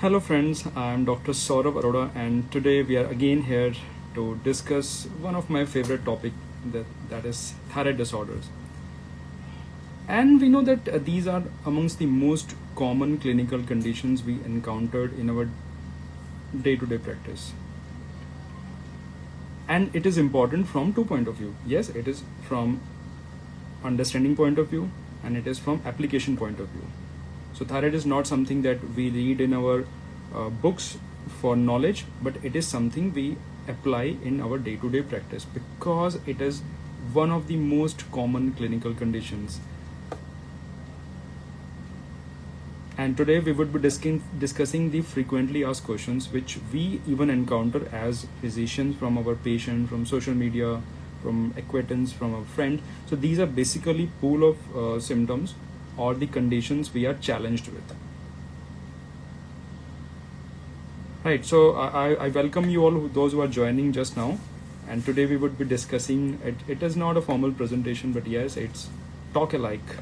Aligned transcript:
Hello, 0.00 0.18
friends. 0.18 0.64
I'm 0.74 1.04
Dr. 1.04 1.32
Saurav 1.32 1.74
Arora, 1.78 2.10
and 2.16 2.50
today 2.50 2.82
we 2.82 2.96
are 2.96 3.06
again 3.14 3.42
here 3.42 3.74
to 4.14 4.40
discuss 4.42 5.04
one 5.20 5.34
of 5.34 5.50
my 5.50 5.66
favorite 5.66 6.06
topic 6.06 6.32
that 6.72 6.86
that 7.10 7.26
is 7.30 7.42
thyroid 7.72 7.98
disorders. 7.98 8.48
And 10.08 10.40
we 10.40 10.48
know 10.48 10.62
that 10.62 10.88
uh, 10.88 11.00
these 11.08 11.28
are 11.32 11.42
amongst 11.66 11.98
the 11.98 12.06
most 12.06 12.54
common 12.76 13.18
clinical 13.18 13.62
conditions 13.72 14.22
we 14.30 14.36
encountered 14.52 15.18
in 15.18 15.28
our 15.34 15.46
day-to-day 16.68 17.00
practice. 17.10 17.52
And 19.68 19.94
it 19.94 20.06
is 20.06 20.16
important 20.24 20.66
from 20.68 20.94
two 20.94 21.04
point 21.12 21.28
of 21.28 21.34
view. 21.42 21.54
Yes, 21.76 21.90
it 21.90 22.08
is 22.08 22.24
from 22.48 22.80
understanding 23.84 24.34
point 24.34 24.58
of 24.58 24.68
view, 24.68 24.90
and 25.22 25.36
it 25.36 25.46
is 25.46 25.58
from 25.58 25.82
application 25.84 26.38
point 26.38 26.58
of 26.58 26.68
view 26.78 26.90
so 27.52 27.64
thyroid 27.64 27.94
is 27.94 28.06
not 28.06 28.26
something 28.26 28.62
that 28.62 28.78
we 28.96 29.10
read 29.10 29.40
in 29.40 29.54
our 29.54 29.84
uh, 30.34 30.48
books 30.48 30.98
for 31.40 31.56
knowledge, 31.56 32.04
but 32.22 32.34
it 32.42 32.56
is 32.56 32.66
something 32.66 33.12
we 33.12 33.36
apply 33.68 34.16
in 34.24 34.40
our 34.40 34.58
day-to-day 34.58 35.02
practice 35.02 35.44
because 35.44 36.18
it 36.26 36.40
is 36.40 36.62
one 37.12 37.30
of 37.30 37.46
the 37.48 37.56
most 37.56 38.10
common 38.12 38.52
clinical 38.52 38.94
conditions. 38.94 39.60
And 42.98 43.16
today 43.16 43.38
we 43.38 43.52
would 43.52 43.72
be 43.72 43.78
discussing, 43.78 44.22
discussing 44.38 44.90
the 44.90 45.00
frequently 45.00 45.64
asked 45.64 45.84
questions 45.84 46.30
which 46.30 46.58
we 46.72 47.00
even 47.06 47.30
encounter 47.30 47.88
as 47.92 48.26
physicians 48.42 48.96
from 48.96 49.16
our 49.16 49.34
patient, 49.34 49.88
from 49.88 50.04
social 50.04 50.34
media, 50.34 50.82
from 51.22 51.54
acquaintance, 51.56 52.12
from 52.12 52.34
a 52.34 52.44
friend. 52.44 52.82
So 53.06 53.16
these 53.16 53.38
are 53.38 53.46
basically 53.46 54.10
pool 54.20 54.50
of 54.50 54.76
uh, 54.76 55.00
symptoms 55.00 55.54
or 55.96 56.14
the 56.14 56.26
conditions 56.26 56.92
we 56.92 57.06
are 57.06 57.14
challenged 57.14 57.68
with. 57.68 57.94
Right, 61.22 61.44
so 61.44 61.72
I, 61.76 62.14
I 62.14 62.28
welcome 62.28 62.70
you 62.70 62.84
all, 62.84 62.92
who, 62.92 63.08
those 63.08 63.32
who 63.32 63.40
are 63.42 63.48
joining 63.48 63.92
just 63.92 64.16
now. 64.16 64.38
And 64.88 65.04
today 65.04 65.26
we 65.26 65.36
would 65.36 65.58
be 65.58 65.64
discussing, 65.64 66.40
it, 66.44 66.54
it 66.66 66.82
is 66.82 66.96
not 66.96 67.16
a 67.16 67.20
formal 67.20 67.52
presentation, 67.52 68.12
but 68.12 68.26
yes, 68.26 68.56
it's 68.56 68.88
talk 69.34 69.52
alike. 69.52 69.96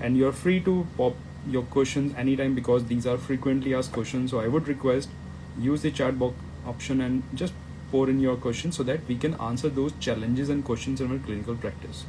And 0.00 0.16
you're 0.16 0.32
free 0.32 0.60
to 0.60 0.86
pop 0.96 1.14
your 1.48 1.62
questions 1.62 2.14
anytime 2.16 2.54
because 2.54 2.86
these 2.86 3.06
are 3.06 3.18
frequently 3.18 3.74
asked 3.74 3.92
questions. 3.92 4.30
So 4.30 4.40
I 4.40 4.48
would 4.48 4.66
request 4.66 5.10
use 5.58 5.82
the 5.82 5.90
chat 5.90 6.18
box 6.18 6.34
option 6.66 7.00
and 7.00 7.22
just 7.34 7.52
pour 7.90 8.08
in 8.08 8.18
your 8.18 8.36
questions 8.36 8.76
so 8.76 8.82
that 8.82 9.06
we 9.06 9.16
can 9.16 9.34
answer 9.34 9.68
those 9.68 9.92
challenges 10.00 10.48
and 10.48 10.64
questions 10.64 11.00
in 11.00 11.12
our 11.12 11.18
clinical 11.18 11.54
practice. 11.54 12.04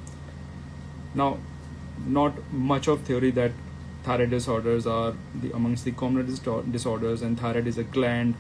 Now, 1.13 1.37
not 2.05 2.33
much 2.51 2.87
of 2.87 3.01
theory 3.01 3.31
that 3.31 3.51
thyroid 4.03 4.29
disorders 4.29 4.85
are 4.85 5.13
the, 5.41 5.51
amongst 5.51 5.85
the 5.85 5.91
common 5.91 6.25
disorders 6.71 7.21
and 7.21 7.39
thyroid 7.39 7.67
is 7.67 7.77
a 7.77 7.83
gland. 7.83 8.35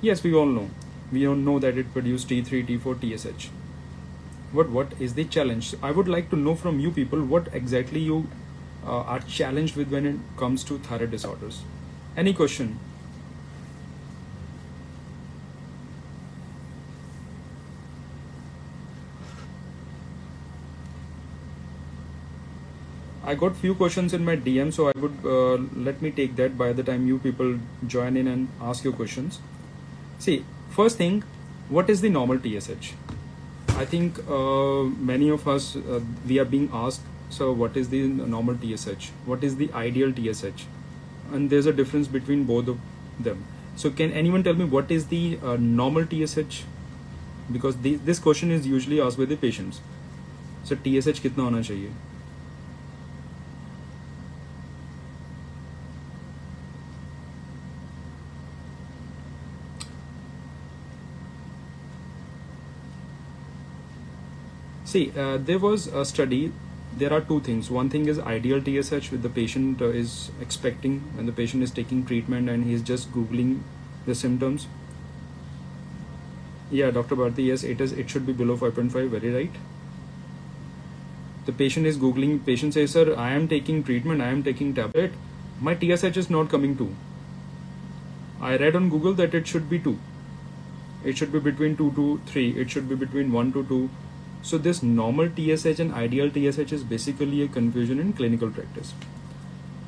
Yes 0.00 0.22
we 0.22 0.34
all 0.34 0.46
know. 0.46 0.70
We 1.12 1.26
all 1.26 1.36
know 1.36 1.58
that 1.58 1.78
it 1.78 1.92
produces 1.92 2.26
t3 2.26 2.66
t4 2.66 2.96
tsh 3.00 3.48
but 4.54 4.70
what 4.70 4.92
is 4.98 5.14
the 5.14 5.24
challenge? 5.24 5.74
I 5.82 5.90
would 5.90 6.08
like 6.08 6.30
to 6.30 6.36
know 6.36 6.54
from 6.54 6.80
you 6.80 6.90
people 6.90 7.22
what 7.22 7.48
exactly 7.52 8.00
you 8.00 8.28
uh, 8.84 9.02
are 9.02 9.20
challenged 9.20 9.76
with 9.76 9.90
when 9.90 10.06
it 10.06 10.16
comes 10.36 10.64
to 10.64 10.78
thyroid 10.78 11.10
disorders. 11.10 11.62
Any 12.16 12.32
question 12.32 12.78
I 23.25 23.35
got 23.35 23.55
few 23.55 23.75
questions 23.75 24.13
in 24.13 24.25
my 24.25 24.35
DM, 24.35 24.73
so 24.73 24.87
I 24.87 24.93
would 24.95 25.17
uh, 25.23 25.57
let 25.75 26.01
me 26.01 26.09
take 26.09 26.35
that 26.37 26.57
by 26.57 26.73
the 26.73 26.81
time 26.81 27.05
you 27.07 27.19
people 27.19 27.59
join 27.85 28.17
in 28.17 28.27
and 28.27 28.47
ask 28.59 28.83
your 28.83 28.93
questions. 28.93 29.39
See, 30.17 30.43
first 30.71 30.97
thing, 30.97 31.23
what 31.69 31.89
is 31.89 32.01
the 32.01 32.09
normal 32.09 32.39
TSH? 32.39 32.93
I 33.69 33.85
think 33.85 34.17
uh, 34.27 34.83
many 35.11 35.29
of 35.29 35.47
us 35.47 35.75
uh, 35.75 36.01
we 36.27 36.39
are 36.39 36.45
being 36.45 36.69
asked, 36.73 37.01
so 37.29 37.51
what 37.51 37.77
is 37.77 37.89
the 37.89 38.07
normal 38.07 38.55
TSH? 38.55 39.09
What 39.25 39.43
is 39.43 39.55
the 39.55 39.71
ideal 39.73 40.11
TSH? 40.11 40.65
And 41.31 41.49
there's 41.49 41.67
a 41.67 41.73
difference 41.73 42.07
between 42.07 42.43
both 42.45 42.67
of 42.67 42.79
them. 43.19 43.45
So 43.75 43.91
can 43.91 44.11
anyone 44.11 44.43
tell 44.43 44.53
me 44.53 44.65
what 44.65 44.91
is 44.91 45.07
the 45.07 45.39
uh, 45.43 45.57
normal 45.59 46.05
TSH? 46.05 46.63
Because 47.51 47.77
the, 47.77 47.95
this 47.95 48.19
question 48.19 48.51
is 48.51 48.65
usually 48.65 48.99
asked 48.99 49.17
by 49.17 49.25
the 49.25 49.35
patients. 49.35 49.79
So 50.63 50.75
TSH 50.75 51.21
कितना 51.21 51.43
होना 51.43 51.61
चाहिए? 51.61 51.89
See, 64.96 65.12
uh, 65.14 65.36
there 65.36 65.58
was 65.58 65.88
a 65.88 66.06
study. 66.06 66.52
There 66.96 67.12
are 67.12 67.20
two 67.20 67.40
things. 67.40 67.70
One 67.70 67.90
thing 67.90 68.06
is 68.08 68.18
ideal 68.18 68.62
TSH, 68.62 69.10
with 69.10 69.22
the 69.22 69.28
patient 69.28 69.82
uh, 69.82 69.88
is 69.88 70.30
expecting 70.40 71.00
when 71.16 71.26
the 71.26 71.32
patient 71.32 71.62
is 71.62 71.70
taking 71.70 72.06
treatment 72.06 72.48
and 72.48 72.64
he's 72.64 72.80
just 72.80 73.12
googling 73.12 73.58
the 74.06 74.14
symptoms. 74.14 74.68
Yeah, 76.70 76.90
Dr. 76.92 77.14
Bharti, 77.14 77.44
yes, 77.48 77.62
it 77.62 77.82
is. 77.82 77.92
It 77.92 78.08
should 78.08 78.24
be 78.26 78.32
below 78.32 78.56
5.5. 78.56 79.10
Very 79.10 79.34
right. 79.34 79.60
The 81.44 81.52
patient 81.52 81.84
is 81.84 81.98
googling. 81.98 82.40
Patient 82.46 82.72
says, 82.72 82.96
"Sir, 82.98 83.06
I 83.26 83.28
am 83.32 83.46
taking 83.52 83.84
treatment. 83.90 84.26
I 84.28 84.30
am 84.38 84.42
taking 84.48 84.72
tablet. 84.80 85.20
My 85.68 85.76
TSH 85.84 86.22
is 86.24 86.32
not 86.38 86.50
coming 86.56 86.74
to." 86.78 86.88
I 88.40 88.56
read 88.64 88.82
on 88.82 88.88
Google 88.96 89.20
that 89.20 89.38
it 89.42 89.54
should 89.54 89.68
be 89.76 89.84
two. 89.90 89.98
It 91.04 91.22
should 91.22 91.38
be 91.38 91.46
between 91.52 91.78
two 91.84 91.92
to 92.02 92.10
three. 92.32 92.48
It 92.64 92.76
should 92.76 92.92
be 92.94 93.00
between 93.06 93.38
one 93.40 93.56
to 93.60 93.68
two 93.74 93.84
so 94.46 94.58
this 94.64 94.80
normal 94.82 95.28
TSH 95.36 95.80
and 95.84 95.92
ideal 96.00 96.30
TSH 96.30 96.72
is 96.72 96.84
basically 96.84 97.42
a 97.42 97.48
confusion 97.48 97.98
in 97.98 98.12
clinical 98.12 98.50
practice. 98.50 98.94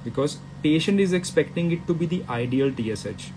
Because 0.05 0.39
patient 0.63 0.99
is 1.01 1.13
expecting 1.13 1.71
it 1.71 1.87
to 1.87 1.95
be 1.95 2.07
the 2.07 2.25
ideal 2.29 2.73
TSH 2.73 3.31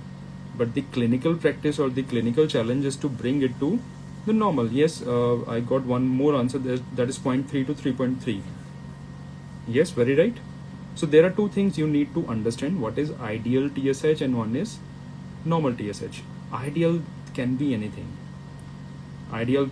but 0.58 0.74
the 0.74 0.82
clinical 0.94 1.36
practice 1.36 1.80
or 1.80 1.90
the 1.90 2.04
clinical 2.04 2.48
challenge 2.48 2.86
is 2.86 2.96
to 2.98 3.09
bring 3.09 3.42
it 3.42 3.59
to 3.59 3.80
the 4.26 4.34
normal. 4.34 4.72
Yes 4.72 5.02
uh, 5.02 5.44
I 5.50 5.59
got 5.59 5.84
one 5.84 6.08
more 6.08 6.36
answer 6.36 6.59
that 6.59 7.09
is 7.09 7.20
0.3 7.20 7.68
to 7.68 7.74
3.3 7.74 8.42
yes 9.68 9.92
very 9.92 10.16
right. 10.16 10.38
So 10.96 11.06
there 11.06 11.26
are 11.26 11.30
two 11.30 11.50
things 11.50 11.78
you 11.78 11.88
need 11.88 12.14
to 12.16 12.28
understand. 12.28 12.82
What 12.82 12.98
is 12.98 13.12
ideal 13.22 13.70
TSH 13.70 14.22
and 14.22 14.38
one 14.38 14.56
is 14.56 14.80
normal 15.46 15.74
TSH 15.74 16.22
ideal 16.53 17.02
can 17.34 17.56
be 17.56 17.74
anything. 17.74 18.08
Ideal 19.32 19.70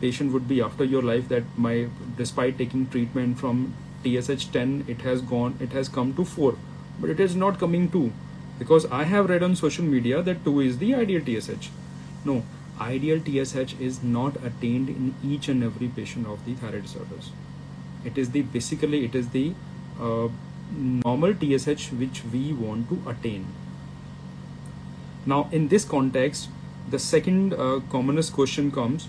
patient 0.00 0.32
would 0.32 0.48
be 0.48 0.60
after 0.60 0.84
your 0.84 1.02
life 1.02 1.28
that 1.28 1.44
my 1.56 1.88
despite 2.16 2.58
taking 2.58 2.86
treatment 2.88 3.38
from 3.38 3.74
TSH 4.04 4.46
10 4.52 4.84
it 4.88 5.02
has 5.02 5.20
gone 5.20 5.56
it 5.60 5.72
has 5.72 5.88
come 5.88 6.14
to 6.14 6.24
4 6.24 6.56
but 7.00 7.10
it 7.10 7.20
is 7.20 7.34
not 7.36 7.58
coming 7.58 7.90
to 7.90 8.12
because 8.58 8.86
I 8.86 9.04
have 9.04 9.28
read 9.28 9.42
on 9.42 9.56
social 9.56 9.84
media 9.84 10.22
that 10.22 10.44
2 10.44 10.60
is 10.60 10.78
the 10.78 10.94
ideal 10.94 11.24
TSH 11.24 11.70
no 12.24 12.42
ideal 12.80 13.20
TSH 13.20 13.74
is 13.80 14.02
not 14.02 14.36
attained 14.44 14.88
in 14.88 15.14
each 15.24 15.48
and 15.48 15.64
every 15.64 15.88
patient 15.88 16.26
of 16.26 16.44
the 16.44 16.54
thyroid 16.54 16.82
disorders. 16.82 17.30
It 18.04 18.18
is 18.18 18.30
the 18.30 18.42
basically 18.42 19.04
it 19.04 19.14
is 19.14 19.30
the 19.30 19.54
uh, 20.00 20.28
normal 20.76 21.34
TSH 21.34 21.92
which 21.92 22.22
we 22.32 22.52
want 22.52 22.88
to 22.90 23.02
attain. 23.08 23.46
Now 25.24 25.48
in 25.50 25.68
this 25.68 25.84
context 25.84 26.48
the 26.88 26.98
second 26.98 27.54
uh, 27.54 27.80
commonest 27.90 28.32
question 28.32 28.70
comes 28.70 29.08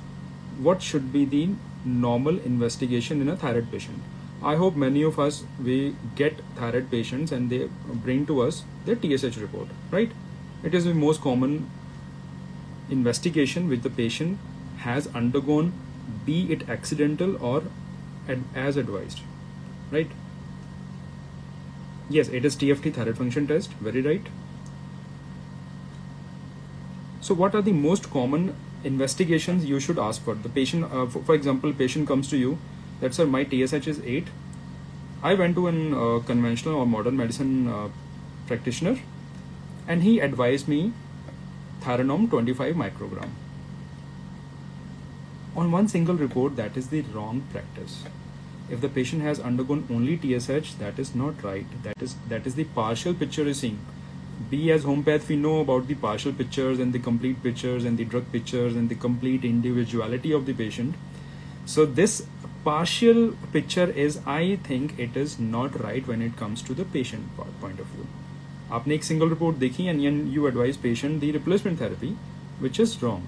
what 0.60 0.82
should 0.82 1.12
be 1.14 1.26
the 1.26 1.50
normal 1.86 2.40
investigation 2.40 3.22
in 3.22 3.30
a 3.30 3.36
thyroid 3.36 3.72
patient. 3.72 4.02
I 4.44 4.56
hope 4.56 4.76
many 4.76 5.02
of 5.02 5.20
us 5.20 5.44
we 5.64 5.96
get 6.16 6.42
thyroid 6.56 6.92
patients 6.92 7.32
and 7.32 7.50
they 7.50 7.70
bring 7.86 8.26
to 8.28 8.42
us 8.42 8.64
their 8.86 8.96
TSH 8.96 9.38
report, 9.38 9.68
right? 9.92 10.12
It 10.64 10.74
is 10.74 10.86
the 10.86 10.94
most 10.94 11.22
common 11.22 11.70
investigation 12.90 13.68
which 13.68 13.82
the 13.82 13.90
patient 13.90 14.38
has 14.78 15.08
undergone, 15.08 15.74
be 16.26 16.52
it 16.52 16.70
accidental 16.70 17.44
or 17.44 17.64
ad 18.30 18.44
as 18.56 18.78
advised, 18.78 19.22
right? 19.92 20.10
Yes, 22.10 22.30
it 22.30 22.46
is 22.46 22.56
TFT 22.56 22.94
thyroid 22.94 23.18
function 23.18 23.48
test, 23.48 23.72
very 23.74 24.02
right. 24.02 24.26
So 27.22 27.34
what 27.34 27.54
are 27.56 27.62
the 27.62 27.74
most 27.74 28.10
common 28.10 28.56
investigations 28.84 29.66
you 29.66 29.80
should 29.80 30.00
ask 30.00 30.24
for. 30.24 30.36
The 30.36 30.50
patient 30.50 30.86
uh, 30.86 31.06
for, 31.08 31.24
for, 31.24 31.36
example 31.36 31.74
patient 31.74 32.08
comes 32.08 32.30
to 32.30 32.38
you 32.38 32.58
that 33.02 33.14
sir 33.14 33.26
my 33.26 33.44
tsh 33.44 33.88
is 33.88 34.00
8 34.04 34.28
i 35.24 35.34
went 35.34 35.56
to 35.56 35.68
an 35.68 35.94
uh, 35.94 36.20
conventional 36.26 36.76
or 36.76 36.86
modern 36.86 37.18
medicine 37.18 37.68
uh, 37.68 37.90
practitioner 38.48 38.98
and 39.88 40.04
he 40.04 40.20
advised 40.20 40.68
me 40.68 40.94
Thyronorm 41.82 42.30
25 42.30 42.76
microgram. 42.76 43.30
On 45.56 45.72
one 45.72 45.88
single 45.88 46.16
report 46.16 46.56
that 46.56 46.76
is 46.76 46.88
the 46.90 47.02
wrong 47.02 47.44
practice. 47.52 48.04
If 48.70 48.82
the 48.82 48.90
patient 48.90 49.22
has 49.22 49.40
undergone 49.40 49.88
only 49.90 50.18
tsh 50.18 50.74
that 50.80 51.00
is 51.00 51.16
not 51.16 51.44
right. 51.44 51.66
That 51.84 52.02
is 52.02 52.16
that 52.30 52.46
is 52.46 52.56
the 52.56 52.66
partial 52.66 53.14
picture 53.14 53.48
is 53.48 53.60
seeing 53.60 53.80
B 54.51 54.71
as 54.71 54.85
homeopath, 54.85 55.29
we 55.29 55.37
know 55.37 55.61
about 55.61 55.87
the 55.89 55.95
partial 55.95 56.33
pictures 56.33 56.79
and 56.79 56.93
the 56.93 56.99
complete 56.99 57.43
pictures 57.43 57.85
and 57.85 57.99
the 57.99 58.05
drug 58.05 58.31
pictures 58.33 58.75
and 58.75 58.89
the 58.89 58.95
complete 58.95 59.45
individuality 59.45 60.33
of 60.33 60.47
the 60.47 60.53
patient. 60.53 60.95
So 61.65 61.87
this 61.87 62.27
partial 62.65 63.33
picture 63.53 63.91
is, 63.91 64.21
I 64.27 64.59
think, 64.65 64.99
it 64.99 65.17
is 65.17 65.39
not 65.39 65.79
right 65.83 66.07
when 66.07 66.23
it 66.23 66.37
comes 66.37 66.63
to 66.63 66.75
the 66.75 66.85
patient 66.85 67.37
point 67.61 67.81
of 67.81 67.87
view. 67.87 68.07
आपने 68.73 68.95
एक 68.95 69.05
single 69.05 69.29
report 69.29 69.59
देखी 69.59 69.89
and 69.91 70.33
you 70.35 70.47
advise 70.47 70.77
patient 70.77 71.21
the 71.21 71.33
replacement 71.33 71.79
therapy, 71.79 72.17
which 72.59 72.81
is 72.81 73.03
wrong. 73.03 73.27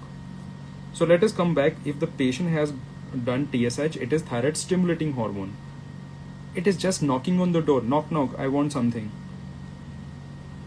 So 0.93 1.05
let 1.05 1.23
us 1.23 1.31
come 1.31 1.53
back. 1.53 1.75
If 1.85 1.99
the 1.99 2.07
patient 2.07 2.49
has 2.49 2.73
done 3.29 3.47
TSH, 3.51 3.97
it 3.97 4.11
is 4.11 4.23
thyroid 4.23 4.57
stimulating 4.57 5.13
hormone. 5.13 5.53
It 6.55 6.67
is 6.67 6.77
just 6.77 7.03
knocking 7.03 7.39
on 7.41 7.51
the 7.51 7.61
door. 7.61 7.81
Knock, 7.81 8.11
knock. 8.11 8.35
I 8.37 8.47
want 8.47 8.71
something 8.71 9.11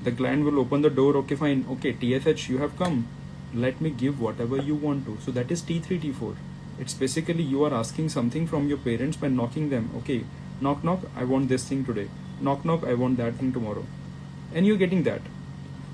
the 0.03 0.11
gland 0.11 0.43
will 0.45 0.59
open 0.59 0.81
the 0.81 0.89
door. 0.89 1.17
Okay 1.17 1.35
fine. 1.35 1.65
Okay 1.75 1.93
tsh 1.93 2.49
you 2.49 2.57
have 2.59 2.77
come. 2.77 3.07
Let 3.53 3.81
me 3.81 3.89
give 3.89 4.19
whatever 4.19 4.57
you 4.57 4.75
want 4.75 5.05
to. 5.05 5.17
So 5.25 5.31
that 5.31 5.51
is 5.51 5.61
t3 5.61 6.01
t4 6.07 6.35
it's 6.79 6.93
basically 6.93 7.43
you 7.43 7.63
are 7.63 7.73
asking 7.73 8.09
something 8.09 8.47
from 8.47 8.67
your 8.67 8.77
parents 8.77 9.17
by 9.17 9.27
knocking 9.27 9.69
them. 9.69 9.89
Okay 9.97 10.23
knock 10.61 10.83
knock. 10.83 10.99
I 11.15 11.23
want 11.23 11.49
this 11.49 11.67
thing 11.67 11.85
today. 11.85 12.09
Knock 12.41 12.65
knock. 12.65 12.83
I 12.83 12.93
want 12.93 13.17
that 13.17 13.35
thing 13.35 13.53
tomorrow. 13.53 13.85
And 14.53 14.65
you're 14.65 14.77
getting 14.77 15.03
that. 15.03 15.21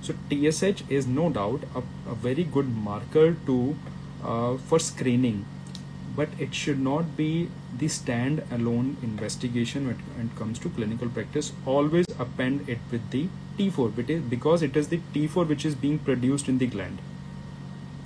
So 0.01 0.13
tsh 0.29 0.83
is 0.89 1.07
no 1.07 1.29
doubt 1.29 1.63
a, 1.75 1.83
a 2.09 2.15
very 2.15 2.43
good 2.43 2.69
marker 2.75 3.35
to 3.45 3.75
uh, 4.23 4.57
for 4.57 4.79
screening. 4.79 5.45
But 6.15 6.29
it 6.39 6.55
should 6.55 6.79
not 6.79 7.15
be 7.17 7.49
the 7.77 7.87
stand 7.87 8.43
alone 8.51 8.97
investigation 9.03 9.87
when 9.87 10.29
it 10.29 10.35
comes 10.37 10.59
to 10.59 10.69
clinical 10.69 11.09
practice. 11.09 11.51
Always 11.65 12.05
append 12.17 12.67
it 12.69 12.79
with 12.91 13.09
the 13.11 13.27
T4 13.59 14.29
because 14.29 14.63
it 14.63 14.75
is 14.77 14.87
the 14.87 14.99
T4 15.13 15.47
which 15.47 15.65
is 15.65 15.75
being 15.75 15.99
produced 15.99 16.47
in 16.47 16.57
the 16.57 16.67
gland. 16.67 16.99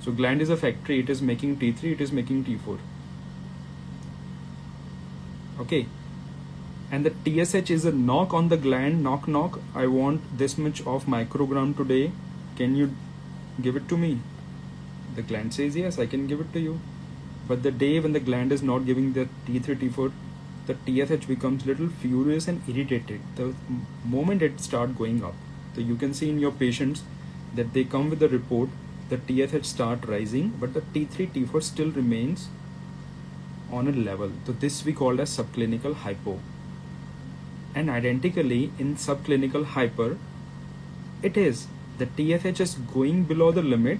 So 0.02 0.12
gland 0.12 0.42
is 0.42 0.50
a 0.50 0.56
factory, 0.56 1.00
it 1.00 1.08
is 1.08 1.22
making 1.22 1.56
T3, 1.56 1.92
it 1.92 2.00
is 2.00 2.12
making 2.12 2.44
T4. 2.44 2.78
Okay. 5.60 5.86
And 6.90 7.06
the 7.06 7.12
TSH 7.24 7.70
is 7.70 7.84
a 7.84 7.92
knock 7.92 8.34
on 8.34 8.48
the 8.48 8.56
gland, 8.56 9.02
knock 9.02 9.26
knock, 9.26 9.60
I 9.74 9.86
want 9.86 10.36
this 10.36 10.58
much 10.58 10.80
of 10.86 11.06
microgram 11.06 11.76
today. 11.76 12.12
Can 12.56 12.76
you 12.76 12.94
give 13.62 13.76
it 13.76 13.88
to 13.88 13.96
me? 13.96 14.20
The 15.14 15.22
gland 15.22 15.54
says 15.54 15.76
yes, 15.76 15.98
I 15.98 16.06
can 16.06 16.26
give 16.26 16.40
it 16.40 16.52
to 16.52 16.60
you. 16.60 16.80
But 17.46 17.62
the 17.62 17.70
day 17.70 18.00
when 18.00 18.12
the 18.12 18.20
gland 18.20 18.52
is 18.52 18.62
not 18.62 18.86
giving 18.86 19.12
the 19.12 19.28
T3, 19.46 19.76
T4, 19.76 20.12
the 20.66 20.76
TSH 20.86 21.26
becomes 21.26 21.66
little 21.66 21.88
furious 21.88 22.48
and 22.48 22.62
irritated 22.68 23.20
the 23.36 23.54
moment 24.04 24.42
it 24.42 24.60
start 24.60 24.96
going 24.96 25.22
up. 25.22 25.34
So 25.74 25.80
you 25.80 25.96
can 25.96 26.14
see 26.14 26.30
in 26.30 26.38
your 26.38 26.52
patients 26.52 27.02
that 27.54 27.72
they 27.72 27.84
come 27.84 28.10
with 28.10 28.22
a 28.22 28.28
report, 28.28 28.70
the 29.10 29.18
TSH 29.18 29.66
start 29.66 30.06
rising, 30.06 30.54
but 30.60 30.72
the 30.72 30.80
T3, 30.80 31.30
T4 31.32 31.62
still 31.62 31.90
remains 31.90 32.48
on 33.70 33.88
a 33.88 33.92
level. 33.92 34.30
So 34.46 34.52
this 34.52 34.84
we 34.84 34.92
call 34.92 35.20
as 35.20 35.36
subclinical 35.36 35.94
hypo. 35.94 36.38
And 37.74 37.90
identically 37.90 38.72
in 38.78 38.96
subclinical 38.96 39.64
hyper, 39.64 40.16
it 41.22 41.36
is 41.36 41.66
the 41.98 42.06
TSH 42.06 42.60
is 42.60 42.74
going 42.74 43.24
below 43.24 43.50
the 43.52 43.62
limit, 43.62 43.98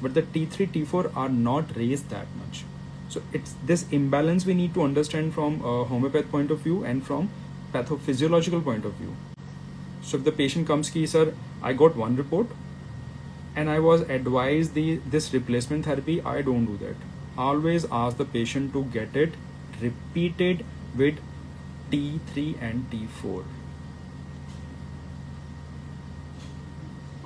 but 0.00 0.14
the 0.14 0.22
T3, 0.22 0.68
T4 0.68 1.16
are 1.16 1.28
not 1.28 1.76
raised 1.76 2.10
that 2.10 2.26
much. 2.38 2.64
So 3.08 3.22
it's 3.32 3.54
this 3.64 3.86
imbalance 3.90 4.44
we 4.44 4.54
need 4.54 4.74
to 4.74 4.82
understand 4.82 5.34
from 5.34 5.60
a 5.64 5.84
homeopath 5.84 6.30
point 6.30 6.50
of 6.50 6.60
view 6.60 6.84
and 6.84 7.04
from 7.04 7.30
pathophysiological 7.72 8.62
point 8.62 8.84
of 8.84 8.92
view. 8.94 9.16
So 10.02 10.16
if 10.18 10.24
the 10.24 10.32
patient 10.32 10.66
comes 10.66 10.90
ki 10.90 11.06
sir, 11.06 11.34
I 11.62 11.72
got 11.72 11.96
one 11.96 12.16
report 12.16 12.46
and 13.56 13.70
I 13.70 13.78
was 13.78 14.02
advised 14.02 14.74
the 14.74 14.96
this 15.14 15.32
replacement 15.32 15.86
therapy, 15.86 16.20
I 16.22 16.42
don't 16.42 16.66
do 16.66 16.76
that. 16.84 16.96
Always 17.36 17.86
ask 17.90 18.16
the 18.16 18.24
patient 18.24 18.72
to 18.72 18.84
get 18.96 19.16
it 19.16 19.32
repeated 19.80 20.64
with 20.96 21.18
T3 21.90 22.60
and 22.60 22.90
T4. 22.90 23.44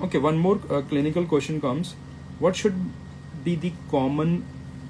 Okay, 0.01 0.17
one 0.17 0.37
more 0.37 0.59
uh, 0.69 0.81
clinical 0.81 1.25
question 1.25 1.61
comes. 1.61 1.95
What 2.39 2.55
should 2.55 2.75
be 3.43 3.55
the 3.55 3.73
common 3.89 4.45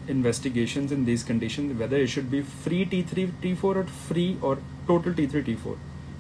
investigations 0.08 0.92
in 0.92 1.06
these 1.06 1.24
conditions 1.24 1.78
whether 1.80 1.98
it 1.98 2.08
should 2.08 2.30
be 2.30 2.42
free 2.42 2.86
T3 2.86 3.32
T4 3.42 3.64
or 3.64 3.84
free 3.84 4.38
or 4.42 4.58
total 4.88 5.14
T3 5.14 5.44
T4 5.46 5.78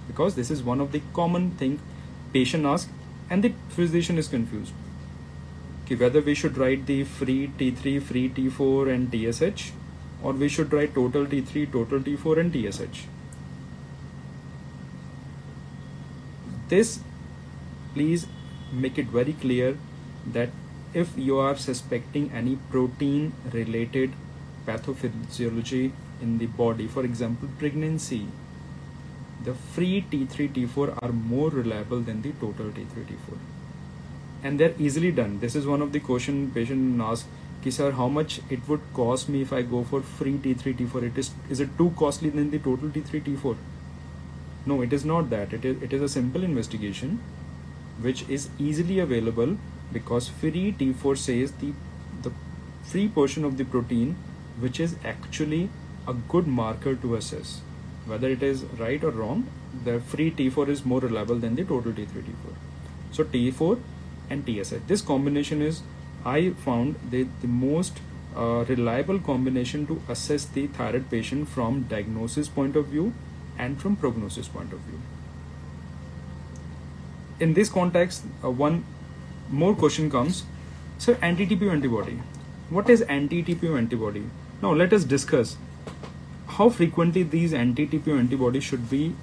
because 0.08 0.36
this 0.36 0.52
is 0.52 0.64
one 0.64 0.80
of 0.80 0.92
the 0.92 1.02
common 1.14 1.52
thing 1.52 1.80
patient 2.34 2.66
ask 2.66 2.90
and 3.30 3.44
the 3.44 3.54
physician 3.70 4.18
is 4.18 4.28
confused. 4.28 4.74
Okay, 5.86 5.96
whether 5.96 6.22
we 6.22 6.34
should 6.34 6.58
write 6.58 6.86
the 6.86 7.04
free 7.04 7.52
T3 7.58 8.02
free 8.02 8.30
T4 8.30 8.94
and 8.94 9.12
TSH 9.12 9.72
or 10.22 10.34
we 10.34 10.48
should 10.48 10.72
write 10.72 10.94
total 10.96 11.26
T3 11.26 11.72
total 11.72 12.00
T4 12.00 12.40
and 12.40 12.54
TSH 12.54 13.08
this 16.70 17.00
please 17.94 18.26
make 18.72 18.98
it 18.98 19.08
very 19.08 19.34
clear 19.34 19.78
that 20.26 20.50
if 20.94 21.18
you 21.18 21.40
are 21.40 21.56
suspecting 21.56 22.32
any 22.34 22.56
protein 22.70 23.34
related 23.52 24.12
pathophysiology 24.68 25.92
in 26.22 26.38
the 26.38 26.46
body 26.46 26.88
for 26.88 27.04
example 27.04 27.50
pregnancy 27.60 28.28
the 29.44 29.54
free 29.54 30.06
T3 30.12 30.50
T4 30.54 31.04
are 31.04 31.12
more 31.12 31.50
reliable 31.50 32.00
than 32.00 32.22
the 32.22 32.32
total 32.34 32.68
T3 32.68 33.06
T4 33.08 33.38
and 34.44 34.60
they're 34.60 34.74
easily 34.78 35.12
done. 35.12 35.40
This 35.40 35.56
is 35.56 35.66
one 35.66 35.82
of 35.82 35.92
the 35.92 36.00
question 36.00 36.52
patient 36.54 37.02
asks 37.02 37.28
Ki 37.64 37.72
sir 37.72 37.92
how 37.92 38.08
much 38.08 38.40
it 38.50 38.68
would 38.68 38.82
cost 38.94 39.30
me 39.30 39.42
if 39.42 39.52
I 39.54 39.62
go 39.62 39.84
for 39.84 40.02
free 40.02 40.38
T3 40.38 40.76
T4 40.80 41.04
it 41.10 41.18
is 41.18 41.32
is 41.50 41.60
it 41.60 41.78
too 41.78 41.92
costly 41.98 42.30
than 42.30 42.52
the 42.52 42.60
total 42.60 42.90
T3 42.90 43.22
T4 43.28 43.56
no 44.66 44.82
it 44.82 44.94
is 44.94 45.06
not 45.06 45.30
that. 45.30 45.54
It 45.54 45.66
is 45.66 45.82
it 45.82 45.94
is 45.94 46.02
a 46.02 46.10
simple 46.10 46.44
investigation 46.44 47.20
which 48.02 48.28
is 48.30 48.50
easily 48.58 49.00
available 49.00 49.58
because 49.94 50.30
free 50.30 50.76
T4 50.80 51.18
says 51.18 51.52
the 51.64 51.74
the 52.22 52.32
free 52.92 53.08
portion 53.08 53.46
of 53.46 53.58
the 53.58 53.66
protein 53.66 54.16
which 54.60 54.80
is 54.80 54.96
actually 55.14 55.70
a 56.08 56.14
good 56.36 56.48
marker 56.48 56.96
to 56.96 57.16
assess 57.16 57.62
whether 58.06 58.30
it 58.30 58.44
is 58.44 58.64
right 58.84 59.04
or 59.04 59.12
wrong 59.12 59.48
the 59.86 60.00
free 60.14 60.30
T4 60.32 60.68
is 60.70 60.86
more 60.86 61.00
reliable 61.00 61.44
than 61.48 61.56
the 61.56 61.64
total 61.64 61.92
T3 61.92 62.24
T4 62.30 62.56
so 63.12 63.24
T4 63.24 63.80
and 64.30 64.46
TSH 64.46 64.88
this 64.88 65.02
combination 65.02 65.62
is 65.62 65.82
I 66.26 66.52
found 66.52 66.96
the, 67.10 67.28
the 67.42 67.48
most 67.48 68.00
uh, 68.36 68.66
reliable 68.68 69.20
combination 69.20 69.86
to 69.88 70.02
assess 70.10 70.46
the 70.46 70.68
thyroid 70.68 71.10
patient 71.10 71.48
from 71.50 71.84
diagnosis 71.84 72.48
point 72.48 72.76
of 72.76 72.88
view 72.88 73.14
and 73.58 73.80
from 73.80 73.96
prognosis 73.96 74.48
point 74.48 74.74
of 74.74 74.80
view. 74.80 75.00
In 77.40 77.54
this 77.54 77.70
context 77.70 78.24
uh, 78.44 78.50
one 78.50 78.86
more 79.54 79.76
question 79.76 80.10
comes. 80.10 80.44
So 80.98 81.16
anti-TPO 81.22 81.72
antibody. 81.72 82.20
What 82.70 82.90
is 82.90 83.02
anti-TPO 83.02 83.78
antibody? 83.78 84.24
Now 84.62 84.74
let 84.74 84.94
us 84.94 85.04
discuss 85.04 85.58
how 86.48 86.70
frequently 86.70 87.24
these 87.24 87.54
anti-TPO 87.54 88.18
antibodies 88.18 88.64
should 88.64 88.90
be 88.90 89.16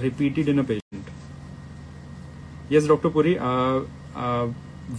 repeated 0.00 0.48
in 0.48 0.58
a 0.58 0.64
patient. 0.64 1.10
Yes 2.68 2.86
dr 2.86 3.10
puri 3.10 3.38
uh, 3.38 3.80
uh, 4.14 4.48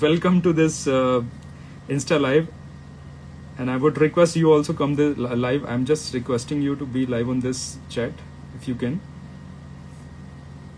welcome 0.01 0.42
to 0.42 0.54
this 0.54 0.88
uh, 0.88 1.24
insta 1.88 2.20
live. 2.20 2.48
And 3.58 3.72
i 3.72 3.77
would 3.77 3.98
request 4.01 4.36
you 4.36 4.51
also 4.51 4.74
come 4.74 4.96
the 4.96 5.10
live. 5.48 5.65
I'm 5.65 5.86
just 5.86 6.13
requesting 6.13 6.62
you 6.62 6.75
to 6.75 6.86
be 6.86 7.06
live 7.06 7.30
on 7.30 7.39
this 7.39 7.77
chat 7.89 8.12
if 8.60 8.68
you 8.68 8.75
can. 8.75 9.00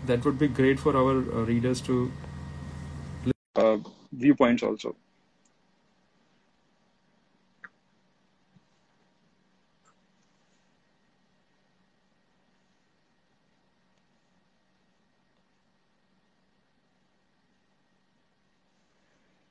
That 0.06 0.24
would 0.24 0.38
be 0.38 0.48
great 0.48 0.78
for 0.78 0.96
our 0.96 1.16
uh, 1.16 1.44
readers 1.52 1.80
to 1.82 2.10
uh, 3.58 3.78
viewpoints 4.12 4.62
also. 4.62 4.96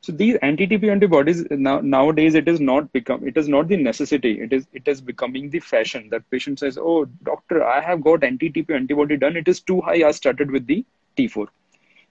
So 0.02 0.14
these 0.14 0.36
anti-TP 0.42 0.90
antibodies 0.90 1.46
now 1.52 1.82
nowadays 1.82 2.34
it 2.34 2.48
is 2.48 2.60
not 2.60 2.92
become 2.94 3.28
it 3.28 3.38
is 3.38 3.48
not 3.48 3.68
the 3.68 3.78
necessity 3.78 4.32
it 4.42 4.54
is 4.54 4.66
it 4.74 4.88
is 4.88 5.02
becoming 5.02 5.50
the 5.50 5.60
fashion 5.60 6.08
that 6.12 6.30
patient 6.32 6.60
says 6.60 6.78
oh 6.78 7.06
doctor 7.24 7.64
I 7.64 7.82
have 7.82 8.02
got 8.02 8.24
anti-TP 8.24 8.74
antibody 8.74 9.18
done 9.18 9.36
it 9.36 9.48
is 9.48 9.60
too 9.62 9.82
high 9.82 10.08
I 10.08 10.12
started 10.12 10.50
with 10.50 10.66
the 10.66 10.86
T4 11.18 11.48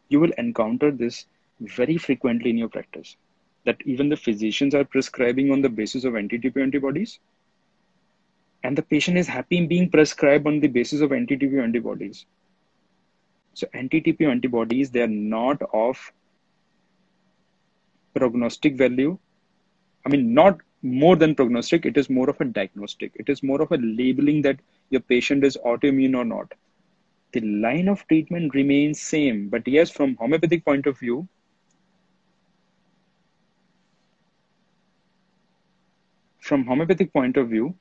you 0.09 0.21
will 0.21 0.33
encounter 0.39 0.91
this 0.91 1.25
very 1.61 1.97
frequently 1.97 2.51
in 2.51 2.59
your 2.59 2.69
practice 2.69 3.17
that 3.65 3.81
even 3.85 4.09
the 4.09 4.17
physicians 4.17 4.75
are 4.75 4.85
prescribing 4.85 5.51
on 5.51 5.61
the 5.61 5.69
basis 5.69 6.05
of 6.05 6.17
anti-TP 6.17 6.63
antibodies 6.63 7.19
and 8.63 8.77
the 8.77 8.83
patient 8.83 9.19
is 9.19 9.27
happy 9.27 9.59
in 9.59 9.69
being 9.69 9.91
prescribed 9.91 10.47
on 10.47 10.61
the 10.61 10.69
basis 10.69 11.01
of 11.01 11.13
anti-TP 11.13 11.63
antibodies. 11.63 12.27
So 13.55 13.67
anti-TPO 13.73 14.31
antibodies, 14.31 14.91
they 14.91 15.03
are 15.03 15.07
not 15.07 15.63
of 15.73 16.13
prognostic 18.15 18.77
value. 18.77 19.19
I 20.05 20.09
mean, 20.09 20.35
not 20.35 20.59
more 20.83 21.17
than 21.17 21.35
prognostic, 21.35 21.87
it 21.87 21.97
is 21.97 22.11
more 22.11 22.29
of 22.29 22.41
a 22.41 22.45
diagnostic. 22.45 23.13
It 23.15 23.29
is 23.29 23.43
more 23.43 23.63
of 23.63 23.73
a 23.73 23.79
labeling 23.79 24.43
that 24.43 24.59
your 24.91 25.01
patient 25.01 25.45
is 25.45 25.57
autoimmune 25.65 26.17
or 26.17 26.25
not. 26.25 26.53
The 27.33 27.41
line 27.41 27.89
of 27.89 28.07
treatment 28.09 28.55
remains 28.55 29.01
same, 29.01 29.49
but 29.49 29.67
yes, 29.67 29.91
from 29.91 30.17
homeopathic 30.17 30.65
point 30.65 30.87
of 30.87 30.99
view, 30.99 31.29
from 36.47 36.65
homeopathic 36.65 37.13
point 37.13 37.37
of 37.37 37.49
view, 37.49 37.75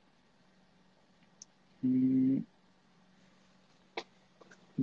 hmm, 1.82 2.38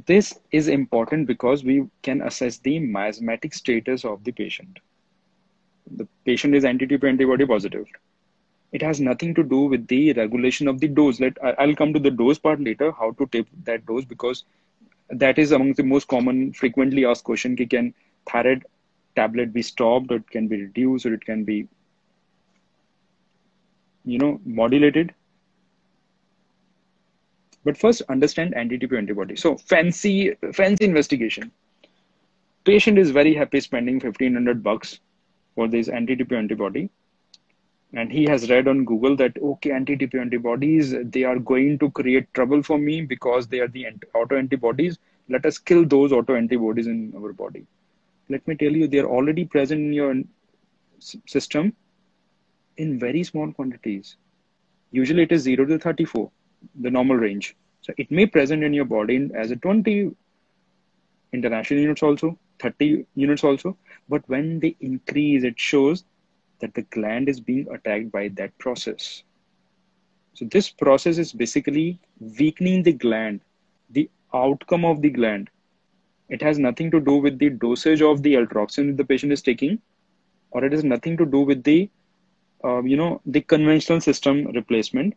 this 0.08 0.34
is 0.52 0.68
important 0.68 1.28
because 1.28 1.64
we 1.64 1.88
can 2.02 2.22
assess 2.22 2.58
the 2.58 2.80
miasmatic 2.80 3.54
status 3.54 4.06
of 4.06 4.24
the 4.24 4.32
patient. 4.32 4.80
The 5.98 6.08
patient 6.26 6.56
is 6.56 6.66
anti-TPO 6.66 7.10
antibody 7.10 7.46
positive. 7.46 7.86
It 8.72 8.82
has 8.82 9.00
nothing 9.00 9.36
to 9.36 9.44
do 9.44 9.66
with 9.66 9.88
the 9.88 10.14
regulation 10.14 10.68
of 10.68 10.80
the 10.80 10.88
dose. 10.88 11.20
Let 11.20 11.38
I'll 11.60 11.76
come 11.76 11.94
to 11.94 12.00
the 12.00 12.10
dose 12.10 12.40
part 12.40 12.60
later, 12.60 12.92
how 12.92 13.12
to 13.12 13.28
take 13.28 13.48
that 13.66 13.86
dose 13.86 14.06
because 14.06 14.46
that 15.10 15.38
is 15.38 15.52
among 15.52 15.74
the 15.74 15.84
most 15.84 16.08
common, 16.08 16.54
frequently 16.54 17.06
asked 17.06 17.24
question. 17.24 17.56
Can 17.56 17.94
thyroid 18.28 18.66
tablet 19.16 19.54
be 19.54 19.62
stopped, 19.62 20.12
or 20.12 20.16
it 20.16 20.30
can 20.30 20.48
be 20.48 20.62
reduced, 20.62 21.06
or 21.06 21.14
it 21.14 21.24
can 21.24 21.44
be, 21.44 21.68
you 24.06 24.18
know, 24.18 24.40
modulated? 24.46 25.14
But 27.64 27.78
first, 27.78 28.02
understand 28.10 28.54
anti-TPO 28.56 28.98
antibody. 28.98 29.36
So 29.36 29.56
fancy, 29.58 30.36
fancy 30.54 30.84
investigation. 30.86 31.52
Patient 32.66 32.98
is 32.98 33.12
very 33.12 33.34
happy 33.34 33.60
spending 33.60 33.96
1500 33.96 34.64
bucks 34.64 35.00
for 35.56 35.68
this 35.68 35.88
anti-TPO 35.88 36.38
antibody. 36.38 36.90
And 37.94 38.12
he 38.12 38.26
has 38.26 38.50
read 38.50 38.68
on 38.68 38.86
Google 38.86 39.16
that, 39.18 39.38
okay, 39.42 39.72
anti-TPO 39.72 40.20
antibodies, 40.20 40.96
they 41.04 41.24
are 41.24 41.38
going 41.38 41.78
to 41.80 41.92
create 41.92 42.34
trouble 42.34 42.64
for 42.64 42.78
me 42.78 43.02
because 43.02 43.48
they 43.48 43.60
are 43.60 43.68
the 43.68 43.88
auto 44.14 44.36
antibodies. 44.36 44.98
Let 45.30 45.46
us 45.46 45.58
kill 45.58 45.86
those 45.86 46.12
auto 46.12 46.36
antibodies 46.36 46.88
in 46.88 47.14
our 47.16 47.32
body. 47.32 47.66
Let 48.30 48.46
me 48.48 48.56
tell 48.56 48.72
you, 48.72 48.88
they 48.88 49.00
are 49.00 49.08
already 49.08 49.46
present 49.46 49.80
in 49.80 49.94
your 49.94 50.16
system 51.00 51.76
in 52.78 53.00
very 53.00 53.24
small 53.24 53.52
quantities. 53.52 54.18
Usually 54.92 55.24
it 55.24 55.32
is 55.32 55.42
0 55.42 55.66
to 55.66 55.80
34 55.80 56.32
the 56.82 56.92
normal 56.92 57.18
range. 57.18 57.56
So 57.82 57.94
it 57.98 58.10
may 58.12 58.26
present 58.26 58.64
in 58.64 58.74
your 58.74 58.86
body 58.86 59.30
as 59.36 59.52
a 59.52 59.56
20 59.58 60.16
international 61.34 61.80
units 61.82 62.04
also, 62.04 62.38
30 62.60 63.06
units 63.16 63.44
also. 63.44 63.78
But 64.08 64.28
when 64.28 64.60
they 64.60 64.76
increase, 64.80 65.44
it 65.44 65.60
shows 65.60 66.06
that 66.60 66.74
the 66.74 66.84
gland 66.84 67.28
is 67.28 67.40
being 67.40 67.68
attacked 67.74 68.12
by 68.12 68.30
that 68.30 68.58
process. 68.58 69.24
So 70.34 70.46
this 70.46 70.70
process 70.70 71.18
is 71.18 71.34
basically 71.34 72.00
weakening 72.20 72.84
the 72.84 72.94
gland, 72.94 73.42
the 73.90 74.10
outcome 74.34 74.86
of 74.86 75.02
the 75.02 75.10
gland. 75.10 75.50
It 76.30 76.42
has 76.42 76.58
nothing 76.58 76.90
to 76.92 77.00
do 77.00 77.18
with 77.18 77.38
the 77.38 77.50
dosage 77.50 78.02
of 78.02 78.24
the 78.24 78.34
eltroxin 78.36 78.96
the 78.98 79.04
patient 79.04 79.34
is 79.34 79.42
taking, 79.42 79.80
or 80.52 80.64
it 80.64 80.72
has 80.72 80.84
nothing 80.84 81.18
to 81.18 81.26
do 81.26 81.42
with 81.42 81.64
the, 81.64 81.90
uh, 82.64 82.82
you 82.84 82.98
know, 82.98 83.22
the 83.26 83.42
conventional 83.42 84.02
system 84.02 84.46
replacement 84.54 85.16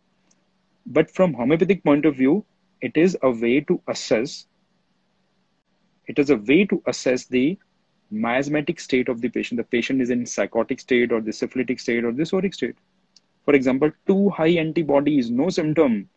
but 0.87 1.11
from 1.11 1.33
homeopathic 1.33 1.83
point 1.83 2.05
of 2.05 2.15
view, 2.15 2.45
it 2.81 2.95
is 2.95 3.17
a 3.21 3.29
way 3.29 3.59
to 3.61 3.81
assess. 3.87 4.47
It 6.07 6.17
is 6.17 6.29
a 6.29 6.37
way 6.37 6.65
to 6.65 6.81
assess 6.85 7.25
the 7.25 7.57
miasmatic 8.09 8.79
state 8.79 9.09
of 9.09 9.19
the 9.21 9.29
patient. 9.29 9.57
The 9.57 9.65
patient 9.65 10.01
is 10.01 10.09
in 10.09 10.23
sycotic 10.23 10.79
state 10.79 11.11
or 11.11 11.19
the 11.19 11.33
syphilitic 11.33 11.79
state 11.79 12.05
or 12.05 12.13
the 12.13 12.23
psoric 12.23 12.53
state. 12.53 12.77
For 13.43 13.53
example, 13.53 13.91
too 14.07 14.29
high 14.29 14.51
antibodies, 14.51 15.29
no 15.29 15.49
symptom. 15.49 16.09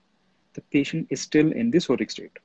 The 0.54 0.60
patient 0.62 1.08
is 1.10 1.20
still 1.20 1.50
in 1.52 1.70
the 1.70 1.78
psoric 1.78 2.10
state. 2.12 2.38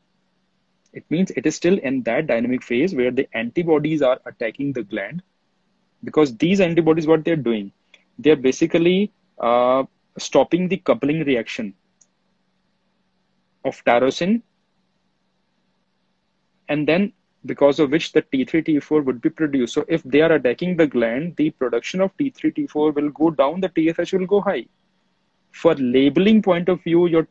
It 0.94 1.06
means 1.12 1.30
it 1.32 1.46
is 1.46 1.56
still 1.56 1.78
in 1.78 2.02
that 2.04 2.26
dynamic 2.28 2.64
phase 2.64 2.96
where 2.96 3.12
the 3.12 3.28
antibodies 3.36 4.02
are 4.02 4.20
attacking 4.26 4.74
the 4.74 4.84
gland 4.84 5.22
because 6.04 6.36
these 6.38 6.60
antibodies, 6.60 7.08
what 7.08 7.24
they're 7.24 7.36
doing, 7.36 7.72
they're 8.20 8.36
basically 8.36 9.12
uh, 9.40 9.84
stopping 10.18 10.68
the 10.68 10.78
coupling 10.78 11.24
reaction 11.24 11.74
of 13.64 13.84
tyrosine 13.86 14.42
and 16.70 16.88
then 16.88 17.12
because 17.46 17.80
of 17.80 17.92
which 17.92 18.12
the 18.12 18.22
T3, 18.24 18.66
T4 18.66 19.06
would 19.06 19.22
be 19.22 19.30
produced. 19.30 19.74
So 19.74 19.86
if 19.88 20.02
they 20.04 20.22
are 20.22 20.32
attacking 20.32 20.78
the 20.78 20.88
gland, 20.88 21.36
the 21.36 21.52
production 21.52 22.02
of 22.02 22.16
T3, 22.18 22.56
T4 22.56 22.96
will 22.96 23.10
go 23.10 23.30
down, 23.30 23.62
the 23.62 23.72
TSH 23.76 24.14
will 24.14 24.26
go 24.26 24.42
high. 24.42 24.66
For 25.52 25.76
labeling 25.76 26.42
point 26.42 26.70
of 26.70 26.82
view, 26.84 27.08
your 27.08 27.28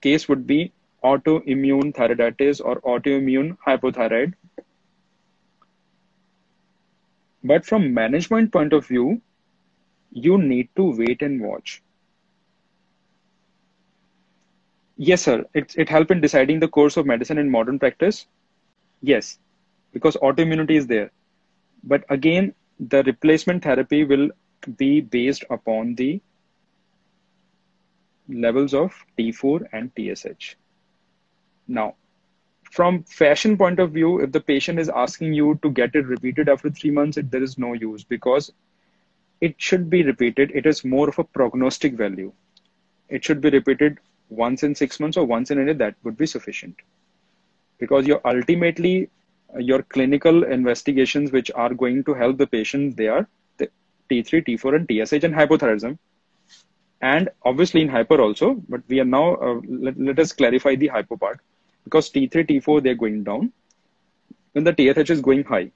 case 0.00 0.28
would 0.28 0.46
be 0.46 0.72
autoimmune 1.04 1.94
thyroiditis 1.94 2.64
or 2.64 2.80
autoimmune 2.82 3.56
hypothyroid. 3.66 4.34
But 7.44 7.66
from 7.66 7.92
management 7.94 8.52
point 8.52 8.72
of 8.72 8.86
view, 8.86 9.20
you 10.12 10.38
need 10.38 10.68
to 10.76 10.96
wait 10.96 11.22
and 11.22 11.40
watch. 11.40 11.82
Yes, 14.96 15.22
sir. 15.22 15.46
It, 15.54 15.74
it 15.76 15.88
helped 15.88 16.10
in 16.10 16.20
deciding 16.20 16.60
the 16.60 16.68
course 16.68 16.96
of 16.96 17.06
medicine 17.06 17.38
in 17.38 17.50
modern 17.50 17.78
practice. 17.78 18.26
Yes, 19.00 19.38
because 19.92 20.16
autoimmunity 20.16 20.72
is 20.72 20.86
there. 20.86 21.10
But 21.84 22.04
again, 22.08 22.54
the 22.78 23.02
replacement 23.04 23.64
therapy 23.64 24.04
will 24.04 24.30
be 24.76 25.00
based 25.00 25.44
upon 25.50 25.94
the 25.94 26.20
levels 28.28 28.74
of 28.74 29.04
T4 29.16 29.66
and 29.72 29.94
TSH. 29.94 30.56
Now, 31.68 31.96
from 32.70 33.02
fashion 33.04 33.56
point 33.56 33.78
of 33.78 33.92
view, 33.92 34.20
if 34.20 34.32
the 34.32 34.40
patient 34.40 34.78
is 34.78 34.88
asking 34.88 35.32
you 35.34 35.58
to 35.62 35.70
get 35.70 35.94
it 35.94 36.06
repeated 36.06 36.48
after 36.48 36.70
three 36.70 36.90
months, 36.90 37.16
it, 37.16 37.30
there 37.30 37.42
is 37.42 37.58
no 37.58 37.72
use 37.74 38.04
because 38.04 38.52
it 39.40 39.54
should 39.58 39.88
be 39.88 40.02
repeated. 40.02 40.50
It 40.54 40.66
is 40.66 40.84
more 40.84 41.08
of 41.08 41.18
a 41.18 41.24
prognostic 41.24 41.94
value. 41.94 42.32
It 43.08 43.24
should 43.24 43.40
be 43.40 43.50
repeated 43.50 43.98
once 44.28 44.62
in 44.62 44.74
six 44.74 45.00
months 45.00 45.16
or 45.16 45.24
once 45.24 45.50
in 45.50 45.58
a 45.58 45.64
year, 45.64 45.74
that 45.74 45.94
would 46.02 46.16
be 46.16 46.26
sufficient. 46.26 46.76
Because 47.78 48.06
you're 48.06 48.20
ultimately 48.24 49.08
uh, 49.54 49.58
your 49.58 49.82
clinical 49.82 50.44
investigations, 50.44 51.32
which 51.32 51.50
are 51.54 51.72
going 51.72 52.04
to 52.04 52.14
help 52.14 52.36
the 52.36 52.46
patient, 52.46 52.96
they 52.96 53.08
are 53.08 53.26
the 53.56 53.70
T3, 54.10 54.46
T4, 54.46 54.76
and 54.76 54.86
TSH 54.88 55.24
and 55.24 55.34
hypothyroidism. 55.34 55.98
And 57.00 57.28
obviously 57.44 57.82
in 57.82 57.88
hyper 57.88 58.20
also, 58.20 58.54
but 58.68 58.82
we 58.88 59.00
are 59.00 59.04
now, 59.04 59.36
uh, 59.36 59.60
let, 59.68 59.98
let 59.98 60.18
us 60.18 60.32
clarify 60.32 60.74
the 60.74 60.88
hypo 60.88 61.16
part. 61.16 61.40
Because 61.84 62.10
T3, 62.10 62.46
T4, 62.46 62.82
they're 62.82 62.94
going 62.94 63.22
down, 63.22 63.52
and 64.54 64.66
the 64.66 64.74
TSH 64.74 65.10
is 65.10 65.20
going 65.20 65.44
high. 65.44 65.70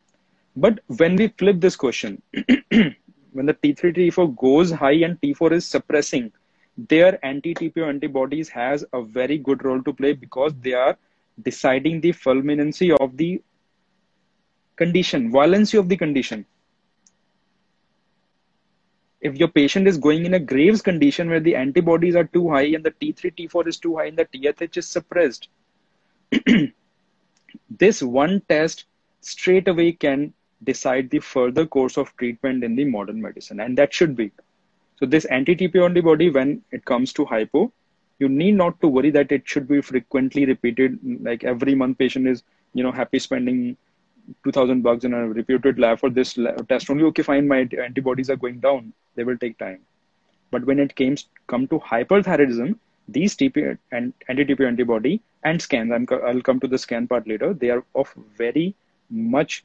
But 0.57 0.81
when 0.89 1.17
we 1.17 1.29
flip 1.29 1.61
this 1.61 1.77
question, 1.77 2.21
when 3.33 3.47
the 3.47 3.55
T3, 3.55 3.95
T4 3.97 4.37
goes 4.37 4.71
high 4.71 5.03
and 5.07 5.21
T4 5.21 5.53
is 5.53 5.67
suppressing, 5.67 6.33
their 6.77 7.25
anti-TPO 7.25 7.89
antibodies 7.89 8.49
has 8.49 8.85
a 8.93 9.03
very 9.03 9.39
good 9.39 9.65
role 9.65 9.83
to 9.83 9.93
play 9.93 10.13
because 10.13 10.53
they 10.61 10.73
are 10.73 10.97
deciding 11.43 12.01
the 12.01 12.13
fulminancy 12.13 12.95
of 12.99 13.17
the 13.17 13.43
condition, 14.77 15.31
violency 15.31 15.77
of 15.77 15.89
the 15.89 15.97
condition. 15.97 16.47
If 19.21 19.37
your 19.37 19.49
patient 19.49 19.87
is 19.87 19.99
going 19.99 20.27
in 20.27 20.35
a 20.35 20.41
Graves 20.41 20.83
condition 20.83 21.29
where 21.29 21.41
the 21.41 21.55
antibodies 21.55 22.17
are 22.17 22.25
too 22.25 22.51
high 22.51 22.75
and 22.75 22.85
the 22.85 22.91
T3, 22.91 23.35
T4 23.37 23.69
is 23.69 23.79
too 23.79 23.97
high 23.97 24.07
and 24.07 24.19
the 24.19 24.27
TSH 24.33 24.79
is 24.79 24.89
suppressed, 24.89 25.49
this 27.71 28.03
one 28.03 28.43
test 28.49 28.87
straight 29.21 29.69
away 29.69 29.93
can 29.93 30.35
decide 30.65 31.11
the 31.11 31.19
further 31.19 31.67
course 31.67 31.97
of 31.97 32.17
treatment 32.17 32.65
in 32.65 32.77
the 32.77 32.85
modern 32.85 33.21
medicine. 33.21 33.61
And 33.61 33.77
that 33.79 33.93
should 33.93 34.17
be 34.17 34.31
so 35.03 35.07
this 35.07 35.25
anti-TPO 35.25 35.85
antibody, 35.85 36.31
when 36.31 36.63
it 36.71 36.85
comes 36.85 37.13
to 37.15 37.25
hypo, 37.25 37.73
you 38.21 38.29
need 38.29 38.53
not 38.53 38.81
to 38.83 38.87
worry 38.87 39.11
that 39.11 39.33
it 39.33 39.43
should 39.45 39.67
be 39.67 39.81
frequently 39.81 40.47
repeated. 40.47 40.97
Like 41.21 41.43
every 41.43 41.75
month, 41.75 41.99
patient 41.99 42.29
is 42.29 42.45
you 42.73 42.85
know 42.85 42.93
happy 42.93 43.19
spending 43.19 43.77
2000 44.45 44.81
bucks 44.83 45.03
in 45.03 45.13
a 45.13 45.27
reputed 45.27 45.81
lab 45.81 45.99
for 45.99 46.09
this 46.09 46.39
test 46.69 46.89
only. 46.89 47.03
Okay, 47.07 47.25
fine, 47.25 47.49
my 47.49 47.69
antibodies 47.85 48.31
are 48.31 48.37
going 48.37 48.61
down. 48.61 48.93
They 49.17 49.25
will 49.25 49.37
take 49.37 49.59
time. 49.59 49.81
But 50.53 50.65
when 50.67 50.79
it 50.79 50.95
comes 50.95 51.27
come 51.49 51.67
to 51.67 51.81
hyperthyroidism, 51.81 52.79
these 53.09 53.35
TP 53.35 53.77
and 53.91 54.15
anti-TPO 54.29 54.69
antibody 54.69 55.21
and 55.43 55.61
scans, 55.61 55.91
I'm, 55.91 56.07
I'll 56.25 56.43
come 56.43 56.61
to 56.61 56.69
the 56.69 56.79
scan 56.79 57.09
part 57.09 57.27
later. 57.27 57.53
They 57.53 57.71
are 57.71 57.85
of 57.97 58.15
very 58.39 58.77
much 59.11 59.65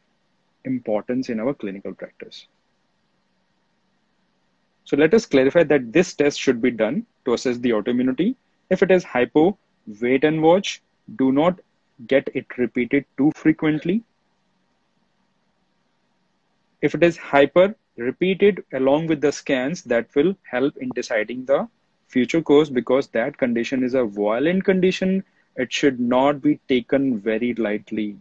importance 0.68 1.30
in 1.30 1.40
our 1.40 1.56
clinical 1.56 1.94
practice. 1.94 2.48
So 4.86 4.98
let 4.98 5.14
us 5.14 5.26
clarify 5.26 5.64
that 5.64 5.94
this 5.94 6.14
test 6.14 6.40
should 6.40 6.62
be 6.62 6.72
done 6.72 7.06
to 7.26 7.34
assess 7.34 7.58
the 7.58 7.72
autoimmunity. 7.72 8.36
If 8.70 8.84
it 8.84 8.92
is 8.92 9.04
hypo, 9.04 9.58
wait 10.02 10.24
and 10.24 10.42
watch. 10.42 10.82
Do 11.18 11.32
not 11.32 11.60
get 12.08 12.30
it 12.36 12.58
repeated 12.58 13.06
too 13.18 13.32
frequently. 13.36 14.04
If 16.82 16.96
it 16.96 17.04
is 17.04 17.18
hyper, 17.18 17.76
repeated 17.98 18.64
along 18.74 19.08
with 19.08 19.22
the 19.22 19.32
scans 19.32 19.84
that 19.84 20.14
will 20.16 20.36
help 20.44 20.78
in 20.78 20.90
deciding 20.96 21.46
the 21.46 21.68
future 22.08 22.42
course 22.42 22.70
because 22.70 23.08
that 23.10 23.38
condition 23.38 23.84
is 23.84 23.94
a 23.96 24.06
violent 24.06 24.64
condition. 24.64 25.24
It 25.56 25.74
should 25.74 26.00
not 26.00 26.42
be 26.42 26.60
taken 26.68 27.20
very 27.20 27.54
lightly. 27.56 28.18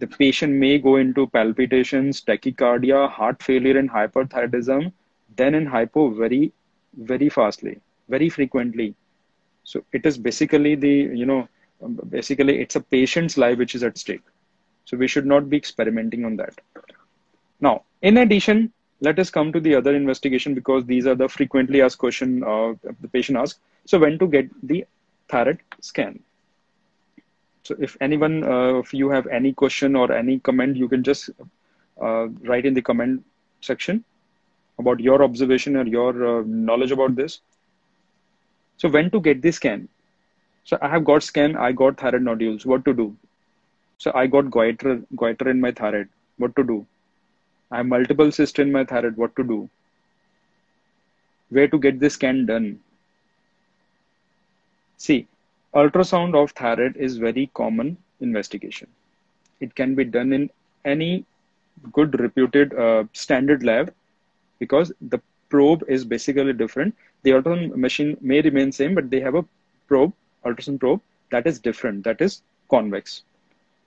The 0.00 0.06
patient 0.06 0.54
may 0.54 0.78
go 0.78 0.96
into 0.96 1.26
palpitations, 1.26 2.22
tachycardia, 2.22 3.08
heart 3.08 3.42
failure, 3.42 3.78
and 3.78 3.90
hyperthyroidism, 3.90 4.92
then 5.36 5.54
in 5.54 5.66
hypo 5.66 6.08
very, 6.10 6.52
very 6.96 7.28
fastly, 7.28 7.78
very 8.08 8.28
frequently. 8.30 8.94
So 9.64 9.84
it 9.92 10.06
is 10.06 10.18
basically 10.18 10.74
the, 10.74 10.94
you 11.22 11.26
know, 11.26 11.48
basically 12.08 12.60
it's 12.60 12.76
a 12.76 12.80
patient's 12.80 13.36
life 13.36 13.58
which 13.58 13.74
is 13.74 13.82
at 13.82 13.98
stake. 13.98 14.22
So 14.86 14.96
we 14.96 15.06
should 15.06 15.26
not 15.26 15.50
be 15.50 15.56
experimenting 15.56 16.24
on 16.24 16.36
that. 16.36 16.58
Now, 17.60 17.82
in 18.02 18.16
addition, 18.16 18.72
let 19.00 19.18
us 19.18 19.30
come 19.30 19.52
to 19.52 19.60
the 19.60 19.74
other 19.74 19.94
investigation 19.94 20.54
because 20.54 20.84
these 20.86 21.06
are 21.06 21.14
the 21.14 21.28
frequently 21.28 21.82
asked 21.82 21.98
question 21.98 22.42
uh, 22.42 22.74
the 23.00 23.08
patient 23.08 23.38
asks. 23.38 23.60
So 23.84 23.98
when 23.98 24.18
to 24.18 24.26
get 24.26 24.48
the 24.62 24.86
thyroid 25.28 25.60
scan? 25.80 26.20
So 27.62 27.76
if 27.78 27.96
anyone, 28.00 28.42
uh, 28.44 28.78
if 28.78 28.94
you 28.94 29.10
have 29.10 29.26
any 29.26 29.52
question 29.52 29.94
or 29.94 30.12
any 30.12 30.38
comment, 30.38 30.76
you 30.76 30.88
can 30.88 31.02
just 31.02 31.30
uh, 32.00 32.28
write 32.48 32.66
in 32.66 32.74
the 32.74 32.82
comment 32.82 33.24
section 33.60 34.04
about 34.78 35.00
your 35.00 35.22
observation 35.22 35.76
or 35.76 35.86
your 35.86 36.40
uh, 36.40 36.42
knowledge 36.46 36.90
about 36.90 37.14
this. 37.16 37.40
So 38.78 38.88
when 38.88 39.10
to 39.10 39.20
get 39.20 39.42
the 39.42 39.52
scan? 39.52 39.88
So 40.64 40.78
I 40.80 40.88
have 40.88 41.04
got 41.04 41.22
scan, 41.22 41.56
I 41.56 41.72
got 41.72 41.98
thyroid 41.98 42.22
nodules. 42.22 42.64
What 42.64 42.84
to 42.86 42.94
do? 42.94 43.16
So 43.98 44.12
I 44.14 44.26
got 44.26 44.50
goiter, 44.50 45.02
goiter 45.14 45.50
in 45.50 45.60
my 45.60 45.72
thyroid. 45.72 46.08
What 46.38 46.56
to 46.56 46.64
do? 46.64 46.86
I 47.70 47.78
have 47.78 47.86
multiple 47.86 48.32
cysts 48.32 48.58
in 48.58 48.72
my 48.72 48.84
thyroid. 48.84 49.16
What 49.16 49.36
to 49.36 49.44
do? 49.44 49.68
Where 51.50 51.68
to 51.68 51.78
get 51.78 52.00
this 52.00 52.14
scan 52.14 52.46
done? 52.46 52.80
See, 54.96 55.26
ultrasound 55.74 56.34
of 56.34 56.52
thyroid 56.52 56.96
is 56.96 57.16
very 57.18 57.50
common 57.54 57.96
investigation. 58.20 58.88
It 59.60 59.74
can 59.74 59.94
be 59.94 60.04
done 60.04 60.32
in 60.32 60.50
any 60.84 61.24
good 61.92 62.18
reputed 62.18 62.74
uh, 62.74 63.04
standard 63.12 63.62
lab 63.62 63.92
because 64.58 64.92
the 65.00 65.20
probe 65.48 65.84
is 65.88 66.04
basically 66.04 66.52
different. 66.52 66.94
The 67.22 67.30
ultrasound 67.32 67.76
machine 67.76 68.16
may 68.20 68.40
remain 68.40 68.72
same, 68.72 68.94
but 68.94 69.10
they 69.10 69.20
have 69.20 69.34
a 69.34 69.44
probe, 69.88 70.12
ultrasound 70.44 70.80
probe 70.80 71.00
that 71.30 71.46
is 71.46 71.58
different. 71.58 72.04
That 72.04 72.20
is 72.20 72.42
convex. 72.68 73.22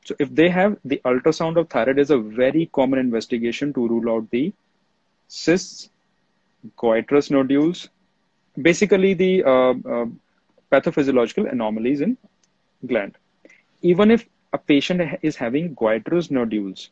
So 0.06 0.16
if 0.20 0.34
they 0.34 0.50
have 0.50 0.78
the 0.84 1.02
ultrasound 1.06 1.58
of 1.58 1.70
thyroid 1.70 2.00
is 2.00 2.10
a 2.10 2.18
very 2.18 2.70
common 2.74 3.00
investigation 3.00 3.74
to 3.74 3.88
rule 3.88 4.14
out 4.14 4.30
the 4.32 4.52
cysts, 5.28 5.90
goitrous 6.78 7.30
nodules, 7.32 7.90
basically 8.62 9.14
the 9.14 9.44
uh, 9.44 9.74
uh, 9.90 10.06
pathophysiological 10.74 11.52
anomalies 11.52 12.02
in 12.02 12.18
gland. 12.88 13.18
Even 13.82 14.12
if 14.12 14.28
a 14.54 14.58
patient 14.58 15.20
is 15.22 15.36
having 15.36 15.74
goitrous 15.76 16.30
nodules 16.32 16.90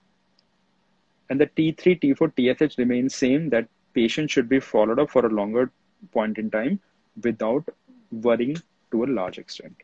and 1.29 1.39
the 1.39 1.47
T3, 1.47 1.99
T4, 2.01 2.31
TSH 2.37 2.77
remains 2.77 3.15
same, 3.15 3.49
that 3.49 3.67
patient 3.93 4.29
should 4.29 4.49
be 4.49 4.59
followed 4.59 4.99
up 4.99 5.09
for 5.09 5.25
a 5.25 5.29
longer 5.29 5.71
point 6.11 6.37
in 6.37 6.49
time 6.49 6.79
without 7.23 7.63
worrying 8.11 8.57
to 8.91 9.03
a 9.03 9.13
large 9.19 9.37
extent. 9.37 9.75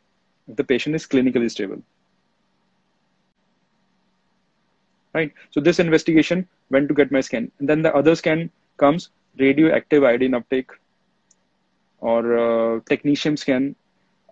If 0.48 0.58
the 0.58 0.63
patient 0.63 0.96
is 0.96 1.08
clinically 1.08 1.50
stable. 1.51 1.82
right? 5.18 5.34
So 5.51 5.60
this 5.68 5.80
investigation 5.80 6.48
went 6.70 6.88
to 6.89 6.94
get 6.94 7.12
my 7.12 7.22
scan. 7.22 7.52
And 7.60 7.69
then 7.69 7.82
the 7.82 7.93
other 7.95 8.15
scan 8.15 8.50
comes 8.78 9.10
radioactive 9.39 10.04
iodine 10.04 10.36
uptake 10.39 10.71
or 12.00 12.19
uh, 12.38 12.80
technetium 12.91 13.38
scan. 13.38 13.76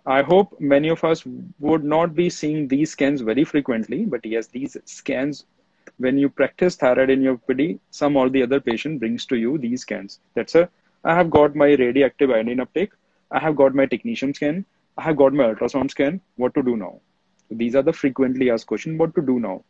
I 0.06 0.22
hope 0.22 0.60
many 0.60 0.88
of 0.88 1.04
us 1.04 1.24
would 1.58 1.84
not 1.84 2.14
be 2.14 2.30
seeing 2.30 2.68
these 2.68 2.92
scans 2.92 3.20
very 3.20 3.44
frequently, 3.44 4.04
but 4.06 4.24
yes, 4.24 4.46
these 4.46 4.76
scans, 4.84 5.44
when 5.98 6.16
you 6.18 6.28
practice 6.30 6.76
thyroid 6.76 7.10
in 7.10 7.22
your 7.22 7.38
PD, 7.38 7.78
some 7.90 8.16
or 8.16 8.28
the 8.30 8.42
other 8.42 8.60
patient 8.60 9.00
brings 9.00 9.26
to 9.26 9.36
you 9.36 9.58
these 9.58 9.82
scans. 9.82 10.20
That's 10.34 10.54
a, 10.54 10.68
I 11.04 11.14
have 11.14 11.30
got 11.30 11.54
my 11.56 11.66
radioactive 11.74 12.30
iodine 12.30 12.60
uptake. 12.60 12.92
I 13.30 13.40
have 13.40 13.56
got 13.56 13.74
my 13.74 13.86
technetium 13.86 14.34
scan. 14.34 14.64
I 14.96 15.02
have 15.02 15.16
got 15.16 15.32
my 15.34 15.44
ultrasound 15.52 15.90
scan. 15.90 16.20
What 16.36 16.54
to 16.54 16.62
do 16.62 16.76
now? 16.76 17.00
So 17.48 17.56
these 17.56 17.74
are 17.74 17.82
the 17.82 17.92
frequently 17.92 18.50
asked 18.50 18.66
questions. 18.66 18.98
What 18.98 19.14
to 19.16 19.22
do 19.22 19.40
now? 19.40 19.62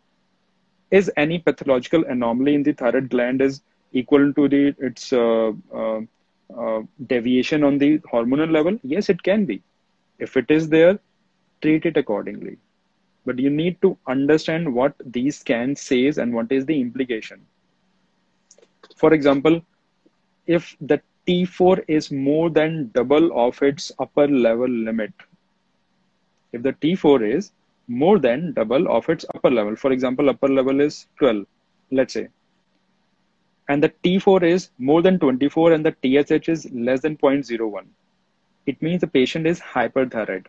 is 0.91 1.11
any 1.17 1.39
pathological 1.39 2.05
anomaly 2.05 2.55
in 2.55 2.63
the 2.63 2.73
thyroid 2.73 3.11
gland 3.11 3.41
is 3.43 3.63
equal 3.93 4.33
to 4.35 4.49
the 4.49 4.75
its 4.79 5.13
uh, 5.13 5.53
uh, 5.75 6.01
uh, 6.57 6.83
deviation 7.07 7.65
on 7.65 7.79
the 7.79 7.99
hormonal 8.13 8.51
level 8.51 8.79
yes 8.83 9.09
it 9.09 9.23
can 9.23 9.45
be 9.45 9.63
if 10.19 10.37
it 10.37 10.51
is 10.51 10.69
there 10.69 10.99
treat 11.63 11.87
it 11.87 11.97
accordingly 11.97 12.57
but 13.25 13.39
you 13.39 13.51
need 13.51 13.81
to 13.83 13.97
understand 14.07 14.73
what 14.73 14.95
these 15.05 15.39
scans 15.39 15.81
says 15.81 16.19
and 16.19 16.33
what 16.33 16.51
is 16.53 16.67
the 16.67 16.81
implication 16.81 17.41
for 18.97 19.13
example 19.13 19.61
if 20.47 20.77
the 20.81 21.01
t4 21.27 21.85
is 21.89 22.11
more 22.11 22.49
than 22.51 22.91
double 22.95 23.31
of 23.47 23.61
its 23.63 23.91
upper 23.99 24.29
level 24.29 24.69
limit 24.69 25.13
if 26.53 26.63
the 26.63 26.73
t4 26.75 27.23
is 27.37 27.53
more 27.89 28.19
than 28.19 28.53
double 28.53 28.89
of 28.89 29.09
its 29.09 29.25
upper 29.35 29.51
level. 29.51 29.77
For 29.77 29.93
example, 29.93 30.29
upper 30.29 30.49
level 30.49 30.81
is 30.81 31.07
12, 31.19 31.47
let's 31.93 32.15
say. 32.15 32.29
And 33.69 33.83
the 33.83 33.93
T4 34.05 34.43
is 34.45 34.71
more 34.79 35.03
than 35.03 35.19
24 35.19 35.73
and 35.73 35.85
the 35.85 35.95
TSH 36.03 36.49
is 36.49 36.71
less 36.73 37.01
than 37.01 37.17
0.01. 37.17 37.85
It 38.67 38.83
means 38.83 39.01
the 39.01 39.07
patient 39.07 39.47
is 39.47 39.61
hyperthyroid. 39.61 40.47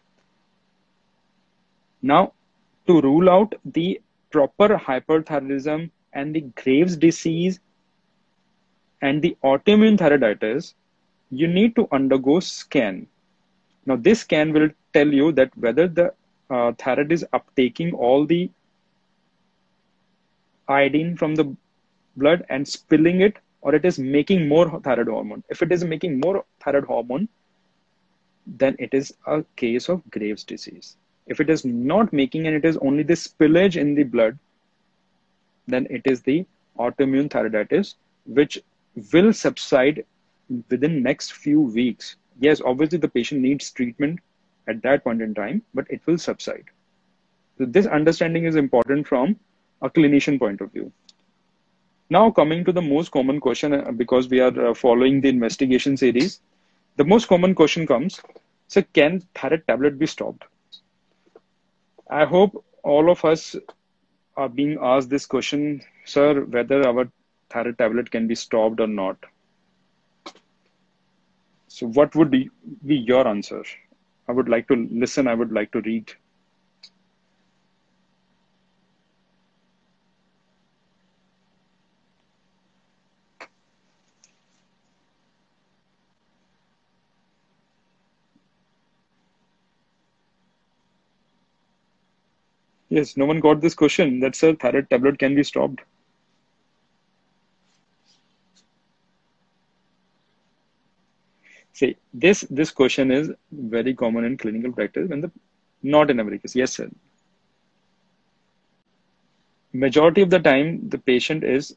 Now, 2.02 2.34
to 2.88 3.02
rule 3.02 3.30
out 3.30 3.54
the 3.66 4.02
proper 4.32 4.78
hyperthyroidism 4.78 5.90
and 6.14 6.36
the 6.36 6.42
Graves 6.42 6.96
disease 6.96 7.60
and 9.02 9.22
the 9.22 9.38
autoimmune 9.44 9.98
thyroiditis, 9.98 10.74
you 11.30 11.48
need 11.48 11.76
to 11.76 11.88
undergo 11.92 12.40
scan. 12.40 13.08
Now, 13.86 13.96
this 13.96 14.22
scan 14.22 14.54
will 14.54 14.70
tell 14.94 15.08
you 15.08 15.32
that 15.34 15.56
whether 15.58 15.88
the 15.88 16.14
uh, 16.50 16.72
thyroid 16.74 17.12
is 17.12 17.26
uptaking 17.34 17.94
all 17.94 18.26
the 18.26 18.50
iodine 20.68 21.16
from 21.16 21.36
the 21.36 21.56
blood 22.16 22.46
and 22.50 22.68
spilling 22.68 23.22
it 23.22 23.38
or 23.62 23.76
it 23.76 23.86
is 23.86 24.00
making 24.00 24.48
more 24.48 24.80
thyroid 24.82 25.08
hormone 25.08 25.44
if 25.50 25.62
it 25.62 25.72
is 25.72 25.84
making 25.84 26.20
more 26.20 26.44
thyroid 26.64 26.86
hormone 26.86 27.28
then 28.64 28.76
it 28.80 28.94
is 28.94 29.14
a 29.28 29.44
case 29.56 29.90
of 29.90 30.02
graves 30.10 30.44
disease 30.44 30.96
if 31.28 31.40
it 31.40 31.50
is 31.50 31.66
not 31.66 32.14
making 32.14 32.48
and 32.48 32.56
it 32.56 32.66
is 32.66 32.78
only 32.78 33.04
the 33.04 33.14
spillage 33.14 33.76
in 33.76 33.96
the 33.96 34.04
blood 34.04 34.38
then 35.68 35.88
it 35.90 36.02
is 36.06 36.22
the 36.22 36.46
autoimmune 36.80 37.30
thyroiditis 37.30 37.96
which 38.26 38.60
will 39.14 39.34
subside 39.34 40.06
within 40.70 41.04
next 41.04 41.34
few 41.34 41.60
weeks 41.62 42.16
yes 42.40 42.62
obviously 42.64 42.98
the 42.98 43.14
patient 43.20 43.42
needs 43.42 43.72
treatment 43.72 44.20
at 44.68 44.82
that 44.84 45.04
point 45.04 45.22
in 45.22 45.34
time, 45.34 45.62
but 45.74 45.90
it 45.90 46.02
will 46.06 46.18
subside. 46.18 46.66
So 47.58 47.66
this 47.66 47.86
understanding 47.86 48.46
is 48.46 48.56
important 48.56 49.08
from 49.08 49.40
a 49.82 49.90
clinician 49.90 50.38
point 50.38 50.62
of 50.62 50.72
view. 50.72 50.92
Now 52.10 52.32
coming 52.32 52.64
to 52.66 52.72
the 52.72 52.82
most 52.82 53.12
common 53.12 53.40
question, 53.40 53.74
uh, 53.74 53.92
because 53.92 54.30
we 54.30 54.40
are 54.40 54.70
uh, 54.70 54.74
following 54.74 55.22
the 55.22 55.30
investigation 55.30 55.98
series, 55.98 56.42
the 56.98 57.06
most 57.06 57.28
common 57.28 57.56
question 57.56 57.88
comes, 57.88 58.22
so 58.68 58.82
can 58.94 59.22
thyroid 59.36 59.64
tablet 59.68 59.98
be 60.00 60.08
stopped? 60.08 60.44
I 62.10 62.26
hope 62.26 62.66
all 62.84 63.10
of 63.10 63.24
us 63.26 63.56
are 64.36 64.50
being 64.50 64.78
asked 64.82 65.10
this 65.10 65.26
question, 65.26 65.82
sir, 66.06 66.44
whether 66.46 66.86
our 66.88 67.10
thyroid 67.50 67.78
tablet 67.78 68.12
can 68.12 68.28
be 68.28 68.36
stopped 68.36 68.80
or 68.80 68.88
not. 68.88 69.18
So 71.68 71.88
what 71.88 72.16
would 72.16 72.32
be, 72.32 72.50
be 72.86 72.96
your 72.98 73.28
answer? 73.28 73.64
I 74.28 74.32
would 74.34 74.50
like 74.50 74.68
to 74.70 74.76
listen. 74.92 75.28
I 75.28 75.36
would 75.36 75.52
like 75.52 75.72
to 75.74 75.82
read. 75.82 76.12
Yes, 92.98 93.16
no 93.18 93.26
one 93.26 93.40
got 93.40 93.62
this 93.62 93.76
question. 93.76 94.20
That 94.20 94.36
sir, 94.36 94.56
thyroid 94.56 94.90
tablet 94.90 95.20
can 95.20 95.36
be 95.36 95.44
stopped. 95.44 95.82
See, 101.74 101.96
this 102.14 102.42
this 102.50 102.72
question 102.72 103.12
is 103.12 103.32
very 103.52 103.94
common 103.94 104.26
in 104.26 104.38
clinical 104.38 104.72
practice 104.74 105.10
when 105.10 105.22
the 105.22 105.32
not 105.84 106.10
in 106.10 106.20
every 106.20 106.40
case. 106.40 106.56
Yes, 106.56 106.74
sir. 106.74 106.90
majority 109.74 110.22
of 110.22 110.30
the 110.30 110.40
time 110.40 110.90
the 110.90 110.98
patient 110.98 111.44
is 111.44 111.76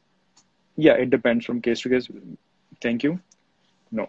yeah 0.75 0.93
it 0.93 1.09
depends 1.09 1.45
from 1.45 1.61
case 1.61 1.81
to 1.81 1.89
case 1.89 2.09
thank 2.81 3.03
you 3.03 3.19
no 3.91 4.07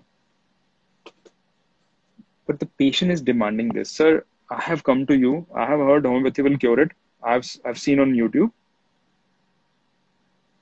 but 2.47 2.61
the 2.61 2.67
patient 2.83 3.11
is 3.11 3.21
demanding 3.21 3.69
this 3.79 3.91
sir 3.91 4.25
i 4.51 4.61
have 4.61 4.85
come 4.89 5.05
to 5.07 5.17
you 5.25 5.33
i 5.55 5.67
have 5.73 5.81
heard 5.89 6.07
homeopathy 6.07 6.43
will 6.43 6.59
cure 6.65 6.81
it 6.81 6.93
i've 7.25 7.49
i've 7.65 7.79
seen 7.79 8.01
on 8.01 8.13
youtube. 8.13 8.51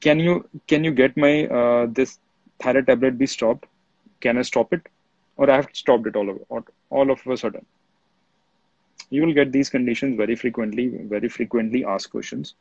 Can 0.01 0.19
you 0.19 0.49
can 0.67 0.85
you 0.85 0.93
get 0.93 1.17
my 1.17 1.47
uh, 1.47 1.87
this 1.91 2.19
thyroid 2.63 2.87
tablet 2.87 3.19
be 3.19 3.27
stopped? 3.27 3.67
Can 4.21 4.39
i 4.39 4.43
stop 4.43 4.73
it? 4.73 4.89
Or 5.37 5.51
i 5.51 5.57
have 5.57 5.69
stopped 5.73 6.07
it 6.07 6.17
all 6.17 6.31
over 6.31 6.65
all 6.91 7.11
of 7.11 7.27
a 7.27 7.37
sudden? 7.37 7.67
You 9.11 9.27
will 9.27 9.35
get 9.35 9.53
these 9.53 9.69
conditions 9.69 10.17
very 10.17 10.37
frequently 10.37 10.89
very 10.89 11.29
frequently 11.29 11.85
asked 11.85 12.11
questions. 12.11 12.55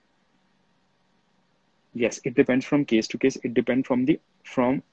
Yes 1.93 2.19
it 2.23 2.35
depends 2.35 2.65
from 2.65 2.85
case 2.85 3.07
to 3.09 3.17
case. 3.17 3.37
It 3.43 3.53
depends 3.53 3.87
from 3.87 4.05
the 4.05 4.19
from 4.43 4.83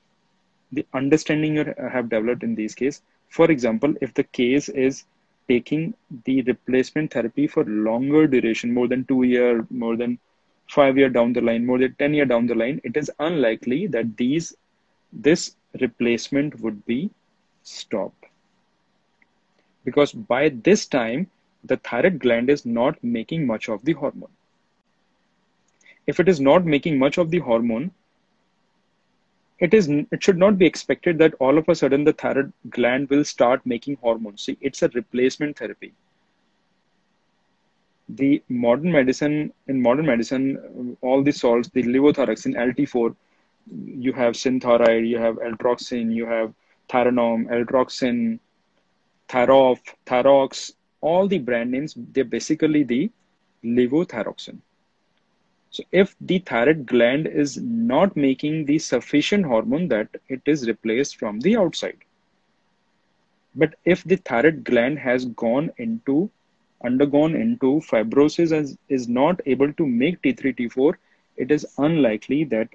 the 0.73 0.87
understanding 0.95 1.57
you 1.57 1.75
have 1.91 2.09
developed 2.09 2.43
in 2.43 2.55
these 2.55 2.75
case. 2.75 3.03
For 3.29 3.51
example 3.51 3.95
if 4.01 4.15
the 4.15 4.25
case 4.25 4.69
is 4.69 5.05
taking 5.49 5.95
the 6.25 6.43
replacement 6.43 7.13
therapy 7.13 7.47
for 7.47 7.65
longer 7.65 8.27
duration 8.27 8.73
more 8.75 8.89
than 8.89 9.05
two 9.05 9.23
year 9.23 9.67
more 9.71 9.97
than 9.97 10.19
five 10.69 10.99
year 10.99 11.09
down 11.09 11.33
the 11.33 11.41
line 11.41 11.65
more 11.65 11.79
than 11.79 11.95
10 11.99 12.15
year 12.15 12.27
down 12.27 12.47
the 12.47 12.55
line 12.55 12.81
it 12.85 12.97
is 12.97 13.11
unlikely 13.19 13.87
that 13.87 14.17
these 14.17 14.55
this 15.13 15.57
replacement 15.81 16.61
would 16.61 16.85
be 16.87 17.11
stopped. 17.63 18.27
Because 19.85 20.13
by 20.13 20.49
this 20.49 20.87
time 20.87 21.31
the 21.65 21.77
thyroid 21.77 22.19
gland 22.19 22.51
is 22.51 22.65
not 22.67 23.03
making 23.03 23.47
much 23.47 23.69
of 23.69 23.85
the 23.85 23.93
hormone. 23.93 24.31
If 26.07 26.21
it 26.21 26.29
is 26.29 26.41
not 26.41 26.65
making 26.65 26.99
much 26.99 27.19
of 27.19 27.31
the 27.31 27.39
hormone 27.39 27.91
it 29.59 29.73
is 29.73 29.89
it 29.89 30.23
should 30.23 30.39
not 30.39 30.59
be 30.59 30.67
expected 30.67 31.19
that 31.19 31.35
all 31.41 31.57
of 31.59 31.69
a 31.69 31.75
sudden 31.75 32.05
the 32.05 32.13
thyroid 32.13 32.53
gland 32.71 33.09
will 33.09 33.25
start 33.25 33.65
making 33.65 33.97
hormones. 33.97 34.43
See 34.43 34.59
it's 34.61 34.83
a 34.83 34.89
replacement 34.89 35.59
therapy. 35.59 35.93
The 38.09 38.43
modern 38.49 38.93
medicine 38.93 39.53
in 39.67 39.81
modern 39.81 40.07
medicine 40.07 40.97
all 41.01 41.23
the 41.23 41.33
salts 41.33 41.71
the 41.71 41.83
levothyroxine 41.83 42.55
lt4 42.55 43.17
you 44.07 44.13
have 44.13 44.35
synthroid 44.35 45.09
you 45.09 45.19
have 45.19 45.37
eltroxin 45.37 46.15
you 46.15 46.27
have 46.27 46.53
Thyronorm, 46.89 47.49
eltroxin 47.51 48.39
thyrof 49.29 49.81
thyrox 50.07 50.73
all 51.01 51.27
the 51.27 51.39
brand 51.39 51.73
names 51.73 51.95
they're 52.13 52.25
basically 52.25 52.85
the 52.85 53.11
levothyroxine 53.65 54.59
so 55.71 55.83
if 55.93 56.15
the 56.21 56.39
thyroid 56.39 56.87
gland 56.87 57.27
is 57.27 57.57
not 57.59 58.17
making 58.17 58.65
the 58.67 58.79
sufficient 58.79 59.45
hormone 59.45 59.89
that 59.89 60.09
it 60.29 60.43
is 60.47 60.67
replaced 60.67 61.17
from 61.17 61.41
the 61.41 61.57
outside. 61.57 61.99
But 63.55 63.75
if 63.85 64.05
the 64.05 64.17
thyroid 64.17 64.65
gland 64.65 64.99
has 64.99 65.25
gone 65.27 65.71
into, 65.79 66.31
undergone 66.85 67.35
into 67.35 67.81
fibrosis 67.81 68.53
and 68.53 68.77
is 68.89 69.09
not 69.09 69.41
able 69.47 69.73
to 69.73 69.87
make 69.87 70.23
T3, 70.23 70.57
T4, 70.57 70.95
it 71.37 71.51
is 71.51 71.67
unlikely 71.79 72.45
that 72.45 72.69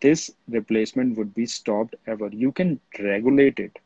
this 0.00 0.30
replacement 0.48 1.16
would 1.16 1.34
be 1.34 1.46
stopped 1.46 1.94
ever. 2.06 2.28
You 2.32 2.52
can 2.52 2.80
regulate 2.98 3.58
it. 3.58 3.78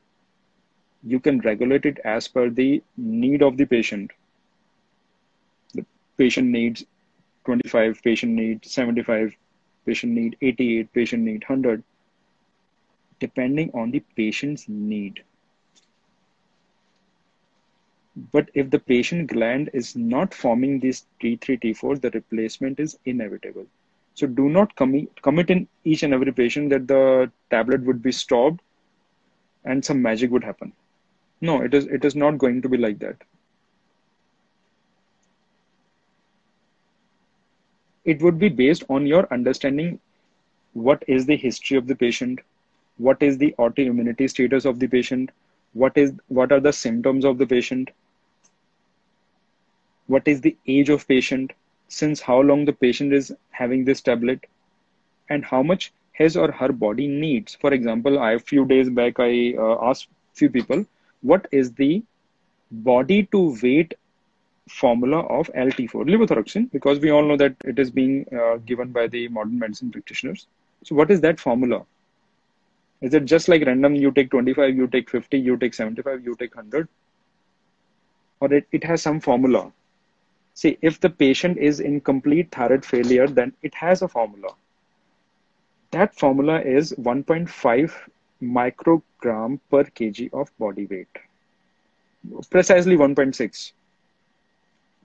You 1.02 1.20
can 1.20 1.40
regulate 1.40 1.86
it 1.86 1.98
as 2.04 2.28
per 2.28 2.50
the 2.50 2.82
need 2.96 3.42
of 3.42 3.56
the 3.56 3.64
patient. 3.64 4.12
The 5.74 5.84
patient 6.16 6.48
needs 6.48 6.84
25 7.46 8.02
patient 8.02 8.32
need 8.32 8.64
75 8.64 9.34
patient 9.86 10.12
need 10.12 10.36
88 10.42 10.92
patient 10.92 11.22
need 11.22 11.44
100 11.48 11.82
depending 13.20 13.70
on 13.72 13.90
the 13.90 14.00
patient's 14.14 14.68
need. 14.68 15.22
But 18.32 18.50
if 18.54 18.70
the 18.70 18.78
patient 18.78 19.30
gland 19.30 19.70
is 19.72 19.94
not 19.96 20.34
forming 20.34 20.80
this 20.80 21.06
T3 21.22 21.60
T4 21.62 22.00
the 22.00 22.10
replacement 22.10 22.80
is 22.80 22.98
inevitable. 23.04 23.66
So 24.14 24.26
do 24.26 24.48
not 24.48 24.74
commit 24.76 25.22
commit 25.22 25.50
in 25.50 25.68
each 25.84 26.02
and 26.02 26.14
every 26.14 26.32
patient 26.32 26.70
that 26.70 26.88
the 26.88 27.30
tablet 27.50 27.82
would 27.84 28.02
be 28.02 28.12
stopped 28.12 28.60
and 29.64 29.84
some 29.84 30.02
magic 30.02 30.30
would 30.30 30.44
happen. 30.44 30.72
No 31.40 31.62
it 31.62 31.74
is 31.74 31.86
it 31.86 32.04
is 32.04 32.16
not 32.16 32.38
going 32.38 32.60
to 32.62 32.68
be 32.68 32.78
like 32.78 32.98
that 33.00 33.16
it 38.06 38.22
would 38.22 38.38
be 38.38 38.48
based 38.48 38.84
on 38.88 39.06
your 39.06 39.26
understanding 39.32 40.00
what 40.72 41.04
is 41.08 41.26
the 41.26 41.36
history 41.36 41.76
of 41.76 41.86
the 41.88 41.96
patient 41.96 42.40
what 42.98 43.22
is 43.22 43.38
the 43.38 43.54
autoimmunity 43.58 44.28
status 44.30 44.64
of 44.64 44.78
the 44.80 44.88
patient 44.96 45.30
what 45.74 45.96
is 46.04 46.12
what 46.28 46.52
are 46.52 46.60
the 46.60 46.72
symptoms 46.72 47.24
of 47.24 47.38
the 47.38 47.46
patient 47.46 47.90
what 50.06 50.26
is 50.28 50.40
the 50.40 50.56
age 50.66 50.88
of 50.90 51.06
patient 51.08 51.52
since 51.88 52.20
how 52.20 52.40
long 52.40 52.64
the 52.64 52.72
patient 52.72 53.12
is 53.12 53.32
having 53.50 53.84
this 53.84 54.00
tablet 54.00 54.46
and 55.28 55.44
how 55.44 55.62
much 55.62 55.92
his 56.12 56.36
or 56.36 56.50
her 56.52 56.72
body 56.72 57.06
needs. 57.08 57.54
For 57.60 57.72
example 57.72 58.18
i 58.18 58.32
a 58.32 58.38
few 58.38 58.64
days 58.66 58.90
back 58.90 59.20
i 59.20 59.54
uh, 59.58 59.76
asked 59.90 60.08
few 60.34 60.50
people 60.50 60.84
what 61.22 61.46
is 61.52 61.72
the 61.74 62.02
body 62.70 63.24
to 63.32 63.56
weight 63.62 63.94
formula 64.68 65.18
of 65.26 65.48
LT4 65.54 66.04
levothyroxine 66.08 66.70
because 66.72 66.98
we 66.98 67.10
all 67.10 67.22
know 67.22 67.36
that 67.36 67.54
it 67.64 67.78
is 67.78 67.90
being 67.90 68.26
uh, 68.34 68.56
given 68.58 68.90
by 68.90 69.06
the 69.06 69.28
modern 69.28 69.58
medicine 69.58 69.90
practitioners. 69.90 70.46
So 70.84 70.94
what 70.94 71.10
is 71.10 71.20
that 71.20 71.38
formula? 71.38 71.84
Is 73.00 73.14
it 73.14 73.26
just 73.26 73.48
like 73.48 73.64
random 73.64 73.94
you 73.94 74.10
take 74.10 74.30
25, 74.30 74.74
you 74.74 74.86
take 74.86 75.10
50, 75.10 75.38
you 75.38 75.56
take 75.56 75.74
75, 75.74 76.24
you 76.24 76.34
take 76.36 76.54
100? 76.54 76.88
Or 78.40 78.52
it, 78.52 78.66
it 78.72 78.84
has 78.84 79.02
some 79.02 79.20
formula. 79.20 79.70
See, 80.54 80.78
if 80.80 81.00
the 81.00 81.10
patient 81.10 81.58
is 81.58 81.80
in 81.80 82.00
complete 82.00 82.50
thyroid 82.50 82.84
failure, 82.84 83.28
then 83.28 83.52
it 83.62 83.74
has 83.74 84.02
a 84.02 84.08
formula. 84.08 84.54
That 85.90 86.14
formula 86.14 86.60
is 86.60 86.92
1.5 86.94 87.92
microgram 88.42 89.60
per 89.70 89.84
kg 89.84 90.32
of 90.32 90.50
body 90.58 90.86
weight. 90.86 91.08
Precisely 92.50 92.96
1.6 92.96 93.72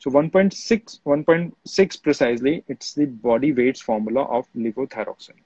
so 0.02 0.10
1.6, 0.10 1.00
1.6 1.06 2.02
precisely, 2.02 2.64
it's 2.68 2.96
the 2.96 3.06
body 3.06 3.54
weights 3.54 3.82
formula 3.82 4.24
of 4.24 4.48
levothyroxine. 4.58 5.44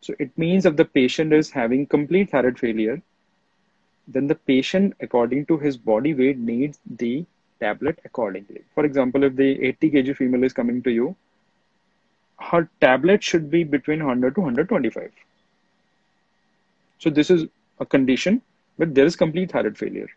So 0.00 0.12
it 0.18 0.36
means 0.36 0.66
if 0.66 0.74
the 0.74 0.84
patient 0.84 1.32
is 1.32 1.52
having 1.52 1.86
complete 1.86 2.30
thyroid 2.30 2.58
failure, 2.58 3.00
then 4.08 4.26
the 4.26 4.34
patient, 4.34 4.94
according 4.98 5.46
to 5.46 5.58
his 5.58 5.76
body 5.76 6.14
weight, 6.14 6.36
needs 6.36 6.80
the 6.96 7.24
tablet 7.60 8.00
accordingly. 8.04 8.62
For 8.74 8.84
example, 8.84 9.22
if 9.22 9.36
the 9.36 9.62
80 9.62 9.90
kg 9.92 10.16
female 10.16 10.42
is 10.42 10.52
coming 10.52 10.82
to 10.82 10.90
you, 10.90 11.14
her 12.40 12.68
tablet 12.80 13.22
should 13.22 13.48
be 13.48 13.62
between 13.62 14.00
100 14.00 14.34
to 14.34 14.40
125. 14.40 15.12
So 16.98 17.08
this 17.08 17.30
is 17.30 17.46
a 17.78 17.86
condition, 17.86 18.42
but 18.78 18.96
there 18.96 19.06
is 19.06 19.14
complete 19.14 19.52
thyroid 19.52 19.78
failure. 19.78 20.08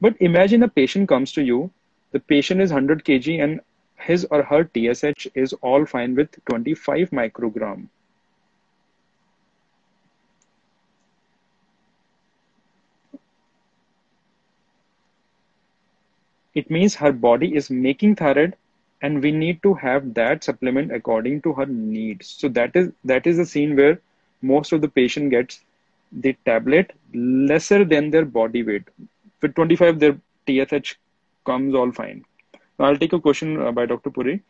But 0.00 0.16
imagine 0.18 0.64
a 0.64 0.68
patient 0.68 1.08
comes 1.08 1.30
to 1.34 1.42
you 1.42 1.70
the 2.12 2.20
patient 2.20 2.60
is 2.60 2.72
100 2.72 3.04
kg 3.04 3.42
and 3.42 3.60
his 3.96 4.24
or 4.30 4.42
her 4.42 4.64
TSH 4.74 5.26
is 5.34 5.52
all 5.54 5.84
fine 5.84 6.14
with 6.14 6.30
25 6.46 7.10
microgram. 7.10 7.88
It 16.54 16.70
means 16.70 16.94
her 16.96 17.12
body 17.12 17.54
is 17.54 17.70
making 17.70 18.16
thyroid 18.16 18.56
and 19.02 19.22
we 19.22 19.30
need 19.30 19.62
to 19.62 19.74
have 19.74 20.14
that 20.14 20.42
supplement 20.42 20.92
according 20.92 21.42
to 21.42 21.52
her 21.52 21.66
needs. 21.66 22.26
So 22.26 22.48
that 22.48 22.74
is 22.74 22.90
that 23.04 23.26
is 23.26 23.38
a 23.38 23.46
scene 23.46 23.76
where 23.76 24.00
most 24.42 24.72
of 24.72 24.80
the 24.80 24.88
patient 24.88 25.30
gets 25.30 25.60
the 26.12 26.36
tablet 26.44 26.92
lesser 27.14 27.84
than 27.84 28.10
their 28.10 28.24
body 28.24 28.62
weight. 28.62 28.84
With 29.40 29.54
25, 29.54 30.00
their 30.00 30.18
TSH 30.46 30.96
comes 31.50 31.74
all 31.74 31.92
fine. 32.00 32.24
Now 32.78 32.86
I'll 32.86 33.02
take 33.04 33.12
a 33.18 33.20
question 33.26 33.60
uh, 33.60 33.72
by 33.72 33.86
Dr. 33.86 34.10
Puri. 34.10 34.40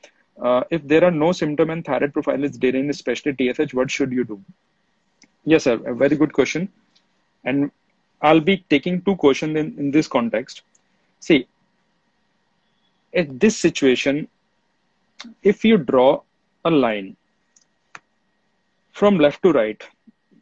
Uh, 0.40 0.62
if 0.70 0.86
there 0.86 1.04
are 1.04 1.10
no 1.10 1.32
symptom 1.32 1.70
and 1.70 1.84
thyroid 1.84 2.12
profile 2.12 2.44
is 2.44 2.56
deranged, 2.64 2.90
especially 2.90 3.34
TSH, 3.38 3.74
what 3.74 3.90
should 3.90 4.12
you 4.12 4.24
do? 4.24 4.40
Yes, 5.44 5.64
sir. 5.64 5.74
A 5.92 5.94
very 5.94 6.16
good 6.16 6.32
question. 6.32 6.68
And 7.44 7.70
I'll 8.22 8.40
be 8.40 8.58
taking 8.70 9.02
two 9.02 9.16
questions 9.16 9.56
in, 9.56 9.78
in 9.78 9.90
this 9.90 10.08
context. 10.08 10.62
See, 11.20 11.46
in 13.12 13.38
this 13.38 13.56
situation, 13.56 14.28
if 15.42 15.64
you 15.64 15.78
draw 15.78 16.20
a 16.64 16.70
line 16.70 17.16
from 18.92 19.18
left 19.18 19.42
to 19.42 19.52
right, 19.52 19.82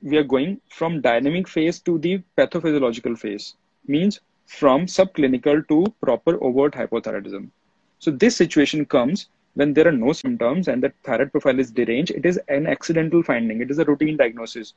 we 0.03 0.17
are 0.17 0.25
going 0.25 0.61
from 0.69 1.01
dynamic 1.01 1.49
phase 1.49 1.81
to 1.81 1.99
the 1.99 2.23
pathophysiological 2.39 3.19
phase. 3.19 3.55
Means 3.87 4.21
from 4.47 4.87
subclinical 4.87 5.67
to 5.69 5.87
proper 6.01 6.43
overt 6.43 6.75
hypothyroidism. 6.75 7.51
So 7.99 8.11
this 8.11 8.37
situation 8.37 8.85
comes 8.87 9.29
when 9.55 9.73
there 9.73 9.89
are 9.89 9.93
no 9.93 10.13
symptoms 10.13 10.69
and 10.69 10.83
the 10.83 10.93
thyroid 11.03 11.33
profile 11.33 11.59
is 11.59 11.71
deranged, 11.71 12.13
it 12.13 12.27
is 12.27 12.39
an 12.49 12.67
accidental 12.67 13.23
finding. 13.23 13.61
It 13.63 13.71
is 13.71 13.79
a 13.79 13.85
routine 13.85 14.17
diagnosis. 14.17 14.75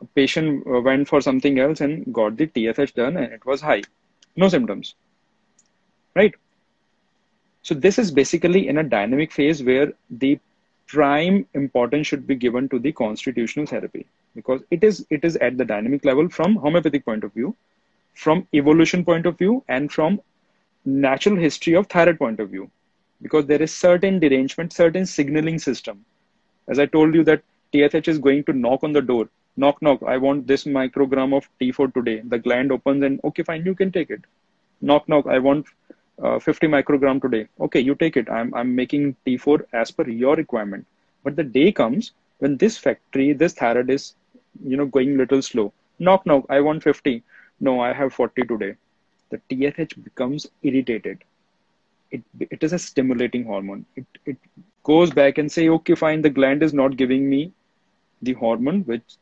A 0.00 0.04
patient 0.06 0.66
uh, 0.66 0.80
went 0.80 1.06
for 1.08 1.20
something 1.20 1.58
else 1.58 1.82
and 1.82 2.12
got 2.12 2.36
the 2.36 2.46
TSH 2.46 2.92
done 2.92 3.16
and 3.18 3.32
it 3.32 3.44
was 3.44 3.60
high. 3.60 3.82
No 4.36 4.48
symptoms. 4.48 4.94
Right? 6.16 6.34
So 7.62 7.74
this 7.74 7.98
is 7.98 8.10
basically 8.10 8.68
in 8.68 8.78
a 8.78 8.82
dynamic 8.82 9.30
phase 9.30 9.62
where 9.62 9.92
the 10.08 10.38
prime 10.86 11.46
importance 11.52 12.06
should 12.06 12.26
be 12.26 12.34
given 12.34 12.68
to 12.70 12.78
the 12.78 12.92
constitutional 12.92 13.66
therapy 13.66 14.06
because 14.34 14.62
it 14.70 14.82
is 14.82 15.06
it 15.10 15.22
is 15.22 15.36
at 15.36 15.58
the 15.58 15.64
dynamic 15.64 16.04
level 16.04 16.30
from 16.30 16.56
homeopathic 16.56 17.04
point 17.04 17.24
of 17.24 17.34
view, 17.34 17.54
from 18.24 18.46
evolution 18.52 19.04
point 19.04 19.26
of 19.26 19.38
view, 19.38 19.62
and 19.68 19.92
from 19.92 20.20
natural 20.84 21.36
history 21.36 21.74
of 21.74 21.86
thyroid 21.86 22.18
point 22.18 22.40
of 22.40 22.50
view 22.50 22.70
because 23.22 23.46
there 23.46 23.62
is 23.62 23.74
certain 23.74 24.18
derangement, 24.18 24.72
certain 24.72 25.06
signaling 25.06 25.58
system. 25.58 26.04
As 26.68 26.78
I 26.78 26.86
told 26.86 27.14
you 27.14 27.24
that 27.24 27.42
TSH 27.72 28.08
is 28.08 28.18
going 28.18 28.44
to 28.44 28.52
knock 28.52 28.84
on 28.84 28.92
the 28.92 29.02
door, 29.02 29.28
knock, 29.56 29.80
knock, 29.82 30.02
I 30.06 30.16
want 30.16 30.46
this 30.46 30.64
microgram 30.64 31.36
of 31.36 31.48
T4 31.60 31.92
today. 31.94 32.22
The 32.24 32.38
gland 32.38 32.72
opens 32.72 33.02
and, 33.02 33.20
okay, 33.24 33.42
fine, 33.42 33.64
you 33.64 33.74
can 33.74 33.90
take 33.90 34.10
it. 34.10 34.22
Knock, 34.80 35.08
knock, 35.08 35.26
I 35.26 35.38
want 35.38 35.66
uh, 36.22 36.38
50 36.38 36.68
microgram 36.68 37.20
today. 37.20 37.48
Okay, 37.60 37.80
you 37.80 37.94
take 37.94 38.16
it. 38.16 38.30
I'm, 38.30 38.54
I'm 38.54 38.74
making 38.74 39.16
T4 39.26 39.64
as 39.72 39.90
per 39.90 40.08
your 40.08 40.36
requirement. 40.36 40.86
But 41.24 41.36
the 41.36 41.44
day 41.44 41.72
comes 41.72 42.12
when 42.38 42.56
this 42.56 42.78
factory, 42.78 43.32
this 43.32 43.54
thyroid 43.54 43.90
is, 43.90 44.14
you 44.64 44.76
know, 44.76 44.86
going 44.86 45.16
little 45.16 45.42
slow. 45.42 45.72
Knock, 45.98 46.24
knock, 46.26 46.46
I 46.48 46.60
want 46.60 46.82
50. 46.82 47.22
No, 47.60 47.80
I 47.80 47.92
have 47.92 48.12
40 48.12 48.42
today. 48.44 48.76
The 49.30 49.40
TSH 49.50 49.94
becomes 49.96 50.46
irritated 50.62 51.24
it, 52.10 52.22
it 52.40 52.62
is 52.62 52.72
a 52.72 52.78
stimulating 52.78 53.44
hormone. 53.44 53.84
It, 53.96 54.06
it 54.24 54.36
goes 54.84 55.10
back 55.10 55.38
and 55.38 55.50
say, 55.50 55.68
okay, 55.68 55.94
fine, 55.94 56.22
the 56.22 56.30
gland 56.30 56.62
is 56.62 56.72
not 56.72 56.96
giving 56.96 57.28
me 57.28 57.52
the 58.22 58.32
hormone 58.34 58.82
which, 58.82 59.16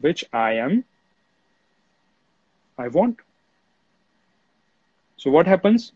which 0.00 0.24
I 0.32 0.52
am, 0.52 0.84
I 2.78 2.88
want. 2.88 3.18
So 5.16 5.30
what 5.30 5.46
happens? 5.46 5.92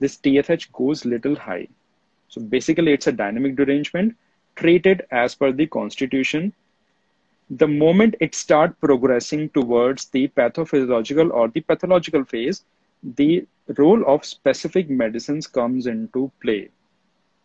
This 0.00 0.18
TSH 0.22 0.66
goes 0.72 1.04
little 1.04 1.36
high. 1.36 1.68
So 2.28 2.40
basically 2.40 2.92
it's 2.92 3.06
a 3.06 3.12
dynamic 3.12 3.56
derangement 3.56 4.16
treated 4.56 5.06
as 5.10 5.34
per 5.34 5.52
the 5.52 5.66
constitution. 5.66 6.52
The 7.50 7.68
moment 7.68 8.16
it 8.20 8.34
start 8.34 8.78
progressing 8.80 9.48
towards 9.50 10.06
the 10.10 10.28
pathophysiological 10.28 11.32
or 11.32 11.48
the 11.48 11.60
pathological 11.60 12.24
phase, 12.24 12.64
the 13.02 13.46
role 13.78 14.04
of 14.06 14.24
specific 14.24 14.90
medicines 14.90 15.46
comes 15.46 15.86
into 15.86 16.30
play. 16.40 16.70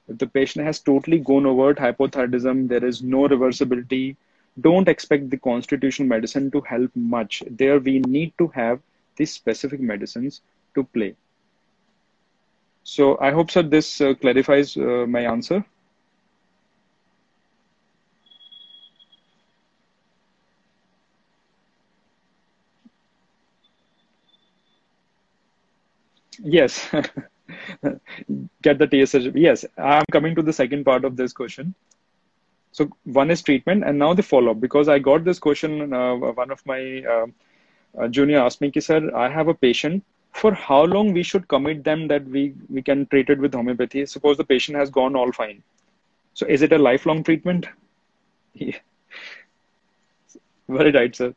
If 0.07 0.17
the 0.17 0.27
patient 0.27 0.65
has 0.65 0.79
totally 0.79 1.19
gone 1.19 1.45
overt 1.45 1.77
hypothyroidism, 1.77 2.67
there 2.67 2.83
is 2.83 3.01
no 3.03 3.27
reversibility. 3.27 4.15
Don't 4.59 4.87
expect 4.87 5.29
the 5.29 5.37
constitutional 5.37 6.07
medicine 6.07 6.51
to 6.51 6.61
help 6.61 6.91
much. 6.95 7.43
There, 7.49 7.79
we 7.79 7.99
need 7.99 8.33
to 8.37 8.47
have 8.49 8.81
these 9.15 9.31
specific 9.31 9.79
medicines 9.79 10.41
to 10.75 10.83
play. 10.83 11.15
So, 12.83 13.17
I 13.19 13.31
hope 13.31 13.51
sir, 13.51 13.61
this 13.63 14.01
uh, 14.01 14.13
clarifies 14.15 14.75
uh, 14.77 15.05
my 15.07 15.21
answer. 15.21 15.63
Yes. 26.43 26.89
Get 28.61 28.77
the 28.79 28.87
TSH. 28.87 29.31
Yes, 29.35 29.65
I'm 29.77 30.05
coming 30.11 30.35
to 30.35 30.41
the 30.41 30.53
second 30.53 30.83
part 30.85 31.05
of 31.05 31.15
this 31.15 31.33
question. 31.33 31.73
So 32.71 32.89
one 33.03 33.31
is 33.31 33.41
treatment, 33.41 33.83
and 33.83 33.97
now 33.99 34.13
the 34.13 34.23
follow-up. 34.23 34.59
Because 34.61 34.87
I 34.89 34.99
got 34.99 35.23
this 35.23 35.39
question, 35.39 35.93
uh, 35.93 36.15
one 36.15 36.51
of 36.51 36.65
my 36.65 37.03
uh, 37.03 37.27
uh, 37.99 38.07
junior 38.07 38.39
asked 38.39 38.61
me, 38.61 38.71
"Sir, 38.79 39.11
I 39.15 39.29
have 39.29 39.47
a 39.47 39.53
patient. 39.53 40.03
For 40.33 40.53
how 40.53 40.83
long 40.85 41.13
we 41.13 41.23
should 41.23 41.47
commit 41.47 41.83
them 41.83 42.07
that 42.07 42.25
we 42.25 42.53
we 42.69 42.81
can 42.83 43.05
treat 43.07 43.29
it 43.29 43.39
with 43.39 43.53
homeopathy? 43.53 44.05
Suppose 44.05 44.37
the 44.37 44.45
patient 44.53 44.77
has 44.77 44.89
gone 44.89 45.15
all 45.15 45.31
fine. 45.31 45.63
So 46.33 46.45
is 46.47 46.61
it 46.63 46.73
a 46.73 46.77
lifelong 46.77 47.23
treatment?" 47.23 47.67
Yeah. 48.53 48.79
Very 50.69 50.91
right, 50.91 51.15
sir. 51.15 51.33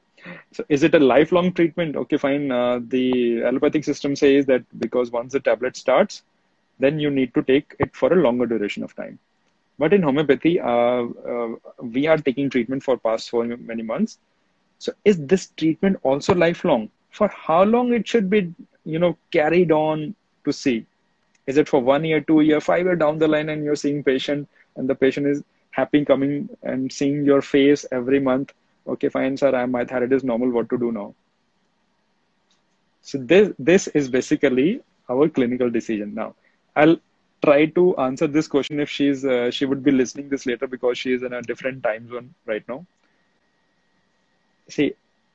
So 0.53 0.65
is 0.69 0.83
it 0.83 0.95
a 0.95 0.99
lifelong 0.99 1.53
treatment? 1.53 1.97
Okay, 1.97 2.17
fine. 2.17 2.51
Uh, 2.51 2.81
the 2.87 3.43
allopathic 3.45 3.85
system 3.85 4.15
says 4.17 4.47
that 4.47 4.63
because 4.79 5.11
once 5.11 5.33
the 5.33 5.41
tablet 5.41 5.77
starts, 5.77 6.23
then 6.79 6.99
you 6.99 7.11
need 7.11 7.35
to 7.35 7.43
take 7.43 7.75
it 7.79 7.95
for 7.95 8.13
a 8.13 8.17
longer 8.17 8.47
duration 8.47 8.83
of 8.83 8.95
time. 8.95 9.19
But 9.79 9.93
in 9.93 10.03
homeopathy, 10.03 10.61
uh, 10.61 11.05
uh, 11.33 11.49
we 11.81 12.07
are 12.07 12.19
taking 12.19 12.51
treatment 12.51 12.83
for 12.83 12.97
past 12.97 13.29
so 13.29 13.43
many 13.43 13.83
months. 13.83 14.19
So 14.79 14.93
is 15.05 15.19
this 15.27 15.49
treatment 15.57 15.99
also 16.03 16.35
lifelong? 16.35 16.91
For 17.11 17.29
how 17.29 17.65
long 17.65 17.93
it 17.93 18.07
should 18.07 18.31
be, 18.31 18.53
you 18.85 18.99
know, 18.99 19.17
carried 19.31 19.73
on 19.73 20.15
to 20.45 20.53
see? 20.53 20.87
Is 21.47 21.57
it 21.57 21.69
for 21.69 21.81
one 21.81 22.05
year, 22.05 22.21
two 22.21 22.41
year, 22.41 22.61
five 22.61 22.85
year 22.87 22.97
down 22.97 23.19
the 23.19 23.29
line, 23.29 23.49
and 23.49 23.65
you're 23.65 23.77
seeing 23.77 24.03
patient, 24.03 24.49
and 24.77 24.89
the 24.89 24.95
patient 24.95 25.27
is 25.27 25.43
happy 25.71 26.05
coming 26.05 26.49
and 26.63 26.93
seeing 26.93 27.25
your 27.25 27.43
face 27.43 27.85
every 27.93 28.21
month? 28.21 28.53
Okay 28.87 29.09
fine 29.09 29.37
sir 29.37 29.55
I'm, 29.55 29.71
my 29.71 29.85
thyroid 29.85 30.13
is 30.13 30.25
normal 30.25 30.51
what 30.51 30.69
to 30.71 30.79
do 30.79 30.93
now? 30.93 31.15
So 33.01 33.19
this 33.19 33.53
this 33.59 33.89
is 33.89 34.09
basically 34.09 34.83
our 35.09 35.29
clinical 35.29 35.71
decision. 35.71 36.15
Now 36.15 36.35
i'll 36.77 36.97
try 37.45 37.67
to 37.67 37.97
answer 37.97 38.27
this 38.27 38.47
question 38.47 38.81
if 38.81 38.89
she's 38.89 39.25
uh, 39.25 39.51
she 39.51 39.65
would 39.67 39.83
be 39.83 39.91
listening 39.91 40.29
this 40.29 40.47
later 40.47 40.67
because 40.67 40.97
she 40.97 41.13
is 41.13 41.23
in 41.23 41.33
a 41.33 41.43
different 41.43 41.83
time 41.83 42.09
zone 42.09 42.35
right 42.47 42.67
now. 42.69 42.87
See 44.69 44.95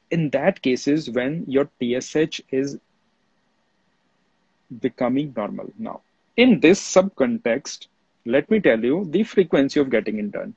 in 0.10 0.30
that 0.30 0.62
cases 0.62 1.10
when 1.10 1.44
your 1.48 1.70
tsh 1.80 2.42
is 2.50 2.78
becoming 4.82 5.34
normal. 5.36 5.72
Now 5.78 6.02
in 6.38 6.60
this 6.60 6.80
subcontext 6.80 7.88
let 8.26 8.50
me 8.52 8.60
tell 8.60 8.84
you 8.84 9.06
the 9.10 9.24
frequency 9.24 9.80
of 9.80 9.90
getting 9.90 10.30
done 10.30 10.54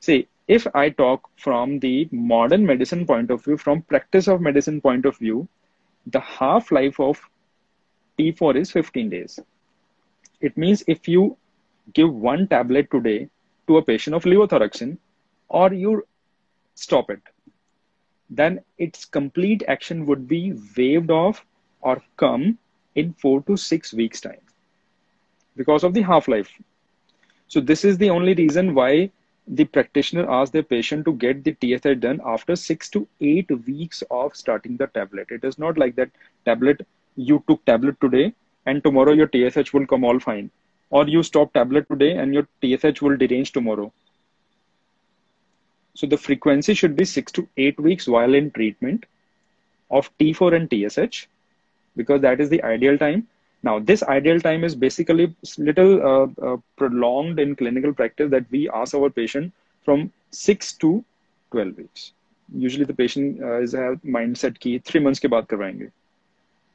see 0.00 0.26
if 0.52 0.66
I 0.74 0.90
talk 0.90 1.28
from 1.36 1.78
the 1.80 2.08
modern 2.12 2.66
medicine 2.66 3.06
point 3.06 3.30
of 3.30 3.42
view, 3.44 3.56
from 3.56 3.82
practice 3.82 4.28
of 4.28 4.40
medicine 4.42 4.80
point 4.80 5.06
of 5.06 5.16
view, 5.16 5.48
the 6.06 6.20
half 6.20 6.70
life 6.70 7.00
of 7.00 7.20
T4 8.18 8.56
is 8.56 8.70
15 8.70 9.08
days. 9.08 9.38
It 10.42 10.56
means 10.58 10.84
if 10.86 11.08
you 11.08 11.36
give 11.94 12.12
one 12.12 12.46
tablet 12.48 12.90
today 12.90 13.28
to 13.66 13.78
a 13.78 13.82
patient 13.82 14.14
of 14.14 14.24
levothyroxine 14.24 14.98
or 15.48 15.72
you 15.72 16.06
stop 16.74 17.10
it, 17.10 17.22
then 18.28 18.60
its 18.78 19.06
complete 19.06 19.62
action 19.68 20.04
would 20.06 20.28
be 20.28 20.52
waived 20.76 21.10
off 21.10 21.46
or 21.80 22.02
come 22.16 22.58
in 22.94 23.14
four 23.14 23.42
to 23.44 23.56
six 23.56 23.94
weeks 23.94 24.20
time 24.20 24.40
because 25.56 25.82
of 25.82 25.94
the 25.94 26.02
half 26.02 26.28
life. 26.28 26.52
So 27.48 27.60
this 27.60 27.84
is 27.84 27.96
the 27.96 28.10
only 28.10 28.34
reason 28.34 28.74
why 28.74 29.10
the 29.46 29.64
practitioner 29.64 30.30
asks 30.30 30.52
their 30.52 30.62
patient 30.62 31.04
to 31.04 31.12
get 31.14 31.42
the 31.44 31.56
TSH 31.60 32.00
done 32.00 32.20
after 32.24 32.54
six 32.54 32.88
to 32.90 33.06
eight 33.20 33.50
weeks 33.66 34.02
of 34.10 34.36
starting 34.36 34.76
the 34.76 34.86
tablet. 34.86 35.30
It 35.30 35.44
is 35.44 35.58
not 35.58 35.76
like 35.76 35.96
that 35.96 36.10
tablet, 36.44 36.86
you 37.16 37.42
took 37.48 37.64
tablet 37.64 38.00
today 38.00 38.32
and 38.66 38.82
tomorrow 38.82 39.12
your 39.12 39.28
TSH 39.28 39.72
will 39.72 39.86
come 39.86 40.04
all 40.04 40.20
fine. 40.20 40.50
Or 40.90 41.08
you 41.08 41.22
stop 41.22 41.52
tablet 41.52 41.88
today 41.88 42.16
and 42.16 42.32
your 42.32 42.46
TSH 42.62 43.02
will 43.02 43.16
derange 43.16 43.52
tomorrow. 43.52 43.92
So 45.94 46.06
the 46.06 46.16
frequency 46.16 46.74
should 46.74 46.96
be 46.96 47.04
six 47.04 47.32
to 47.32 47.48
eight 47.56 47.78
weeks 47.80 48.06
while 48.06 48.34
in 48.34 48.50
treatment 48.50 49.06
of 49.90 50.10
T4 50.18 50.56
and 50.56 50.70
TSH 50.70 51.26
because 51.96 52.20
that 52.22 52.40
is 52.40 52.48
the 52.48 52.62
ideal 52.62 52.96
time 52.96 53.26
now, 53.62 53.78
this 53.78 54.02
ideal 54.02 54.40
time 54.40 54.64
is 54.64 54.74
basically 54.74 55.34
little 55.56 56.02
uh, 56.02 56.44
uh, 56.44 56.56
prolonged 56.76 57.38
in 57.38 57.54
clinical 57.54 57.92
practice 57.92 58.30
that 58.30 58.44
we 58.50 58.68
ask 58.70 58.94
our 58.94 59.08
patient 59.08 59.52
from 59.84 60.12
6 60.32 60.72
to 60.74 61.04
12 61.52 61.76
weeks. 61.76 62.12
Usually 62.54 62.84
the 62.84 62.94
patient 62.94 63.40
uh, 63.40 63.60
is 63.60 63.74
a 63.74 64.00
mindset 64.04 64.58
key, 64.58 64.78
three 64.78 65.00
months 65.00 65.20
ke 65.20 65.30
baad 65.34 65.46
karvayenge. 65.46 65.92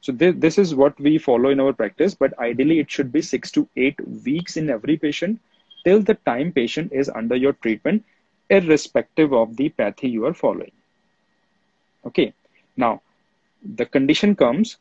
So 0.00 0.12
this, 0.12 0.34
this 0.38 0.58
is 0.58 0.74
what 0.74 0.98
we 0.98 1.18
follow 1.18 1.50
in 1.50 1.60
our 1.60 1.72
practice, 1.74 2.14
but 2.14 2.38
ideally 2.38 2.78
it 2.78 2.90
should 2.90 3.12
be 3.12 3.20
six 3.20 3.50
to 3.52 3.68
eight 3.76 4.00
weeks 4.24 4.56
in 4.56 4.70
every 4.70 4.96
patient 4.96 5.40
till 5.84 6.00
the 6.00 6.14
time 6.14 6.52
patient 6.52 6.92
is 6.92 7.10
under 7.10 7.36
your 7.36 7.52
treatment, 7.52 8.04
irrespective 8.48 9.34
of 9.34 9.56
the 9.56 9.68
pathy 9.68 10.10
you 10.10 10.24
are 10.24 10.34
following. 10.34 10.72
Okay. 12.06 12.32
Now, 12.76 13.02
the 13.62 13.84
condition 13.84 14.34
comes 14.34 14.78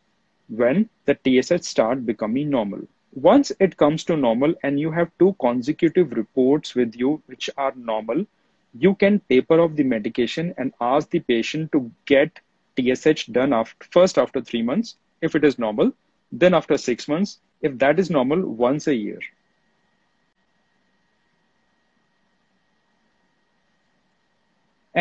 when 0.49 0.89
the 1.05 1.17
TSH 1.23 1.65
start 1.65 2.05
becoming 2.05 2.49
normal. 2.49 2.81
Once 3.13 3.51
it 3.60 3.77
comes 3.77 4.03
to 4.05 4.15
normal 4.15 4.53
and 4.63 4.79
you 4.79 4.91
have 4.91 5.12
two 5.19 5.36
consecutive 5.39 6.12
reports 6.12 6.75
with 6.75 6.95
you 6.95 7.21
which 7.25 7.49
are 7.57 7.73
normal, 7.75 8.25
you 8.73 8.95
can 8.95 9.21
taper 9.29 9.60
off 9.60 9.75
the 9.75 9.83
medication 9.83 10.53
and 10.57 10.73
ask 10.79 11.10
the 11.10 11.19
patient 11.19 11.71
to 11.71 11.91
get 12.05 12.39
TSH 12.77 13.25
done 13.27 13.53
after, 13.53 13.88
first 13.91 14.17
after 14.17 14.41
three 14.41 14.62
months 14.62 14.97
if 15.21 15.36
it 15.36 15.43
is 15.43 15.57
normal, 15.57 15.91
then 16.31 16.53
after 16.53 16.77
six 16.77 17.07
months 17.07 17.39
if 17.62 17.77
that 17.79 17.99
is 17.99 18.10
normal 18.10 18.41
once 18.41 18.88
a 18.88 18.95
year. 18.95 19.19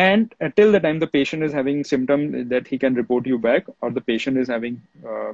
And 0.05 0.35
until 0.47 0.71
the 0.71 0.79
time 0.79 0.99
the 0.99 1.11
patient 1.17 1.43
is 1.43 1.53
having 1.59 1.83
symptom 1.83 2.47
that 2.49 2.67
he 2.67 2.77
can 2.77 2.93
report 2.93 3.25
you 3.25 3.37
back 3.45 3.65
or 3.81 3.89
the 3.91 4.01
patient 4.09 4.37
is 4.37 4.47
having 4.47 4.81
uh, 5.11 5.33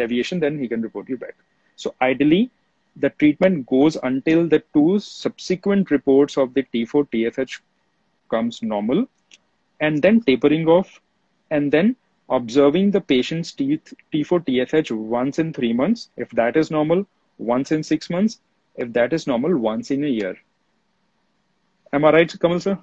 deviation 0.00 0.40
then 0.40 0.58
he 0.58 0.68
can 0.72 0.82
report 0.82 1.08
you 1.08 1.16
back 1.16 1.36
so 1.76 1.94
ideally 2.02 2.50
the 2.96 3.10
treatment 3.20 3.64
goes 3.66 3.96
until 4.10 4.48
the 4.54 4.62
two 4.74 4.98
subsequent 4.98 5.92
reports 5.96 6.36
of 6.36 6.52
the 6.54 6.64
t4 6.74 7.04
tsh 7.12 7.60
comes 8.34 8.62
normal 8.62 9.06
and 9.80 10.02
then 10.02 10.20
tapering 10.22 10.66
off 10.66 11.00
and 11.50 11.72
then 11.72 11.94
observing 12.28 12.90
the 12.90 13.00
patient's 13.00 13.52
T, 13.52 13.80
T4 14.12 14.44
TSH 14.46 14.90
once 14.90 15.38
in 15.38 15.52
three 15.52 15.72
months. 15.72 16.10
If 16.16 16.30
that 16.30 16.56
is 16.56 16.70
normal, 16.70 17.06
once 17.38 17.72
in 17.72 17.82
six 17.82 18.10
months. 18.10 18.40
If 18.76 18.92
that 18.92 19.12
is 19.12 19.26
normal, 19.26 19.56
once 19.56 19.90
in 19.90 20.04
a 20.04 20.08
year. 20.08 20.36
Am 21.92 22.04
I 22.04 22.12
right, 22.12 22.40
Kamal 22.40 22.60
sir? 22.60 22.78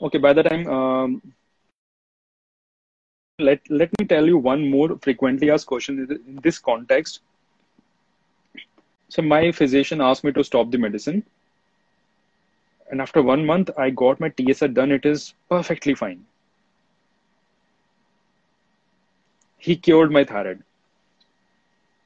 Okay, 0.00 0.18
by 0.18 0.32
the 0.32 0.42
time, 0.42 0.66
um, 0.68 1.22
let, 3.38 3.60
let 3.70 3.90
me 3.98 4.06
tell 4.06 4.26
you 4.26 4.38
one 4.38 4.68
more 4.68 4.98
frequently 4.98 5.50
asked 5.50 5.66
question 5.66 6.06
in 6.26 6.40
this 6.42 6.58
context. 6.58 7.20
So 9.08 9.20
my 9.22 9.52
physician 9.52 10.00
asked 10.00 10.24
me 10.24 10.32
to 10.32 10.42
stop 10.42 10.70
the 10.70 10.78
medicine. 10.78 11.24
And 12.90 13.00
after 13.00 13.22
one 13.22 13.46
month, 13.46 13.70
I 13.78 13.90
got 13.90 14.20
my 14.20 14.28
TSH 14.28 14.74
done. 14.74 14.92
It 14.92 15.06
is 15.06 15.34
perfectly 15.48 15.94
fine. 15.94 16.26
He 19.58 19.76
cured 19.76 20.10
my 20.10 20.24
thyroid. 20.24 20.64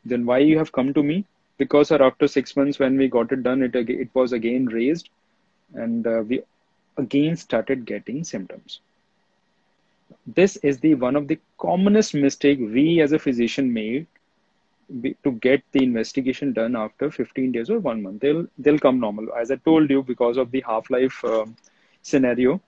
Then 0.04 0.24
why 0.24 0.38
you 0.38 0.57
have 0.59 0.72
come 0.72 0.94
to 0.94 1.02
me? 1.02 1.24
Because 1.59 1.90
after 1.90 2.26
six 2.28 2.57
months 2.57 2.78
when 2.78 2.96
we 2.96 3.09
got 3.09 3.33
it 3.33 3.42
done, 3.42 3.62
it, 3.62 3.74
it 3.74 4.09
was 4.14 4.33
again 4.33 4.66
raised 4.66 5.09
and 5.74 6.07
uh, 6.07 6.22
we 6.26 6.42
again 6.96 7.37
started 7.37 7.85
getting 7.85 8.24
symptoms. 8.24 8.80
This 10.26 10.57
is 10.57 10.78
the 10.80 10.94
one 10.94 11.16
of 11.16 11.28
the 11.28 11.38
commonest 11.59 12.14
mistake 12.14 12.59
we 12.59 13.00
as 13.00 13.12
a 13.12 13.18
physician 13.18 13.72
made 13.72 14.07
to 15.24 15.33
get 15.33 15.62
the 15.72 15.83
investigation 15.83 16.52
done 16.52 16.76
after 16.76 17.11
15 17.11 17.52
days 17.52 17.70
or 17.70 17.78
one 17.78 18.02
month. 18.02 18.20
They'll 18.20 18.46
they'll 18.59 18.78
come 18.78 19.00
normal. 19.00 19.33
As 19.35 19.50
I 19.50 19.57
told 19.57 19.90
you, 19.90 20.02
because 20.02 20.37
of 20.37 20.50
the 20.50 20.62
half-life 20.66 21.24
uh, 21.24 21.46
scenario, 22.02 22.61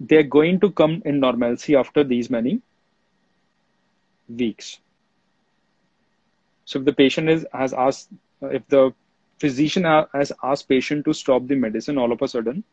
they're 0.00 0.22
going 0.24 0.60
to 0.60 0.70
come 0.70 1.02
in 1.04 1.20
normalcy 1.20 1.76
after 1.76 2.02
these 2.04 2.30
many 2.30 2.60
weeks. 4.28 4.78
So 6.64 6.78
if 6.78 6.84
the 6.84 6.92
patient 6.92 7.28
is 7.28 7.46
has 7.52 7.72
asked, 7.72 8.08
if 8.42 8.66
the 8.68 8.92
physician 9.38 9.84
has 9.84 10.32
asked 10.42 10.68
patient 10.68 11.04
to 11.04 11.12
stop 11.12 11.46
the 11.46 11.54
medicine 11.54 11.98
all 11.98 12.12
of 12.12 12.22
a 12.22 12.28
sudden, 12.28 12.64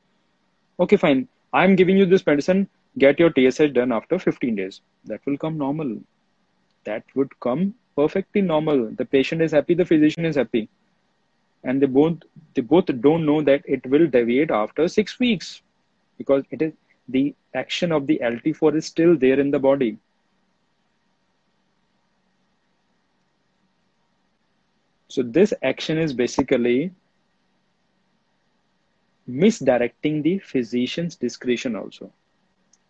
okay 0.79 0.97
fine. 0.97 1.27
I'm 1.53 1.75
giving 1.75 1.97
you 1.97 2.05
this 2.05 2.25
medicine. 2.25 2.67
Get 2.97 3.19
your 3.19 3.31
tsh 3.31 3.73
done 3.73 3.91
after 3.91 4.19
15 4.19 4.55
days. 4.55 4.81
That 5.05 5.21
will 5.25 5.37
come 5.37 5.57
normal. 5.57 5.97
That 6.85 7.03
would 7.15 7.39
come 7.39 7.73
perfectly 7.95 8.41
normal. 8.41 8.89
The 8.91 9.05
patient 9.05 9.41
is 9.41 9.51
happy 9.51 9.73
the 9.73 9.85
physician 9.85 10.25
is 10.25 10.35
happy. 10.35 10.69
And 11.63 11.81
they 11.81 11.87
both 11.87 12.17
they 12.53 12.61
both 12.61 12.85
don't 13.07 13.25
know 13.25 13.41
that 13.41 13.63
it 13.65 13.85
will 13.85 14.07
deviate 14.07 14.51
after 14.51 14.87
6 14.87 15.19
weeks 15.19 15.61
because 16.17 16.43
it 16.51 16.61
is 16.61 16.73
the 17.09 17.33
action 17.55 17.91
of 17.91 18.05
the 18.07 18.19
lt4 18.23 18.75
is 18.75 18.85
still 18.85 19.17
there 19.17 19.39
in 19.39 19.51
the 19.51 19.59
body. 19.59 19.97
So 25.07 25.23
this 25.23 25.53
action 25.63 25.97
is 25.97 26.13
basically 26.13 26.91
misdirecting 29.29 30.23
the 30.23 30.39
physician's 30.39 31.15
discretion 31.15 31.75
also. 31.75 32.11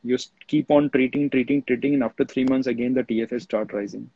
You 0.04 0.18
keep 0.48 0.72
on 0.72 0.90
treating, 0.90 1.30
treating, 1.30 1.62
treating, 1.64 1.96
and 1.96 2.04
after 2.04 2.24
three 2.24 2.46
months 2.46 2.68
again 2.68 2.94
the 2.94 3.04
TSH 3.04 3.44
start 3.44 3.74
rising. 3.74 4.10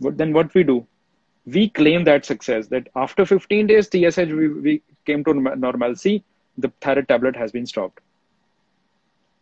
But 0.00 0.16
then 0.16 0.32
what 0.32 0.54
we 0.54 0.62
do? 0.62 0.86
We 1.46 1.68
claim 1.70 2.04
that 2.04 2.24
success 2.24 2.68
that 2.68 2.88
after 2.94 3.26
15 3.26 3.66
days 3.66 3.88
TSH 3.88 4.32
we, 4.32 4.48
we 4.48 4.82
came 5.04 5.24
to 5.24 5.34
normalcy, 5.34 6.22
the 6.56 6.70
thyroid 6.80 7.08
tablet 7.08 7.34
has 7.36 7.50
been 7.50 7.66
stopped. 7.66 8.00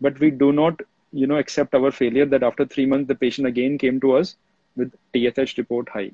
But 0.00 0.18
we 0.18 0.30
do 0.30 0.52
not, 0.52 0.80
you 1.12 1.26
know, 1.26 1.36
accept 1.36 1.74
our 1.74 1.90
failure 1.90 2.24
that 2.26 2.42
after 2.42 2.64
three 2.64 2.86
months 2.86 3.08
the 3.08 3.14
patient 3.14 3.46
again 3.46 3.76
came 3.78 4.00
to 4.00 4.12
us 4.12 4.36
with 4.76 4.94
TSH 5.14 5.58
report 5.58 5.88
high 5.90 6.12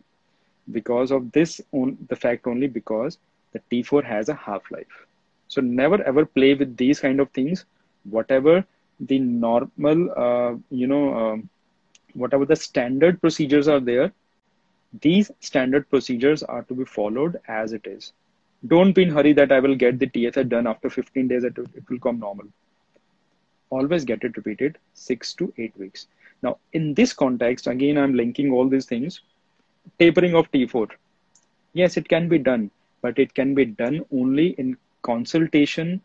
because 0.73 1.13
of 1.13 1.31
this 1.33 1.61
on 1.73 1.97
the 2.09 2.17
fact 2.17 2.47
only 2.47 2.67
because 2.67 3.19
the 3.55 3.61
T4 3.71 4.05
has 4.05 4.29
a 4.29 4.35
half-life. 4.35 5.07
So 5.49 5.61
never 5.61 6.03
ever 6.03 6.27
play 6.27 6.55
with 6.55 6.77
these 6.77 7.01
kind 7.01 7.21
of 7.21 7.31
things. 7.31 7.65
Whatever 8.05 8.65
the 9.01 9.19
normal, 9.19 10.11
uh, 10.17 10.57
you 10.71 10.87
know, 10.87 11.15
um, 11.15 11.49
whatever 12.15 12.45
the 12.45 12.57
standard 12.57 13.21
procedures 13.21 13.69
are 13.69 13.81
there, 13.81 14.13
these 15.01 15.31
standard 15.41 15.89
procedures 15.91 16.43
are 16.43 16.63
to 16.65 16.75
be 16.75 16.85
followed 16.85 17.41
as 17.49 17.73
it 17.73 17.87
is. 17.87 18.13
Don't 18.67 18.93
be 18.93 19.03
in 19.03 19.11
hurry 19.11 19.33
that 19.35 19.53
I 19.53 19.61
will 19.61 19.75
get 19.75 19.99
the 19.99 20.11
TSH 20.13 20.49
done 20.49 20.67
after 20.67 20.89
15 20.89 21.29
days, 21.29 21.45
it, 21.45 21.57
it 21.59 21.89
will 21.89 21.99
come 21.99 22.19
normal. 22.19 22.47
Always 23.71 24.05
get 24.05 24.25
it 24.25 24.37
repeated 24.37 24.79
six 24.95 25.35
to 25.35 25.53
eight 25.59 25.77
weeks. 25.77 26.07
Now, 26.43 26.59
in 26.73 26.95
this 26.95 27.13
context, 27.13 27.67
again, 27.67 27.99
I'm 27.99 28.15
linking 28.15 28.53
all 28.53 28.69
these 28.69 28.87
things. 28.87 29.21
Tapering 29.99 30.35
of 30.35 30.51
T4. 30.51 30.91
Yes, 31.73 31.97
it 31.97 32.09
can 32.09 32.29
be 32.29 32.39
done 32.39 32.71
but 33.05 33.19
it 33.19 33.35
can 33.35 33.55
be 33.55 33.67
done 33.67 34.03
only 34.19 34.49
in 34.63 34.77
consultation 35.03 36.01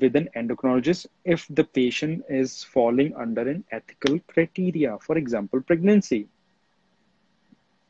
with 0.00 0.14
an 0.20 0.28
endocrinologist 0.36 1.06
if 1.24 1.46
the 1.48 1.64
patient 1.64 2.22
is 2.28 2.62
falling 2.64 3.14
under 3.14 3.48
an 3.48 3.64
ethical 3.72 4.18
criteria. 4.26 4.98
For 4.98 5.16
example, 5.16 5.62
pregnancy, 5.62 6.28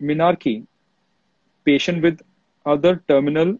menarche, 0.01 0.65
patient 1.65 2.01
with 2.01 2.21
other 2.65 3.03
terminal 3.09 3.59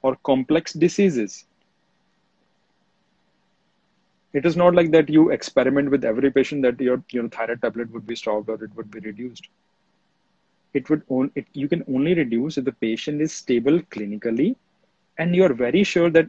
or 0.00 0.16
complex 0.24 0.72
diseases. 0.72 1.44
It 4.32 4.46
is 4.46 4.56
not 4.56 4.74
like 4.74 4.90
that 4.92 5.10
you 5.10 5.28
experiment 5.30 5.90
with 5.90 6.06
every 6.06 6.30
patient 6.30 6.62
that 6.62 6.80
your, 6.80 7.02
your 7.10 7.28
thyroid 7.28 7.60
tablet 7.60 7.90
would 7.90 8.06
be 8.06 8.16
stopped 8.16 8.48
or 8.48 8.64
it 8.64 8.74
would 8.74 8.90
be 8.90 9.00
reduced 9.00 9.48
it 10.74 10.88
would 10.90 11.02
on, 11.08 11.30
it, 11.34 11.46
you 11.52 11.68
can 11.68 11.84
only 11.88 12.14
reduce 12.14 12.58
if 12.58 12.64
the 12.64 12.72
patient 12.72 13.20
is 13.20 13.32
stable 13.32 13.78
clinically 13.94 14.56
and 15.18 15.34
you're 15.34 15.54
very 15.54 15.84
sure 15.84 16.10
that 16.10 16.28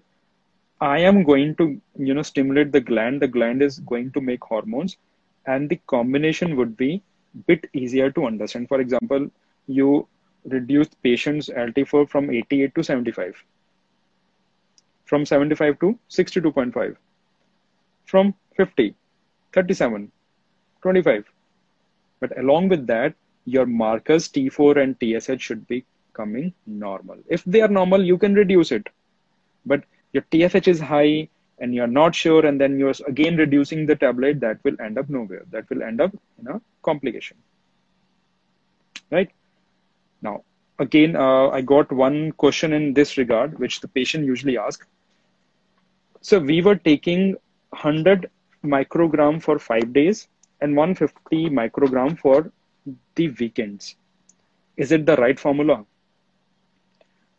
i 0.82 0.98
am 0.98 1.24
going 1.24 1.56
to 1.56 1.80
you 1.98 2.14
know 2.14 2.22
stimulate 2.22 2.72
the 2.72 2.82
gland 2.82 3.22
the 3.22 3.28
gland 3.28 3.62
is 3.62 3.80
going 3.80 4.12
to 4.12 4.22
make 4.22 4.44
hormones 4.44 4.98
and 5.46 5.70
the 5.70 5.80
combination 5.88 6.56
would 6.56 6.76
be 6.76 7.02
bit 7.48 7.68
easier 7.74 8.12
to 8.12 8.26
understand. 8.26 8.68
For 8.68 8.80
example 8.80 9.30
you 9.68 10.08
reduce 10.46 10.90
patients 11.04 11.50
lt4 11.50 12.10
from 12.10 12.30
88 12.30 12.76
to 12.76 12.84
75 12.84 13.44
from 15.06 15.26
75 15.26 15.80
to 15.80 15.98
62.5 16.10 16.98
from 18.06 18.34
50 18.58 18.94
37 19.54 20.12
25 20.82 21.24
but 22.20 22.38
along 22.38 22.68
with 22.68 22.86
that 22.88 23.16
your 23.46 23.66
markers 23.66 24.30
T4 24.30 24.82
and 24.82 24.96
TSH 25.00 25.42
should 25.42 25.68
be 25.68 25.86
coming 26.14 26.54
normal. 26.66 27.18
If 27.28 27.44
they 27.46 27.62
are 27.62 27.68
normal, 27.68 28.04
you 28.04 28.18
can 28.18 28.34
reduce 28.34 28.72
it. 28.72 28.88
But 29.66 29.84
your 30.14 30.24
TSH 30.32 30.68
is 30.68 30.80
high 30.80 31.30
and 31.60 31.74
you're 31.74 31.88
not 31.88 32.16
sure, 32.16 32.46
and 32.46 32.60
then 32.60 32.80
you're 32.80 32.94
again 33.08 33.38
reducing 33.38 33.86
the 33.86 33.96
tablet, 33.96 34.40
that 34.42 34.60
will 34.64 34.76
end 34.82 34.98
up 34.98 35.10
nowhere. 35.10 35.44
That 35.52 35.70
will 35.70 35.84
end 35.84 36.02
up 36.02 36.12
in 36.40 36.48
a 36.48 36.62
complication. 36.82 37.38
Right? 39.12 39.30
Now, 40.22 40.44
again, 40.80 41.16
uh, 41.16 41.50
I 41.50 41.62
got 41.62 41.92
one 41.92 42.32
question 42.34 42.74
in 42.74 42.94
this 42.94 43.18
regard, 43.18 43.60
which 43.60 43.82
the 43.82 43.88
patient 43.88 44.26
usually 44.26 44.58
asks. 44.58 44.88
So 46.22 46.40
we 46.40 46.62
were 46.62 46.76
taking 46.76 47.36
100 47.70 48.30
microgram 48.64 49.42
for 49.42 49.60
five 49.60 49.94
days 49.94 50.28
and 50.62 50.76
150 50.76 51.50
microgram 51.50 52.18
for 52.18 52.52
the 53.16 53.30
weekends. 53.40 53.96
Is 54.78 54.92
it 54.92 55.06
the 55.06 55.16
right 55.18 55.40
formula? 55.40 55.86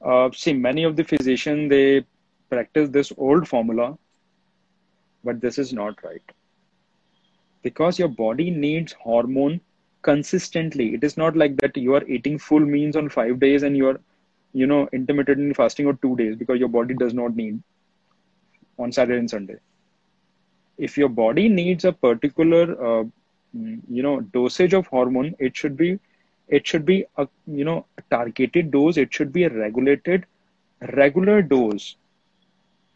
Uh, 0.00 0.30
see, 0.32 0.52
many 0.52 0.84
of 0.84 0.96
the 0.96 1.04
physicians 1.04 1.68
they 1.70 2.04
practice 2.50 2.88
this 2.90 3.12
old 3.16 3.48
formula, 3.48 3.96
but 5.24 5.40
this 5.40 5.58
is 5.58 5.72
not 5.72 6.02
right 6.04 6.22
because 7.62 7.98
your 7.98 8.08
body 8.08 8.50
needs 8.50 8.92
hormone 8.92 9.60
consistently. 10.02 10.94
It 10.94 11.02
is 11.04 11.16
not 11.16 11.36
like 11.36 11.56
that 11.58 11.76
you 11.76 11.94
are 11.94 12.04
eating 12.06 12.38
full 12.38 12.60
meals 12.60 12.96
on 12.96 13.08
five 13.08 13.38
days 13.40 13.62
and 13.62 13.76
you 13.76 13.88
are 13.88 14.00
you 14.52 14.66
know 14.66 14.88
intermittently 14.92 15.52
fasting 15.54 15.86
or 15.86 15.94
two 15.94 16.16
days 16.16 16.36
because 16.36 16.58
your 16.58 16.68
body 16.68 16.94
does 16.94 17.14
not 17.14 17.34
need 17.36 17.60
on 18.78 18.92
saturday 18.92 19.18
and 19.18 19.30
sunday 19.30 19.56
if 20.78 20.96
your 20.96 21.08
body 21.08 21.48
needs 21.48 21.84
a 21.84 21.92
particular 21.92 22.64
uh, 22.88 23.04
you 23.88 24.02
know 24.02 24.20
dosage 24.20 24.74
of 24.74 24.86
hormone 24.86 25.34
it 25.38 25.56
should 25.56 25.76
be 25.76 25.98
it 26.48 26.66
should 26.66 26.84
be 26.84 27.04
a 27.16 27.26
you 27.46 27.64
know 27.64 27.84
targeted 28.10 28.70
dose. 28.70 28.96
It 28.96 29.12
should 29.14 29.32
be 29.32 29.44
a 29.44 29.50
regulated 29.50 30.26
regular 30.92 31.42
dose. 31.42 31.96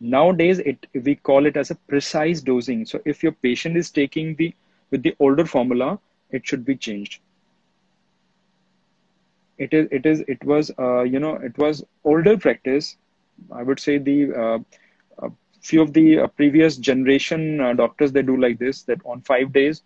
Nowadays 0.01 0.59
it 0.61 0.87
we 0.95 1.15
call 1.17 1.47
it 1.47 1.57
as 1.57 1.71
a 1.71 1.75
precise 1.77 2.41
dosing. 2.41 2.85
So 2.87 3.01
if 3.05 3.23
your 3.23 3.33
patient 3.33 3.77
is 3.77 3.91
taking 3.91 4.35
the 4.35 4.55
with 4.91 5.03
the 5.03 5.15
older 5.19 5.45
formula 5.47 5.99
it 6.31 6.47
should 6.47 6.65
be 6.65 6.77
changed. 6.77 7.21
It 9.59 9.73
is 9.75 9.89
it 9.91 10.07
is 10.07 10.21
it 10.29 10.45
was 10.45 10.71
uh, 10.79 11.03
you 11.03 11.19
know 11.19 11.35
it 11.37 11.57
was 11.59 11.85
older 12.05 12.37
practice. 12.37 12.97
I 13.53 13.63
would 13.63 13.79
say 13.81 13.99
the 13.99 14.33
uh, 14.35 14.59
few 15.61 15.83
of 15.83 15.93
the 15.93 16.21
uh, 16.21 16.27
previous 16.29 16.77
generation 16.77 17.61
uh, 17.61 17.73
doctors 17.75 18.13
they 18.13 18.23
do 18.23 18.37
like 18.37 18.59
this 18.59 18.83
that 18.85 19.01
on 19.05 19.21
5 19.23 19.53
days 19.53 19.83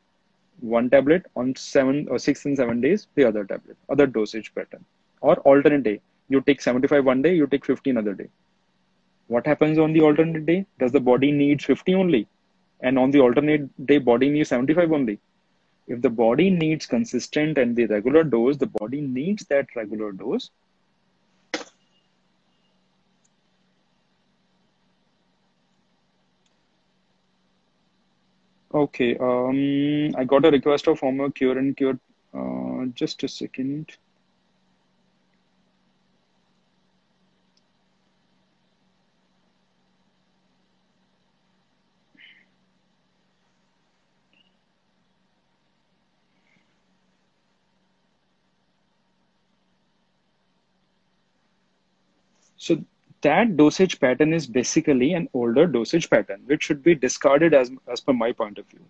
one 0.62 0.88
tablet 0.88 1.26
on 1.36 1.54
7 1.56 2.08
or 2.08 2.18
6 2.18 2.44
and 2.46 2.56
7 2.56 2.80
days 2.80 3.06
the 3.14 3.24
other 3.24 3.44
tablet 3.44 3.76
other 3.88 4.06
dosage 4.06 4.54
pattern. 4.54 4.84
Or 5.20 5.34
alternate 5.40 5.82
day 5.82 6.00
you 6.28 6.40
take 6.40 6.62
75 6.62 7.04
one 7.04 7.22
day 7.22 7.34
you 7.34 7.46
take 7.46 7.64
15 7.64 7.96
other 7.96 8.14
day. 8.14 8.28
What 9.26 9.46
happens 9.46 9.78
on 9.78 9.92
the 9.92 10.00
alternate 10.00 10.46
day? 10.46 10.66
Does 10.78 10.92
the 10.92 11.00
body 11.00 11.32
need 11.32 11.62
50 11.62 11.94
only? 11.94 12.26
And 12.80 12.98
on 12.98 13.10
the 13.10 13.20
alternate 13.20 13.86
day 13.86 13.98
body 13.98 14.28
needs 14.30 14.48
75 14.48 14.92
only. 14.92 15.18
If 15.88 16.00
the 16.00 16.10
body 16.10 16.48
needs 16.50 16.86
consistent 16.86 17.58
and 17.58 17.74
the 17.74 17.86
regular 17.86 18.24
dose 18.24 18.56
the 18.56 18.66
body 18.66 19.00
needs 19.00 19.44
that 19.46 19.66
regular 19.74 20.12
dose 20.12 20.50
okay 28.74 29.16
um 29.18 29.58
i 30.16 30.24
got 30.24 30.44
a 30.44 30.50
request 30.50 30.86
of 30.88 30.98
former 30.98 31.30
cure 31.30 31.58
and 31.58 31.76
cure 31.76 31.98
uh, 32.34 32.86
just 32.94 33.22
a 33.24 33.28
second. 33.28 33.92
So 52.56 52.82
that 53.22 53.56
dosage 53.56 53.98
pattern 54.00 54.32
is 54.32 54.46
basically 54.46 55.12
an 55.14 55.28
older 55.34 55.66
dosage 55.66 56.08
pattern, 56.10 56.42
which 56.46 56.64
should 56.64 56.82
be 56.82 56.94
discarded 56.94 57.54
as, 57.54 57.70
as 57.90 58.00
per 58.00 58.12
my 58.12 58.32
point 58.32 58.58
of 58.58 58.66
view. 58.66 58.80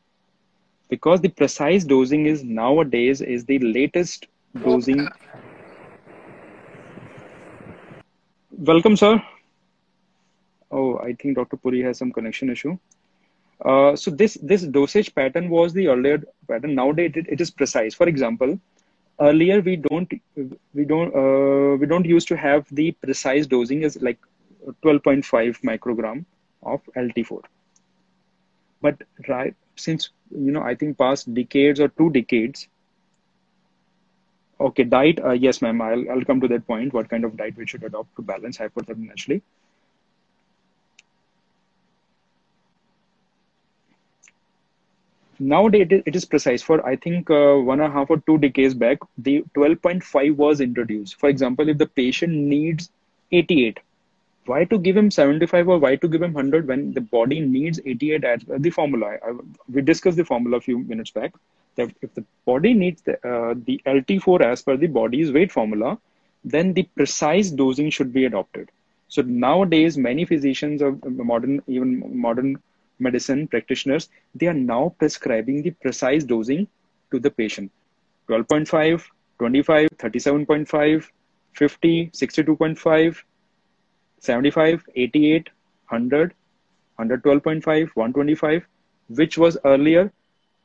Because 0.89 1.21
the 1.21 1.29
precise 1.29 1.85
dosing 1.85 2.27
is 2.27 2.45
nowadays 2.45 3.21
is 3.21 3.45
the 3.45 3.59
latest 3.61 4.27
dosing. 4.63 5.09
Welcome, 8.51 8.97
sir. 8.97 9.23
Oh, 10.71 10.99
I 10.99 11.13
think 11.15 11.37
Dr. 11.37 11.57
Puri 11.57 11.83
has 11.83 11.99
some 11.99 12.13
connection 12.13 12.51
issue. 12.51 12.79
Uh, 13.65 13.95
so 13.95 14.11
this 14.11 14.35
this 14.43 14.63
dosage 14.63 15.15
pattern 15.15 15.49
was 15.49 15.73
the 15.73 15.87
earlier 15.89 16.23
pattern. 16.49 16.75
Nowadays 16.75 17.13
it, 17.15 17.27
it 17.29 17.41
is 17.41 17.51
precise. 17.51 17.95
For 17.95 18.09
example, 18.09 18.59
earlier 19.29 19.61
we 19.61 19.77
don't 19.77 20.13
we 20.75 20.85
don't 20.93 21.15
uh, 21.23 21.77
we 21.77 21.87
don't 21.93 22.07
used 22.07 22.29
to 22.29 22.37
have 22.37 22.67
the 22.81 22.91
precise 23.07 23.47
dosing 23.47 23.85
as 23.85 24.01
like 24.09 24.19
12.5 24.83 25.61
microgram 25.71 26.25
of 26.63 26.81
lt4 26.97 27.43
but 28.81 29.03
right 29.29 29.55
since 29.77 30.11
you 30.31 30.53
know 30.57 30.63
i 30.63 30.75
think 30.75 30.99
past 30.99 31.33
decades 31.41 31.81
or 31.81 31.89
two 31.89 32.11
decades 32.11 32.69
okay 34.69 34.85
diet 34.85 35.25
uh, 35.25 35.37
yes 35.47 35.61
ma'am 35.63 35.81
I'll, 35.81 36.11
I'll 36.11 36.25
come 36.25 36.41
to 36.41 36.49
that 36.49 36.67
point 36.67 36.93
what 36.93 37.09
kind 37.09 37.25
of 37.25 37.37
diet 37.37 37.57
we 37.57 37.67
should 37.67 37.85
adopt 37.85 38.15
to 38.17 38.23
balance 38.23 38.59
hypothermia 38.59 39.09
naturally 39.09 39.43
nowadays 45.51 46.03
it 46.07 46.17
is 46.17 46.25
precise. 46.25 46.63
For 46.63 46.85
i 46.87 46.97
think 46.97 47.31
uh, 47.31 47.55
one 47.71 47.81
and 47.81 47.91
a 47.91 47.95
half 47.97 48.11
or 48.11 48.19
two 48.27 48.39
decades 48.39 48.75
back 48.75 48.99
the 49.19 49.45
12.5 49.55 50.37
was 50.37 50.61
introduced. 50.61 51.19
For 51.21 51.29
example 51.29 51.69
if 51.69 51.79
the 51.79 51.87
patient 51.87 52.33
needs 52.33 52.91
88 53.31 53.81
why 54.47 54.65
to 54.65 54.79
give 54.79 54.97
him 54.97 55.11
75 55.11 55.69
or 55.69 55.79
why 55.79 55.97
to 55.97 56.09
give 56.09 56.23
him 56.23 56.33
100 56.33 56.67
when 56.67 56.93
the 56.93 57.01
body 57.01 57.41
needs 57.41 57.81
88 57.85 58.25
as 58.25 58.45
the 58.59 58.71
formula? 58.71 59.17
I, 59.25 59.33
we 59.73 59.83
discussed 59.83 60.17
the 60.17 60.25
formula 60.25 60.57
a 60.59 60.61
few 60.61 60.79
minutes 60.79 61.11
back 61.11 61.33
that 61.77 61.91
if 62.03 62.15
the 62.15 62.25
body 62.45 62.75
needs 62.75 63.03
the, 63.03 63.15
uh, 63.29 63.55
the 63.67 63.81
lt4 63.87 64.41
as 64.43 64.63
per 64.63 64.77
the 64.77 64.89
body's 64.89 65.33
weight 65.33 65.53
formula 65.53 65.99
then 66.45 66.73
the 66.75 66.83
precise 66.97 67.51
dosing 67.51 67.91
should 67.91 68.13
be 68.13 68.25
adopted. 68.25 68.71
So 69.09 69.23
nowadays 69.23 69.97
many 69.97 70.25
physicians 70.25 70.83
of 70.83 71.05
modern 71.05 71.63
even 71.67 72.21
modern 72.21 72.57
medicine 73.03 73.47
practitioners, 73.49 74.09
they 74.35 74.47
are 74.47 74.55
now 74.55 74.95
prescribing 74.99 75.63
the 75.63 75.71
precise 75.71 76.25
dosing 76.25 76.67
to 77.11 77.19
the 77.19 77.31
patient. 77.31 77.71
12.5, 78.29 79.03
25, 79.39 79.89
37.5, 79.99 81.09
50, 81.53 82.11
62.5, 82.11 83.17
75, 84.21 84.85
88, 84.95 85.49
100, 85.89 86.35
112.5, 86.99 87.89
125, 87.95 88.67
which 89.09 89.37
was 89.37 89.59
earlier 89.65 90.13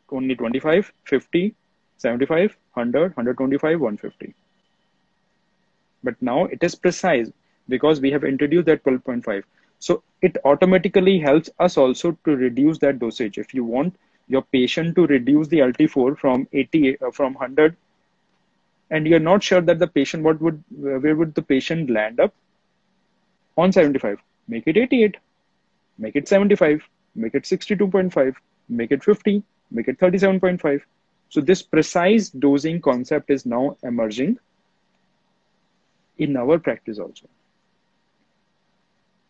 only 0.09 0.35
25, 0.35 0.93
50, 1.05 1.55
75, 1.97 2.57
100, 2.73 3.01
125, 3.17 3.81
150. 3.81 4.33
But 6.03 6.15
now 6.21 6.45
it 6.45 6.63
is 6.63 6.75
precise 6.75 7.31
because 7.67 7.99
we 7.99 8.11
have 8.11 8.23
introduced 8.23 8.67
that 8.67 8.83
12.5. 8.83 9.43
So 9.79 10.03
it 10.21 10.37
automatically 10.43 11.19
helps 11.19 11.49
us 11.59 11.77
also 11.77 12.17
to 12.25 12.35
reduce 12.35 12.79
that 12.79 12.99
dosage. 12.99 13.37
If 13.37 13.53
you 13.53 13.63
want 13.63 13.95
your 14.27 14.41
patient 14.41 14.95
to 14.95 15.07
reduce 15.07 15.47
the 15.47 15.59
LT4 15.59 16.17
from 16.17 16.47
80 16.51 17.01
uh, 17.01 17.11
from 17.11 17.33
100, 17.33 17.75
and 18.89 19.07
you're 19.07 19.19
not 19.19 19.43
sure 19.43 19.61
that 19.61 19.79
the 19.79 19.87
patient 19.87 20.23
what 20.23 20.41
would 20.41 20.63
where 20.69 21.15
would 21.15 21.35
the 21.35 21.41
patient 21.41 21.89
land 21.89 22.19
up 22.19 22.33
on 23.57 23.71
75, 23.71 24.19
make 24.47 24.67
it 24.67 24.77
88, 24.77 25.17
make 25.97 26.15
it 26.15 26.27
75, 26.27 26.81
make 27.15 27.35
it 27.35 27.43
62.5, 27.43 28.35
make 28.69 28.91
it 28.91 29.03
50, 29.03 29.43
make 29.71 29.87
it 29.87 29.99
37.5. 29.99 30.81
So 31.29 31.41
this 31.41 31.61
precise 31.61 32.29
dosing 32.29 32.81
concept 32.81 33.29
is 33.29 33.45
now 33.45 33.77
emerging 33.83 34.39
in 36.17 36.37
our 36.37 36.57
practice 36.57 36.99
also. 36.99 37.27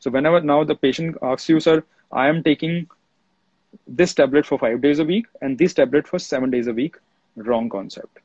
So 0.07 0.11
whenever 0.11 0.39
now 0.39 0.63
the 0.63 0.73
patient 0.73 1.17
asks 1.21 1.49
you, 1.49 1.59
sir, 1.59 1.83
I 2.13 2.29
am 2.29 2.41
taking 2.41 2.89
this 3.85 4.13
tablet 4.13 4.45
for 4.45 4.57
five 4.57 4.79
days 4.79 4.99
a 4.99 5.03
week 5.03 5.25
and 5.41 5.57
this 5.57 5.73
tablet 5.73 6.07
for 6.07 6.17
seven 6.17 6.49
days 6.49 6.67
a 6.67 6.73
week, 6.73 6.95
wrong 7.35 7.67
concept. 7.67 8.19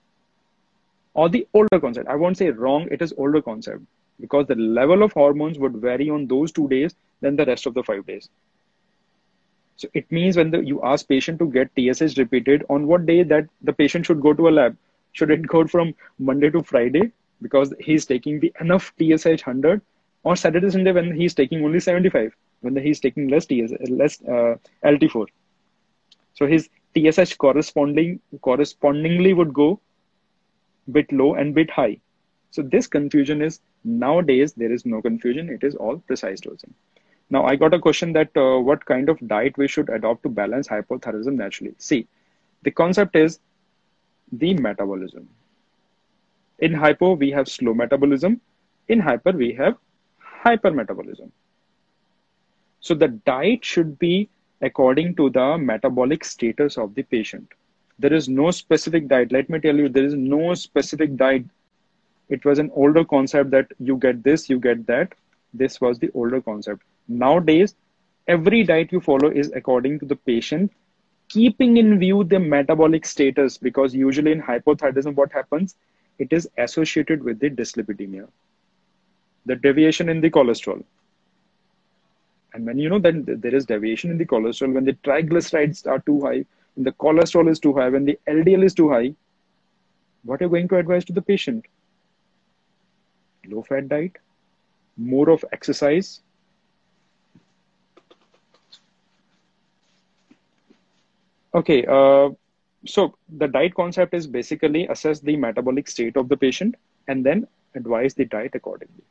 Or 1.14 1.28
the 1.28 1.44
older 1.52 1.80
concept. 1.80 2.06
I 2.06 2.14
won't 2.14 2.38
say 2.38 2.50
wrong, 2.50 2.86
it 2.92 3.02
is 3.02 3.12
older 3.18 3.42
concept 3.42 3.82
because 4.20 4.46
the 4.46 4.54
level 4.54 5.02
of 5.02 5.12
hormones 5.12 5.58
would 5.58 5.74
vary 5.78 6.08
on 6.08 6.28
those 6.28 6.52
two 6.52 6.68
days 6.68 6.94
than 7.20 7.34
the 7.34 7.46
rest 7.46 7.66
of 7.66 7.74
the 7.74 7.82
five 7.82 8.06
days. 8.06 8.28
So 9.74 9.88
it 9.92 10.06
means 10.12 10.36
when 10.36 10.52
the, 10.52 10.60
you 10.60 10.80
ask 10.84 11.08
patient 11.08 11.40
to 11.40 11.50
get 11.50 11.72
TSH 11.76 12.16
repeated 12.16 12.64
on 12.70 12.86
what 12.86 13.06
day 13.06 13.24
that 13.24 13.48
the 13.60 13.72
patient 13.72 14.06
should 14.06 14.20
go 14.20 14.32
to 14.32 14.46
a 14.46 14.50
lab, 14.50 14.76
should 15.10 15.32
it 15.32 15.48
go 15.48 15.66
from 15.66 15.96
Monday 16.20 16.50
to 16.50 16.62
Friday 16.62 17.10
because 17.40 17.74
he's 17.80 18.06
taking 18.06 18.38
the 18.38 18.52
enough 18.60 18.92
TSH 19.00 19.44
100 19.44 19.82
or 20.24 20.36
Saturday 20.36 20.70
Sunday 20.70 20.92
when 20.92 21.14
he's 21.14 21.34
taking 21.34 21.64
only 21.64 21.80
75 21.80 22.34
when 22.60 22.76
he's 22.76 23.00
taking 23.00 23.28
less 23.28 23.46
TS 23.46 23.72
less 23.88 24.20
uh, 24.22 24.54
LT4 24.84 25.26
so 26.34 26.46
his 26.46 26.68
TSH 26.94 27.36
corresponding 27.36 28.20
correspondingly 28.40 29.32
would 29.32 29.52
go 29.52 29.80
bit 30.90 31.10
low 31.12 31.34
and 31.34 31.54
bit 31.54 31.70
high. 31.70 31.98
So 32.50 32.62
this 32.62 32.86
confusion 32.86 33.40
is 33.42 33.60
nowadays 33.84 34.52
there 34.52 34.72
is 34.72 34.84
no 34.84 35.00
confusion. 35.00 35.48
It 35.48 35.64
is 35.64 35.74
all 35.74 35.98
precise 35.98 36.40
dosing. 36.40 36.74
Now 37.30 37.44
I 37.46 37.56
got 37.56 37.72
a 37.72 37.78
question 37.78 38.12
that 38.12 38.36
uh, 38.36 38.58
what 38.58 38.84
kind 38.84 39.08
of 39.08 39.26
diet 39.26 39.56
we 39.56 39.68
should 39.68 39.88
adopt 39.88 40.22
to 40.24 40.28
balance 40.28 40.68
hypothyroidism 40.68 41.34
naturally? 41.34 41.74
See 41.78 42.06
the 42.62 42.70
concept 42.70 43.16
is 43.16 43.38
the 44.32 44.54
metabolism. 44.54 45.28
In 46.58 46.74
hypo 46.74 47.14
we 47.14 47.30
have 47.30 47.48
slow 47.48 47.74
metabolism. 47.74 48.40
In 48.88 49.00
hyper 49.00 49.32
we 49.32 49.52
have 49.54 49.76
hypermetabolism. 50.44 51.30
So 52.80 52.94
the 52.94 53.08
diet 53.08 53.64
should 53.64 53.98
be 53.98 54.28
according 54.60 55.14
to 55.16 55.30
the 55.30 55.58
metabolic 55.58 56.24
status 56.24 56.78
of 56.78 56.94
the 56.94 57.02
patient. 57.02 57.48
There 57.98 58.12
is 58.12 58.28
no 58.28 58.50
specific 58.50 59.08
diet. 59.08 59.32
Let 59.32 59.48
me 59.50 59.60
tell 59.60 59.76
you, 59.76 59.88
there 59.88 60.04
is 60.04 60.14
no 60.14 60.54
specific 60.54 61.16
diet 61.16 61.44
it 62.32 62.46
was 62.46 62.58
an 62.58 62.70
older 62.74 63.04
concept 63.04 63.50
that 63.50 63.70
you 63.78 63.96
get 63.98 64.22
this, 64.22 64.48
you 64.48 64.58
get 64.58 64.86
that. 64.86 65.12
This 65.52 65.80
was 65.82 65.98
the 65.98 66.10
older 66.14 66.40
concept. 66.40 66.82
Nowadays, 67.06 67.74
every 68.26 68.62
diet 68.64 68.90
you 68.90 69.00
follow 69.00 69.30
is 69.30 69.52
according 69.54 69.98
to 69.98 70.06
the 70.06 70.16
patient, 70.16 70.72
keeping 71.28 71.76
in 71.76 71.98
view 71.98 72.24
the 72.24 72.38
metabolic 72.38 73.04
status 73.04 73.58
because 73.58 73.94
usually 73.94 74.32
in 74.32 74.40
hypothyroidism, 74.40 75.14
what 75.14 75.30
happens? 75.30 75.76
It 76.18 76.32
is 76.32 76.48
associated 76.56 77.22
with 77.22 77.38
the 77.38 77.50
dyslipidemia, 77.50 78.28
the 79.46 79.56
deviation 79.56 80.08
in 80.08 80.20
the 80.20 80.30
cholesterol. 80.30 80.82
And 82.54 82.66
when 82.66 82.78
you 82.78 82.88
know 82.88 82.98
that 82.98 83.40
there 83.40 83.54
is 83.54 83.66
deviation 83.66 84.10
in 84.10 84.18
the 84.18 84.26
cholesterol, 84.26 84.74
when 84.74 84.84
the 84.84 84.92
triglycerides 84.92 85.86
are 85.86 86.00
too 86.00 86.20
high, 86.20 86.44
when 86.74 86.84
the 86.84 86.92
cholesterol 86.92 87.50
is 87.50 87.58
too 87.58 87.72
high, 87.74 87.88
when 87.88 88.04
the 88.04 88.18
LDL 88.28 88.64
is 88.64 88.74
too 88.74 88.90
high, 88.90 89.14
what 90.24 90.40
are 90.40 90.44
you 90.44 90.50
going 90.50 90.68
to 90.68 90.76
advise 90.76 91.04
to 91.06 91.12
the 91.12 91.22
patient? 91.22 91.64
Low 93.46 93.62
fat 93.62 93.88
diet, 93.88 94.18
more 94.96 95.30
of 95.30 95.44
exercise. 95.52 96.20
Okay, 101.54 101.84
uh, 101.86 102.30
so 102.86 103.14
the 103.36 103.48
diet 103.48 103.74
concept 103.74 104.14
is 104.14 104.26
basically 104.26 104.86
assess 104.86 105.20
the 105.20 105.36
metabolic 105.36 105.88
state 105.88 106.16
of 106.16 106.28
the 106.28 106.36
patient 106.36 106.76
and 107.08 107.24
then 107.24 107.46
advise 107.74 108.14
the 108.14 108.24
diet 108.24 108.52
accordingly. 108.54 109.02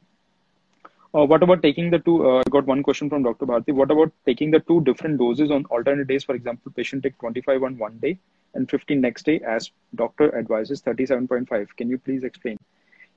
Uh, 1.13 1.25
what 1.25 1.43
about 1.43 1.61
taking 1.61 1.89
the 1.89 1.99
two? 1.99 2.25
Uh, 2.25 2.39
I 2.39 2.49
got 2.49 2.65
one 2.65 2.83
question 2.83 3.09
from 3.09 3.23
Dr. 3.23 3.45
Bharti. 3.45 3.73
What 3.73 3.91
about 3.91 4.13
taking 4.25 4.49
the 4.49 4.61
two 4.61 4.79
different 4.81 5.17
doses 5.17 5.51
on 5.51 5.65
alternate 5.65 6.07
days? 6.07 6.23
For 6.23 6.35
example, 6.35 6.71
patient 6.73 7.03
take 7.03 7.17
25 7.19 7.63
on 7.63 7.77
one 7.77 7.97
day 7.97 8.17
and 8.53 8.69
15 8.69 9.01
next 9.01 9.23
day 9.25 9.41
as 9.45 9.71
doctor 9.95 10.33
advises 10.37 10.81
37.5. 10.81 11.67
Can 11.75 11.89
you 11.89 11.97
please 11.97 12.23
explain? 12.23 12.57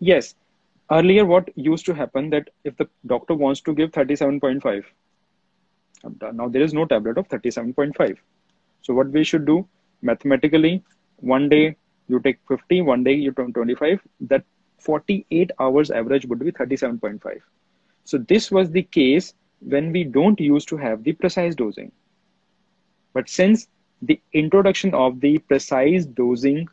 Yes. 0.01 0.35
Earlier, 0.91 1.25
what 1.25 1.49
used 1.57 1.87
to 1.87 1.95
happen 1.95 2.31
that 2.31 2.51
if 2.65 2.77
the 2.77 2.89
doctor 3.07 3.35
wants 3.35 3.61
to 3.63 3.75
give 3.75 3.93
37.5, 3.93 4.85
now 6.33 6.49
there 6.49 6.63
is 6.63 6.75
no 6.75 6.85
tablet 6.87 7.17
of 7.17 7.29
37.5. 7.29 8.19
So 8.83 8.93
what 8.93 9.09
we 9.11 9.23
should 9.23 9.47
do 9.47 9.69
mathematically, 10.03 10.83
one 11.19 11.49
day 11.49 11.77
you 12.09 12.19
take 12.19 12.39
50, 12.49 12.83
one 12.83 13.05
day 13.05 13.15
you 13.15 13.31
take 13.31 13.55
25, 13.55 14.01
that 14.23 14.45
48 14.81 15.53
hours 15.61 15.93
average 15.93 16.27
would 16.27 16.41
be 16.41 16.51
37.5. 16.51 17.41
So 18.05 18.19
this 18.19 18.51
was 18.51 18.71
the 18.71 18.83
case 18.83 19.35
when 19.61 19.93
we 19.93 20.05
don't 20.05 20.39
used 20.39 20.69
to 20.69 20.77
have 20.77 21.03
the 21.05 21.13
precise 21.13 21.55
dosing. 21.55 21.91
But 23.15 23.29
since 23.29 23.69
the 24.03 24.21
introduction 24.33 24.93
of 24.95 25.21
the 25.21 25.39
precise 25.39 26.05
dosing 26.05 26.69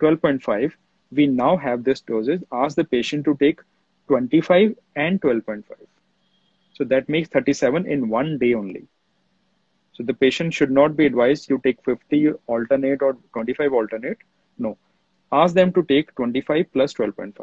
12.5, 0.00 0.72
we 1.10 1.26
now 1.26 1.56
have 1.56 1.84
this 1.84 2.00
dosage. 2.00 2.42
Ask 2.52 2.76
the 2.76 2.84
patient 2.84 3.24
to 3.24 3.36
take 3.36 3.60
25 4.08 4.76
and 4.96 5.20
12.5. 5.20 5.64
So 6.74 6.84
that 6.84 7.08
makes 7.08 7.28
37 7.28 7.86
in 7.86 8.08
one 8.08 8.38
day 8.38 8.54
only. 8.54 8.86
So 9.94 10.02
the 10.04 10.14
patient 10.14 10.54
should 10.54 10.70
not 10.70 10.96
be 10.96 11.06
advised 11.06 11.48
you 11.50 11.60
take 11.64 11.82
50 11.84 12.32
alternate 12.46 13.02
or 13.02 13.16
25 13.32 13.72
alternate. 13.72 14.18
No. 14.58 14.76
Ask 15.32 15.54
them 15.54 15.72
to 15.72 15.82
take 15.82 16.14
25 16.14 16.72
plus 16.72 16.92
12.5. 16.94 17.34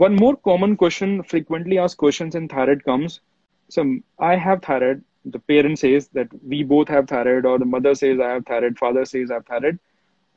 One 0.00 0.16
more 0.16 0.34
common 0.34 0.78
question, 0.78 1.22
frequently 1.24 1.76
asked 1.76 1.98
questions 1.98 2.34
in 2.34 2.48
thyroid 2.48 2.82
comes. 2.84 3.20
So 3.68 3.98
I 4.18 4.34
have 4.34 4.62
thyroid. 4.62 5.04
The 5.26 5.40
parent 5.40 5.78
says 5.78 6.08
that 6.14 6.28
we 6.42 6.62
both 6.62 6.88
have 6.88 7.06
thyroid, 7.06 7.44
or 7.44 7.58
the 7.58 7.66
mother 7.66 7.94
says 7.94 8.18
I 8.18 8.30
have 8.30 8.46
thyroid, 8.46 8.78
father 8.78 9.04
says 9.04 9.30
I 9.30 9.34
have 9.34 9.44
thyroid. 9.44 9.78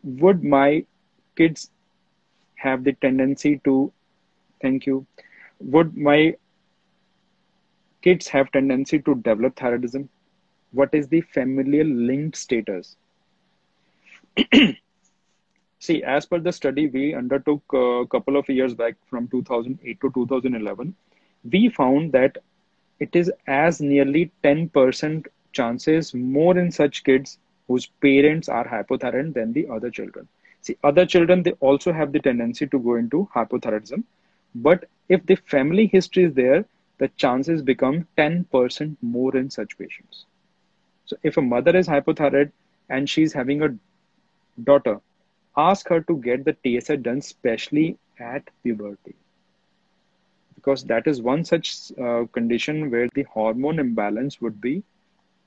Would 0.03 0.43
my 0.43 0.85
kids 1.37 1.71
have 2.55 2.83
the 2.83 2.91
tendency 2.91 3.61
to, 3.63 3.93
thank 4.61 4.85
you, 4.85 5.05
would 5.61 5.95
my 5.95 6.35
kids 8.01 8.27
have 8.27 8.51
tendency 8.51 8.99
to 8.99 9.15
develop 9.15 9.55
thyroidism? 9.55 10.09
What 10.73 10.93
is 10.93 11.07
the 11.07 11.21
familial 11.21 11.87
linked 11.87 12.35
status? 12.35 12.97
See, 15.83 16.01
as 16.01 16.25
per 16.25 16.39
the 16.39 16.53
study 16.53 16.87
we 16.87 17.13
undertook 17.13 17.61
a 17.73 18.05
couple 18.09 18.37
of 18.37 18.47
years 18.47 18.73
back 18.73 18.95
from 19.09 19.27
2008 19.27 19.99
to 19.99 20.11
2011, 20.13 20.95
we 21.51 21.67
found 21.67 22.13
that 22.13 22.37
it 22.99 23.13
is 23.17 23.29
as 23.47 23.81
nearly 23.81 24.31
10% 24.45 25.27
chances 25.51 26.13
more 26.13 26.57
in 26.57 26.71
such 26.71 27.03
kids 27.03 27.37
whose 27.67 27.87
parents 28.01 28.47
are 28.47 28.65
hypothyroid 28.65 29.33
than 29.33 29.51
the 29.51 29.67
other 29.67 29.91
children. 29.91 30.29
See, 30.61 30.77
other 30.85 31.05
children, 31.05 31.43
they 31.43 31.51
also 31.59 31.91
have 31.91 32.13
the 32.13 32.19
tendency 32.19 32.65
to 32.67 32.79
go 32.79 32.95
into 32.95 33.27
hypothyroidism. 33.35 34.05
But 34.55 34.87
if 35.09 35.25
the 35.25 35.35
family 35.35 35.87
history 35.87 36.23
is 36.23 36.33
there, 36.33 36.63
the 36.97 37.09
chances 37.17 37.61
become 37.61 38.07
10% 38.17 38.95
more 39.01 39.35
in 39.35 39.49
such 39.49 39.77
patients. 39.77 40.25
So 41.07 41.17
if 41.23 41.35
a 41.35 41.41
mother 41.41 41.75
is 41.75 41.89
hypothyroid 41.89 42.53
and 42.89 43.09
she's 43.09 43.33
having 43.33 43.61
a 43.61 43.75
daughter 44.63 45.01
ask 45.57 45.87
her 45.89 46.01
to 46.01 46.17
get 46.17 46.45
the 46.45 46.55
TSH 46.63 47.01
done 47.01 47.21
specially 47.21 47.97
at 48.19 48.49
puberty. 48.63 49.15
Because 50.55 50.83
that 50.85 51.07
is 51.07 51.21
one 51.21 51.43
such 51.43 51.91
uh, 51.99 52.25
condition 52.31 52.89
where 52.89 53.09
the 53.13 53.23
hormone 53.23 53.79
imbalance 53.79 54.41
would 54.41 54.61
be 54.61 54.83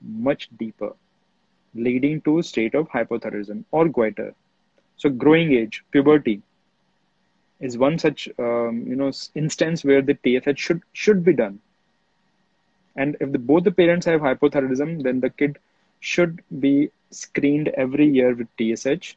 much 0.01 0.49
deeper 0.59 0.93
leading 1.75 2.21
to 2.23 2.39
a 2.39 2.43
state 2.43 2.75
of 2.75 2.89
hypothyroidism 2.89 3.65
or 3.71 3.89
goiter. 3.89 4.35
So 4.97 5.11
growing 5.11 5.53
age 5.53 5.85
puberty 5.91 6.43
is 7.61 7.79
one 7.79 7.99
such 7.99 8.29
um, 8.39 8.85
you 8.87 8.97
know 8.97 9.13
instance 9.35 9.85
where 9.85 10.03
the 10.03 10.19
TSH 10.25 10.59
should 10.61 10.83
should 10.93 11.25
be 11.25 11.33
done. 11.33 11.61
And 12.97 13.17
if 13.21 13.31
the, 13.33 13.39
both 13.39 13.65
the 13.65 13.73
parents 13.73 14.07
have 14.07 14.21
hypothyroidism 14.21 15.03
then 15.03 15.21
the 15.21 15.31
kid 15.31 15.59
should 16.01 16.43
be 16.61 16.91
screened 17.11 17.69
every 17.69 18.09
year 18.09 18.35
with 18.35 18.49
TSH 18.59 19.17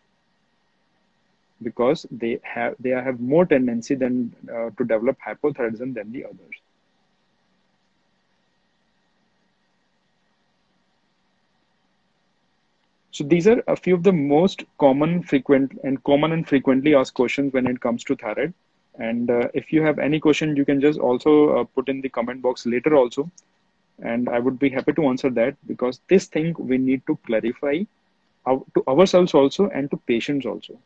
because 1.62 2.06
they 2.12 2.40
have 2.44 2.76
they 2.80 2.90
have 2.90 3.20
more 3.20 3.46
tendency 3.46 3.96
than 3.96 4.34
uh, 4.54 4.70
to 4.78 4.84
develop 4.86 5.18
hypothyroidism 5.26 5.94
than 5.94 6.12
the 6.12 6.26
others. 6.26 6.56
So 13.12 13.24
these 13.26 13.48
are 13.48 13.62
a 13.68 13.76
few 13.76 13.96
of 13.96 14.04
the 14.04 14.14
most 14.14 14.64
common, 14.80 15.24
frequent, 15.24 15.78
and 15.84 16.02
common 16.04 16.32
and 16.32 16.48
frequently 16.48 16.96
asked 16.96 17.16
questions 17.16 17.52
when 17.52 17.68
it 17.68 17.82
comes 17.82 18.04
to 18.06 18.16
thyroid. 18.16 18.54
And 18.98 19.30
uh, 19.30 19.50
if 19.54 19.74
you 19.74 19.82
have 19.82 20.00
any 20.00 20.20
question, 20.20 20.56
you 20.56 20.64
can 20.64 20.80
just 20.80 21.00
also 21.00 21.58
uh, 21.58 21.64
put 21.64 21.90
in 21.90 22.02
the 22.02 22.10
comment 22.10 22.42
box 22.42 22.66
later 22.66 22.96
also. 22.96 23.30
And 24.02 24.30
I 24.30 24.40
would 24.40 24.58
be 24.60 24.70
happy 24.70 24.94
to 24.94 25.08
answer 25.08 25.30
that 25.32 25.58
because 25.68 26.00
this 26.08 26.28
thing 26.28 26.56
we 26.58 26.78
need 26.78 27.06
to 27.08 27.18
clarify 27.26 27.84
to 28.48 28.84
ourselves 28.88 29.34
also 29.34 29.70
and 29.70 29.92
to 29.92 29.98
patients 29.98 30.46
also. 30.46 30.80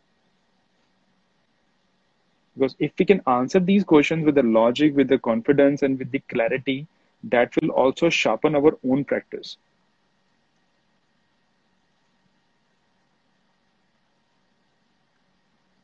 Because 2.56 2.76
if 2.80 2.92
we 3.00 3.06
can 3.06 3.22
answer 3.28 3.60
these 3.60 3.84
questions 3.84 4.26
with 4.26 4.36
the 4.36 4.44
logic, 4.44 4.96
with 4.96 5.08
the 5.08 5.18
confidence, 5.20 5.82
and 5.82 5.98
with 6.00 6.12
the 6.12 6.20
clarity, 6.20 6.88
that 7.24 7.56
will 7.62 7.70
also 7.72 8.10
sharpen 8.10 8.56
our 8.56 8.78
own 8.84 9.06
practice. 9.06 9.58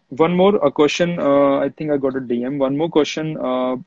One 0.10 0.36
more 0.36 0.56
a 0.58 0.72
question. 0.72 1.20
Uh, 1.20 1.58
I 1.60 1.70
think 1.70 1.92
I 1.92 1.98
got 1.98 2.16
a 2.16 2.20
DM. 2.22 2.58
One 2.58 2.78
more 2.78 2.90
question 2.90 3.38
uh, 3.38 3.78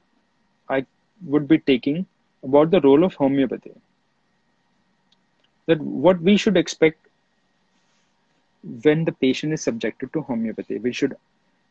I 0.69 0.87
would 1.25 1.49
be 1.49 1.59
taking 1.59 2.07
about 2.43 2.71
the 2.71 2.81
role 2.81 3.05
of 3.05 3.15
homeopathy. 3.15 3.73
That 5.67 5.81
what 5.81 6.21
we 6.21 6.37
should 6.37 6.57
expect 6.57 7.09
when 8.83 9.05
the 9.05 9.13
patient 9.13 9.53
is 9.53 9.63
subjected 9.63 10.13
to 10.13 10.23
homeopathy. 10.23 10.79
We 10.79 10.93
should 10.93 11.17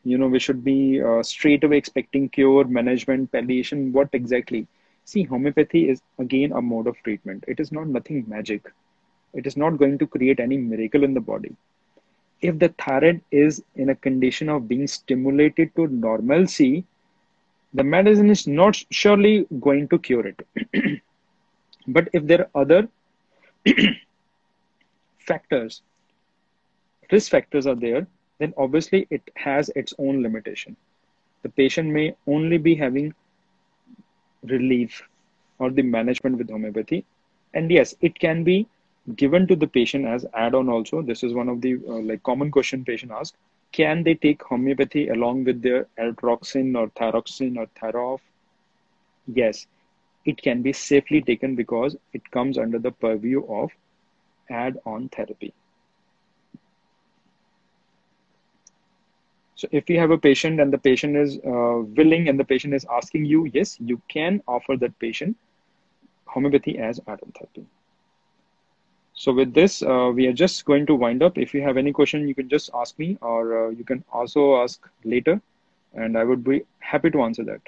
you 0.04 0.18
know 0.18 0.28
we 0.28 0.38
should 0.38 0.62
be 0.64 1.00
uh, 1.02 1.22
straight 1.22 1.64
away 1.64 1.76
expecting 1.78 2.28
cure 2.28 2.64
management 2.64 3.30
palliation. 3.32 3.92
What 3.92 4.08
exactly? 4.12 4.66
See 5.04 5.24
homeopathy 5.24 5.88
is 5.90 6.02
again 6.18 6.52
a 6.52 6.62
mode 6.62 6.86
of 6.86 6.96
treatment. 7.04 7.44
It 7.48 7.60
is 7.60 7.72
not 7.72 7.88
nothing 7.88 8.24
magic. 8.28 8.70
It 9.34 9.46
is 9.46 9.56
not 9.56 9.78
going 9.78 9.98
to 9.98 10.06
create 10.06 10.40
any 10.40 10.56
miracle 10.56 11.04
in 11.04 11.14
the 11.14 11.20
body. 11.20 11.54
If 12.40 12.58
the 12.58 12.68
thyroid 12.68 13.20
is 13.30 13.62
in 13.74 13.88
a 13.90 13.94
condition 13.94 14.48
of 14.48 14.68
being 14.68 14.86
stimulated 14.86 15.74
to 15.76 15.86
normalcy 15.88 16.84
the 17.74 17.82
medicine 17.84 18.30
is 18.30 18.46
not 18.46 18.76
surely 18.90 19.46
going 19.60 19.88
to 19.88 19.98
cure 19.98 20.26
it. 20.26 20.46
But 21.86 22.08
if 22.12 22.26
there 22.26 22.42
are 22.54 22.62
other 22.62 22.88
factors 25.18 25.82
risk 27.12 27.30
factors 27.30 27.66
are 27.66 27.74
there 27.74 28.06
then 28.42 28.54
obviously 28.56 29.06
it 29.10 29.30
has 29.36 29.70
its 29.76 29.94
own 29.98 30.22
limitation. 30.22 30.76
The 31.42 31.48
patient 31.48 31.90
may 31.90 32.16
only 32.26 32.58
be 32.58 32.74
having 32.74 33.14
relief 34.42 35.02
or 35.58 35.70
the 35.70 35.82
management 35.82 36.38
with 36.38 36.50
homeopathy. 36.50 37.04
And 37.54 37.70
yes, 37.70 37.94
it 38.00 38.18
can 38.18 38.42
be 38.42 38.66
given 39.16 39.46
to 39.46 39.56
the 39.56 39.66
patient 39.66 40.06
as 40.06 40.26
add-on 40.34 40.68
also. 40.68 41.02
This 41.02 41.22
is 41.22 41.34
one 41.34 41.48
of 41.48 41.60
the 41.60 41.74
uh, 41.88 42.00
like 42.00 42.22
common 42.22 42.50
question 42.50 42.84
patient 42.84 43.12
ask. 43.12 43.34
Can 43.70 44.02
they 44.02 44.14
take 44.14 44.42
homeopathy 44.42 45.08
along 45.08 45.44
with 45.44 45.62
their 45.62 45.86
Eltroxin 45.98 46.76
or 46.76 46.88
Thyroxin 46.88 47.56
or 47.56 47.66
Thyrof? 47.80 48.20
Yes, 49.26 49.66
it 50.24 50.42
can 50.42 50.62
be 50.62 50.72
safely 50.72 51.22
taken 51.22 51.54
because 51.54 51.96
it 52.12 52.30
comes 52.30 52.58
under 52.58 52.78
the 52.78 52.92
purview 52.92 53.44
of 53.46 53.70
add-on 54.50 55.08
therapy. 55.08 55.54
So 59.62 59.68
if 59.70 59.88
you 59.88 59.96
have 60.00 60.10
a 60.10 60.18
patient 60.18 60.58
and 60.58 60.72
the 60.72 60.78
patient 60.78 61.16
is 61.16 61.38
uh, 61.38 61.82
willing 61.98 62.28
and 62.28 62.36
the 62.36 62.44
patient 62.44 62.74
is 62.74 62.84
asking 62.90 63.26
you, 63.26 63.44
yes, 63.54 63.76
you 63.78 64.02
can 64.08 64.42
offer 64.48 64.76
that 64.76 64.98
patient 64.98 65.36
homeopathy 66.26 66.78
as 66.80 66.98
add-on 67.06 67.30
therapy. 67.30 67.64
So 69.14 69.32
with 69.32 69.54
this, 69.54 69.80
uh, 69.80 70.10
we 70.12 70.26
are 70.26 70.32
just 70.32 70.64
going 70.64 70.84
to 70.86 70.96
wind 70.96 71.22
up. 71.22 71.38
If 71.38 71.54
you 71.54 71.62
have 71.62 71.76
any 71.76 71.92
question, 71.92 72.26
you 72.26 72.34
can 72.34 72.48
just 72.48 72.70
ask 72.74 72.98
me 72.98 73.16
or 73.20 73.68
uh, 73.68 73.70
you 73.70 73.84
can 73.84 74.02
also 74.12 74.56
ask 74.56 74.84
later 75.04 75.40
and 75.94 76.18
I 76.18 76.24
would 76.24 76.42
be 76.42 76.62
happy 76.80 77.10
to 77.12 77.22
answer 77.22 77.44
that. 77.44 77.60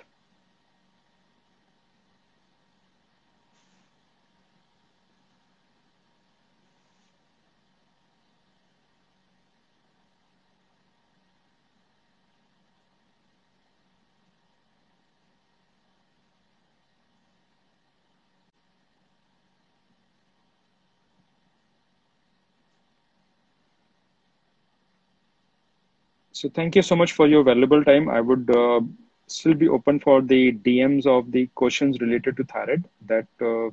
So 26.44 26.50
thank 26.50 26.76
you 26.76 26.82
so 26.82 26.94
much 26.94 27.12
for 27.12 27.26
your 27.26 27.42
valuable 27.42 27.82
time. 27.82 28.10
I 28.10 28.20
would 28.20 28.50
uh, 28.54 28.82
still 29.28 29.54
be 29.54 29.66
open 29.66 29.98
for 29.98 30.20
the 30.20 30.52
DMs 30.52 31.06
of 31.06 31.32
the 31.32 31.46
questions 31.54 31.98
related 32.02 32.36
to 32.36 32.44
thyroid 32.44 32.84
that 33.06 33.26
uh, 33.40 33.70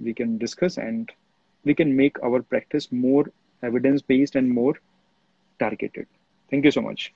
we 0.00 0.12
can 0.12 0.36
discuss 0.36 0.76
and 0.76 1.08
we 1.62 1.72
can 1.72 1.96
make 1.96 2.20
our 2.24 2.42
practice 2.42 2.90
more 2.90 3.30
evidence 3.62 4.02
based 4.02 4.34
and 4.34 4.50
more 4.50 4.74
targeted. 5.60 6.08
Thank 6.50 6.64
you 6.64 6.72
so 6.72 6.80
much. 6.80 7.14